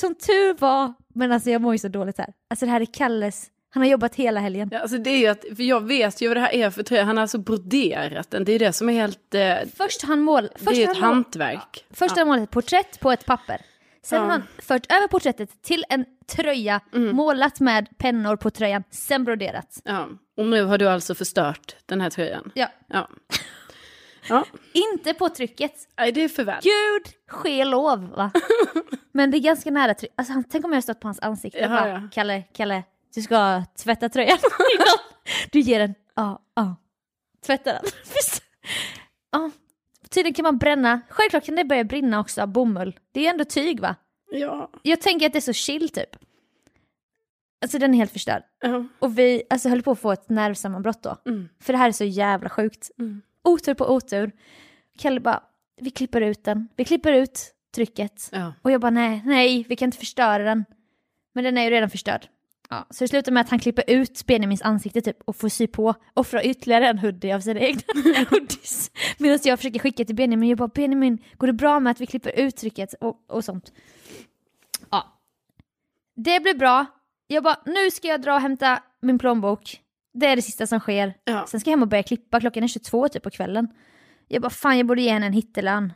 Som 0.00 0.14
tur 0.14 0.54
var, 0.58 0.92
men 1.14 1.32
alltså 1.32 1.50
jag 1.50 1.62
mår 1.62 1.74
ju 1.74 1.78
så 1.78 1.88
dåligt 1.88 2.18
här. 2.18 2.32
Alltså 2.50 2.66
det 2.66 2.72
här 2.72 2.80
är 2.80 2.84
Kalles, 2.86 3.46
han 3.70 3.82
har 3.82 3.90
jobbat 3.90 4.14
hela 4.14 4.40
helgen. 4.40 4.68
Ja, 4.72 4.78
alltså 4.78 4.98
det 4.98 5.10
är 5.10 5.18
ju 5.18 5.26
att, 5.26 5.44
för 5.56 5.62
jag 5.62 5.80
vet 5.86 6.20
ju 6.20 6.28
vad 6.28 6.36
det 6.36 6.40
här 6.40 6.54
är 6.54 6.70
för 6.70 6.82
tröja, 6.82 7.04
han 7.04 7.16
har 7.16 7.22
alltså 7.22 7.38
broderat 7.38 8.30
den, 8.30 8.44
det 8.44 8.52
är 8.52 8.58
det 8.58 8.72
som 8.72 8.88
är 8.88 8.92
helt, 8.92 9.34
eh, 9.34 9.54
Först 9.76 10.02
han 10.02 10.20
mål, 10.20 10.42
det 10.58 10.64
först 10.64 10.78
är 10.78 10.86
har 10.86 10.92
ett 10.92 10.98
han 11.00 11.14
hantverk. 11.14 11.84
först 11.90 12.10
har 12.10 12.18
han 12.18 12.28
målat 12.28 12.42
ett 12.44 12.50
porträtt 12.50 13.00
på 13.00 13.12
ett 13.12 13.24
papper. 13.26 13.60
Sen 14.02 14.16
Ja. 14.18 14.22
har 14.24 14.30
han 14.30 14.42
fört 14.58 14.92
över 14.92 15.08
porträttet 15.08 15.62
till 15.62 15.84
en 15.88 16.04
tröja, 16.36 16.80
Mm. 16.94 17.16
målat 17.16 17.60
med 17.60 17.98
pennor 17.98 18.36
på 18.36 18.50
tröjan, 18.50 18.82
sen 18.90 19.24
broderat. 19.24 19.80
Ja, 19.84 20.08
och 20.36 20.46
nu 20.46 20.64
har 20.64 20.78
du 20.78 20.88
alltså 20.88 21.14
förstört 21.14 21.76
den 21.86 22.00
här 22.00 22.10
tröjan. 22.10 22.50
Ja. 22.54 22.66
Ja. 22.86 23.08
Ja, 24.28 24.44
Inte 24.72 25.14
på 25.14 25.28
trycket. 25.28 25.72
nej 25.98 26.12
det 26.12 26.20
är 26.24 26.28
för 26.28 26.44
väl. 26.44 26.60
Gud 26.62 27.14
ske 27.28 27.64
lov 27.64 28.08
va? 28.16 28.30
Men 29.12 29.30
det 29.30 29.36
är 29.36 29.40
ganska 29.40 29.70
nära 29.70 29.94
tryck. 29.94 30.12
Alltså, 30.16 30.32
han- 30.32 30.44
tänk 30.44 30.64
om 30.64 30.70
jag 30.72 30.76
har 30.76 30.82
stått 30.82 31.00
på 31.00 31.08
hans 31.08 31.20
ansikte 31.20 31.58
och 31.58 31.64
Jaha, 31.64 31.80
bara, 31.80 31.88
ja. 31.88 32.08
Kalle, 32.12 32.42
Kalle, 32.52 32.82
du 33.14 33.22
ska 33.22 33.62
tvätta 33.78 34.08
tröjan 34.08 34.38
du 35.52 35.60
ger 35.60 35.78
den. 35.78 35.94
Ja, 36.16 36.42
ja. 36.54 36.76
Tvätta 37.46 37.72
den. 37.72 37.82
Ja. 39.32 39.50
Tydligen 40.08 40.34
kan 40.34 40.42
man 40.42 40.58
bränna, 40.58 41.00
självklart 41.08 41.44
kan 41.44 41.56
det 41.56 41.64
börja 41.64 41.84
brinna 41.84 42.20
också 42.20 42.42
av 42.42 42.48
bomull. 42.48 42.98
Det 43.12 43.20
är 43.20 43.24
ju 43.24 43.30
ändå 43.30 43.44
tyg 43.44 43.80
va? 43.80 43.96
Ja. 44.30 44.70
Jag 44.82 45.00
tänker 45.00 45.26
att 45.26 45.32
det 45.32 45.38
är 45.38 45.40
så 45.40 45.52
chill 45.52 45.88
typ. 45.88 46.16
Alltså 47.62 47.78
den 47.78 47.94
är 47.94 47.98
helt 47.98 48.12
förstörd. 48.12 48.42
ja. 48.60 48.84
Och 48.98 49.18
vi 49.18 49.42
alltså, 49.50 49.68
höll 49.68 49.82
på 49.82 49.90
att 49.90 50.00
få 50.00 50.12
ett 50.12 50.28
nervsammanbrott 50.28 51.02
då. 51.02 51.16
Mm. 51.26 51.48
För 51.60 51.72
det 51.72 51.78
här 51.78 51.88
är 51.88 51.92
så 51.92 52.04
jävla 52.04 52.48
sjukt. 52.48 52.90
Mm. 52.98 53.22
Otur 53.44 53.74
på 53.74 53.94
otur. 53.94 54.32
Kalle 54.98 55.20
bara, 55.20 55.42
vi 55.80 55.90
klipper 55.90 56.20
ut 56.20 56.44
den. 56.44 56.68
Vi 56.76 56.84
klipper 56.84 57.12
ut 57.12 57.54
trycket. 57.74 58.28
ja. 58.32 58.54
Och 58.62 58.70
jag 58.70 58.80
bara, 58.80 58.90
nej, 58.90 59.22
nej, 59.24 59.66
vi 59.68 59.76
kan 59.76 59.86
inte 59.86 59.98
förstöra 59.98 60.44
den. 60.44 60.64
Men 61.34 61.44
den 61.44 61.58
är 61.58 61.64
ju 61.64 61.70
redan 61.70 61.90
förstörd. 61.90 62.28
Ja, 62.70 62.86
så 62.90 63.04
det 63.04 63.08
slutar 63.08 63.32
med 63.32 63.40
att 63.40 63.48
han 63.50 63.58
klipper 63.58 63.84
ut 63.86 64.26
Benjamins 64.26 64.62
ansikte 64.62 65.00
typ 65.00 65.16
och 65.24 65.36
får 65.36 65.48
sy 65.48 65.66
på, 65.66 65.94
offra 66.14 66.42
ytterligare 66.44 66.88
en 66.88 66.98
hoodie 66.98 67.34
av 67.34 67.40
sina 67.40 67.60
egna 67.60 67.82
hoodies. 68.30 68.90
Medan 69.18 69.38
jag 69.44 69.58
försöker 69.58 69.78
skicka 69.78 70.04
till 70.04 70.14
Benjamin, 70.14 70.48
jag 70.48 70.58
bara 70.58 70.68
Benjamin, 70.68 71.18
går 71.36 71.46
det 71.46 71.52
bra 71.52 71.80
med 71.80 71.90
att 71.90 72.00
vi 72.00 72.06
klipper 72.06 72.40
ut 72.40 72.56
trycket 72.56 72.94
och, 73.00 73.24
och 73.28 73.44
sånt? 73.44 73.72
Ja. 74.90 75.20
Det 76.16 76.40
blir 76.40 76.54
bra. 76.54 76.86
Jag 77.26 77.44
bara, 77.44 77.56
nu 77.66 77.90
ska 77.90 78.08
jag 78.08 78.22
dra 78.22 78.34
och 78.34 78.40
hämta 78.40 78.82
min 79.02 79.18
plånbok. 79.18 79.80
Det 80.14 80.26
är 80.26 80.36
det 80.36 80.42
sista 80.42 80.66
som 80.66 80.80
sker. 80.80 81.14
ja. 81.24 81.46
Sen 81.46 81.60
ska 81.60 81.70
jag 81.70 81.76
hem 81.76 81.82
och 81.82 81.88
börja 81.88 82.02
klippa, 82.02 82.40
klockan 82.40 82.62
är 82.64 82.68
22 82.68 83.08
typ 83.08 83.22
på 83.22 83.30
kvällen. 83.30 83.68
Jag 84.28 84.42
bara, 84.42 84.50
fan 84.50 84.78
jag 84.78 84.86
borde 84.86 85.02
ge 85.02 85.10
henne 85.10 85.26
en 85.26 85.32
hittelön. 85.32 85.92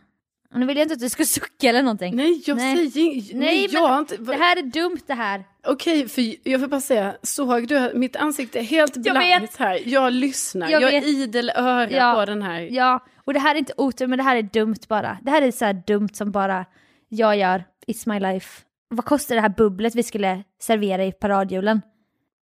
Och 0.52 0.60
nu 0.60 0.66
vill 0.66 0.76
jag 0.76 0.84
inte 0.84 0.94
att 0.94 1.00
du 1.00 1.08
ska 1.08 1.24
sucka 1.24 1.68
eller 1.68 1.82
någonting. 1.82 2.16
Nej, 2.16 2.42
jag 2.46 2.56
Nej. 2.56 2.90
säger. 2.90 3.34
Nej, 3.36 3.66
jag 3.72 3.98
inte... 3.98 4.16
Det 4.16 4.34
här 4.34 4.56
är 4.58 4.62
dumt 4.62 4.98
det 5.06 5.14
här. 5.14 5.44
Okej, 5.66 6.08
för 6.08 6.48
jag 6.48 6.60
får 6.60 6.68
bara 6.68 6.80
säga, 6.80 7.14
såg 7.22 7.68
du 7.68 7.92
mitt 7.94 8.16
ansikte 8.16 8.58
är 8.58 8.62
helt 8.62 8.96
blankt 8.96 9.56
här? 9.56 9.80
Jag 9.84 10.12
lyssnar, 10.12 10.68
Jag 10.68 10.82
jag, 10.82 10.94
är 10.94 11.06
idel 11.08 11.50
öra 11.56 11.90
Ja. 11.90 12.14
på 12.14 12.24
den 12.24 12.42
här. 12.42 12.60
Ja, 12.60 13.04
och 13.24 13.34
det 13.34 13.40
här 13.40 13.54
är 13.54 13.58
inte 13.58 13.72
otur 13.76 14.06
men 14.06 14.16
det 14.18 14.22
här 14.22 14.36
är 14.36 14.42
dumt 14.42 14.76
bara. 14.88 15.18
Det 15.22 15.30
här 15.30 15.42
är 15.42 15.50
så 15.50 15.64
här 15.64 15.82
dumt 15.86 16.08
som 16.12 16.32
bara 16.32 16.64
jag 17.08 17.36
gör. 17.36 17.64
It's 17.86 18.08
my 18.12 18.20
life. 18.20 18.62
Vad 18.88 19.04
kostar 19.04 19.34
det 19.34 19.40
här 19.40 19.48
bubblet 19.56 19.94
vi 19.94 20.02
skulle 20.02 20.42
servera 20.62 21.04
i 21.04 21.12
paradjulen? 21.12 21.80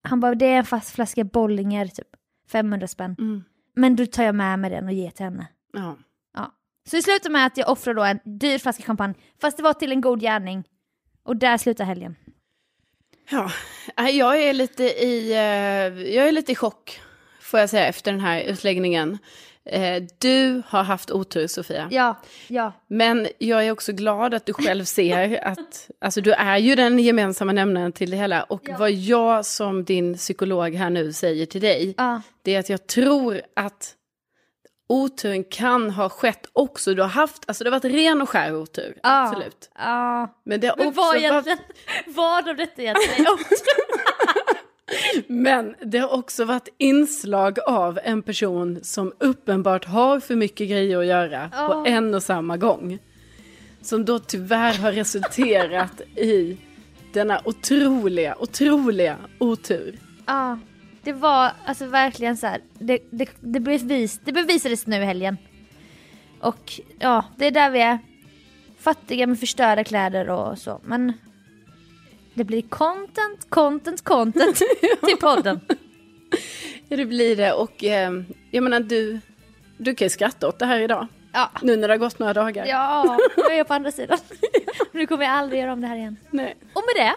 Han 0.02 0.20
bara, 0.20 0.34
det 0.34 0.46
är 0.46 0.58
en 0.58 0.64
fast 0.64 0.94
flaska 0.94 1.24
Bollinger 1.24 1.86
typ. 1.86 2.06
500 2.52 2.88
spänn. 2.88 3.16
Mm. 3.18 3.44
Men 3.75 3.96
då 3.96 4.06
tar 4.06 4.25
jag 4.25 4.35
med 4.35 4.58
mig 4.58 4.70
den 4.70 4.87
och 4.87 4.92
ger 4.92 5.10
till 5.10 5.25
henne. 5.25 5.46
Ja. 5.72 5.96
Ja. 6.35 6.54
Så 6.88 6.96
det 6.96 7.02
slutar 7.02 7.31
med 7.31 7.46
att 7.46 7.56
jag 7.56 7.68
offrar 7.68 7.94
då 7.94 8.02
en 8.04 8.20
dyr 8.25 8.58
flaska 8.58 8.83
champagne. 8.83 9.14
Fast 9.40 9.56
det 9.56 9.62
var 9.62 9.72
till 9.72 9.92
en 9.92 10.00
god 10.00 10.20
gärning. 10.20 10.64
Och 11.22 11.37
där 11.37 11.58
slutar 11.58 11.85
helgen. 11.85 12.16
Ja, 13.31 13.50
Nej, 13.96 14.16
jag 14.16 14.42
är 14.42 14.52
lite 14.52 14.83
i, 14.85 15.33
eh, 15.33 16.14
jag 16.14 16.29
är 16.29 16.33
lite 16.33 16.52
i 16.52 16.54
chock, 16.54 17.00
får 17.40 17.60
jag 17.60 17.70
säga, 17.70 17.87
efter 17.87 18.12
den 18.12 18.20
här 18.20 18.40
utläggningen. 18.40 19.18
Eh, 19.71 20.02
Du 20.19 20.63
har 20.67 20.83
haft 20.83 21.11
otur, 21.11 21.46
Sofia. 21.46 21.88
Ja, 21.90 22.17
ja. 22.48 22.73
Men 22.88 23.29
jag 23.38 23.67
är 23.67 23.71
också 23.73 23.92
glad 23.92 24.35
att 24.35 24.46
du 24.46 24.52
själv 24.52 24.85
ser 24.85 25.44
att, 25.46 25.90
alltså 26.00 26.21
du 26.21 26.33
är 26.33 26.58
ju 26.58 26.75
den 26.75 26.98
gemensamma 26.98 27.52
nämnaren 27.52 27.92
till 27.92 28.11
det 28.11 28.17
hela. 28.17 28.42
Och 28.42 28.63
Ja. 28.69 28.77
vad 28.79 28.90
jag 28.90 29.46
som 29.46 29.85
din 29.85 30.15
psykolog 30.17 30.75
här 30.75 30.90
nu 30.90 31.13
säger 31.13 31.46
till 31.46 31.61
dig, 31.61 31.94
Ja, 31.98 32.23
det 32.42 32.54
är 32.54 32.58
att 32.61 32.69
jag 32.69 32.87
tror 32.87 33.40
att 33.56 33.94
oturen 34.88 35.44
kan 35.44 35.90
ha 35.90 36.08
skett 36.08 36.46
också. 36.52 36.94
Du 36.94 37.02
har 37.02 37.08
haft, 37.08 37.42
alltså 37.46 37.65
det 37.65 37.71
har 37.71 37.79
varit 37.81 37.94
ren 37.94 38.23
och 38.23 38.29
skär 38.29 38.56
otur, 38.56 38.98
Ja. 39.02 39.23
absolut. 39.29 39.71
ja. 39.79 40.35
Men 40.44 40.61
det 40.61 40.67
har 40.69 40.77
Men 40.77 40.88
också 40.88 41.00
vad 41.00 41.23
varit... 41.23 41.58
vad 42.06 42.48
av 42.48 42.56
detta 42.56 42.83
egentligen 42.83 43.27
är 43.27 43.31
otur? 43.33 43.46
Men 45.26 45.74
det 45.84 45.98
har 45.98 46.14
också 46.18 46.44
varit 46.44 46.68
inslag 46.78 47.58
av 47.66 47.98
en 48.04 48.22
person 48.22 48.78
som 48.82 49.12
uppenbart 49.18 49.84
har 49.84 50.20
för 50.20 50.36
mycket 50.36 50.68
grejer 50.68 50.98
att 50.98 51.06
göra 51.06 51.48
på 51.48 51.56
Ja. 51.56 51.86
en 51.86 52.14
och 52.14 52.22
samma 52.22 52.56
gång. 52.56 52.98
Som 53.82 54.04
då 54.04 54.18
tyvärr 54.18 54.78
har 54.78 54.92
resulterat 54.92 56.00
i 56.16 56.56
denna 57.12 57.40
otroliga, 57.44 58.36
otroliga 58.38 59.16
otur. 59.38 59.98
Ja, 60.26 60.58
det 61.02 61.12
var 61.12 61.52
alltså 61.64 61.86
verkligen 61.86 62.36
så 62.36 62.46
här. 62.46 62.60
Det, 62.78 62.98
det, 63.10 63.28
det, 63.40 63.60
bevis, 63.60 64.20
det 64.24 64.32
bevisades 64.32 64.86
nu 64.86 64.96
i 64.96 65.04
helgen. 65.04 65.36
Och 66.40 66.72
ja, 66.98 67.24
det 67.36 67.46
är 67.46 67.50
där 67.50 67.70
vi 67.70 67.80
är. 67.80 67.98
Fattiga 68.78 69.26
med 69.26 69.40
förstörda 69.40 69.84
kläder 69.84 70.30
och 70.30 70.58
så. 70.58 70.80
Men 70.84 71.12
det 72.35 72.44
blir 72.44 72.62
content, 72.62 73.46
content, 73.50 74.04
content 74.04 74.56
till 75.06 75.16
podden. 75.20 75.60
Ja, 76.88 76.96
det 76.96 77.04
blir 77.06 77.37
det. 77.37 77.52
Och 77.52 77.85
eh, 77.85 78.12
jag 78.50 78.62
menar, 78.62 78.81
du, 78.81 79.20
du 79.76 79.94
kan 79.94 80.04
ju 80.06 80.10
skratta 80.10 80.48
åt 80.48 80.58
det 80.58 80.66
här 80.66 80.81
idag. 80.81 81.06
Ja, 81.33 81.50
Nu 81.62 81.76
när 81.76 81.88
det 81.88 81.94
har 81.94 81.98
gått 81.98 82.18
några 82.18 82.33
dagar. 82.35 82.66
ja 82.66 83.18
nu 83.37 83.42
är 83.42 83.56
jag 83.58 83.68
på 83.68 83.74
andra 83.74 83.92
sidan. 83.92 84.18
Nu 84.92 85.06
kommer 85.06 85.24
jag 85.24 85.33
aldrig 85.35 85.60
göra 85.60 85.72
om 85.72 85.81
det 85.81 85.87
här 85.87 85.96
igen. 85.96 86.16
Nej. 86.31 86.56
Och 86.74 86.83
med 86.96 87.04
det 87.06 87.14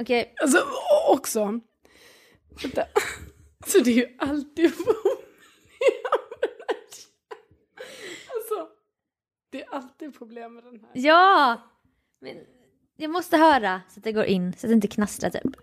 Okej, 0.00 0.34
Alltså 0.42 0.58
och 0.58 1.14
också. 1.14 1.60
Vänta. 2.62 2.84
Så 3.66 3.78
det 3.78 3.90
är 3.90 3.94
ju 3.94 4.16
alltid. 4.18 4.72
Alltså. 8.34 8.68
Det 9.50 9.62
är 9.62 9.74
alltid 9.74 10.18
problem 10.18 10.54
med 10.54 10.64
den 10.64 10.80
här. 10.80 10.88
ja! 10.92 11.60
Men 12.20 12.36
jag 12.96 13.10
måste 13.10 13.36
höra 13.36 13.80
så 13.88 14.00
att 14.00 14.04
det 14.04 14.12
går 14.12 14.24
in, 14.24 14.52
så 14.52 14.66
att 14.66 14.70
det 14.70 14.74
inte 14.74 14.88
knastrar 14.88 15.30
typ. 15.30 15.56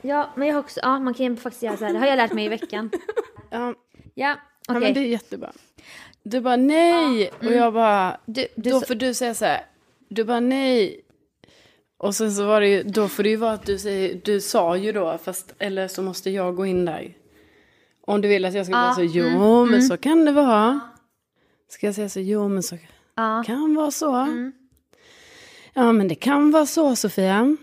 Ja, 0.00 0.30
men 0.36 0.48
jag 0.48 0.54
har 0.54 0.60
också, 0.60 0.80
ja 0.82 0.98
man 0.98 1.14
kan 1.14 1.26
ju 1.26 1.36
faktiskt 1.36 1.62
göra 1.62 1.76
så 1.76 1.84
här. 1.84 1.92
Det 1.92 1.98
har 1.98 2.06
jag 2.06 2.16
lärt 2.16 2.32
mig 2.32 2.44
i 2.44 2.48
veckan. 2.48 2.90
Ja, 3.50 3.74
Ja, 4.18 4.36
ja 4.68 4.76
okej. 4.76 4.80
men 4.80 4.94
det 4.94 5.00
är 5.00 5.04
jättebra. 5.04 5.52
Du 6.22 6.40
bara 6.40 6.56
nej. 6.56 7.30
Och 7.38 7.52
jag 7.52 7.72
bara. 7.72 8.16
Du, 8.26 8.46
du, 8.54 8.70
Då 8.70 8.80
så- 8.80 8.86
får 8.86 8.94
du 8.94 9.14
säga 9.14 9.34
så 9.34 9.44
här. 9.44 9.66
Du 10.08 10.24
bara 10.24 10.40
nej. 10.40 11.00
Och 11.98 12.14
sen 12.14 12.32
så 12.32 12.46
var 12.46 12.60
det 12.60 12.68
ju, 12.68 12.82
då 12.82 13.08
får 13.08 13.22
det 13.22 13.28
ju 13.28 13.36
vara 13.36 13.52
att 13.52 13.66
du 13.66 13.78
säger, 13.78 14.20
du 14.24 14.40
sa 14.40 14.76
ju 14.76 14.92
då, 14.92 15.18
fast, 15.18 15.54
eller 15.58 15.88
så 15.88 16.02
måste 16.02 16.30
jag 16.30 16.56
gå 16.56 16.66
in 16.66 16.84
där. 16.84 17.14
Om 18.00 18.20
du 18.20 18.28
vill 18.28 18.44
att 18.44 18.54
jag 18.54 18.66
ska 18.66 18.74
Ja, 18.74 18.80
bara 18.82 18.94
säga, 18.94 19.10
jo 19.14 19.24
mm, 19.26 19.70
men 19.70 19.82
så 19.82 19.96
kan 19.96 20.24
det 20.24 20.32
vara. 20.32 20.80
Ska 21.68 21.86
jag 21.86 21.94
säga 21.94 22.08
så, 22.08 22.20
jo 22.20 22.48
men 22.48 22.62
så 22.62 22.78
ja. 23.14 23.42
kan 23.46 23.74
vara 23.74 23.90
så. 23.90 24.14
Mm. 24.14 24.52
Ja 25.74 25.92
men 25.92 26.08
det 26.08 26.14
kan 26.14 26.50
vara 26.50 26.66
så 26.66 26.96
Sofia. 26.96 27.56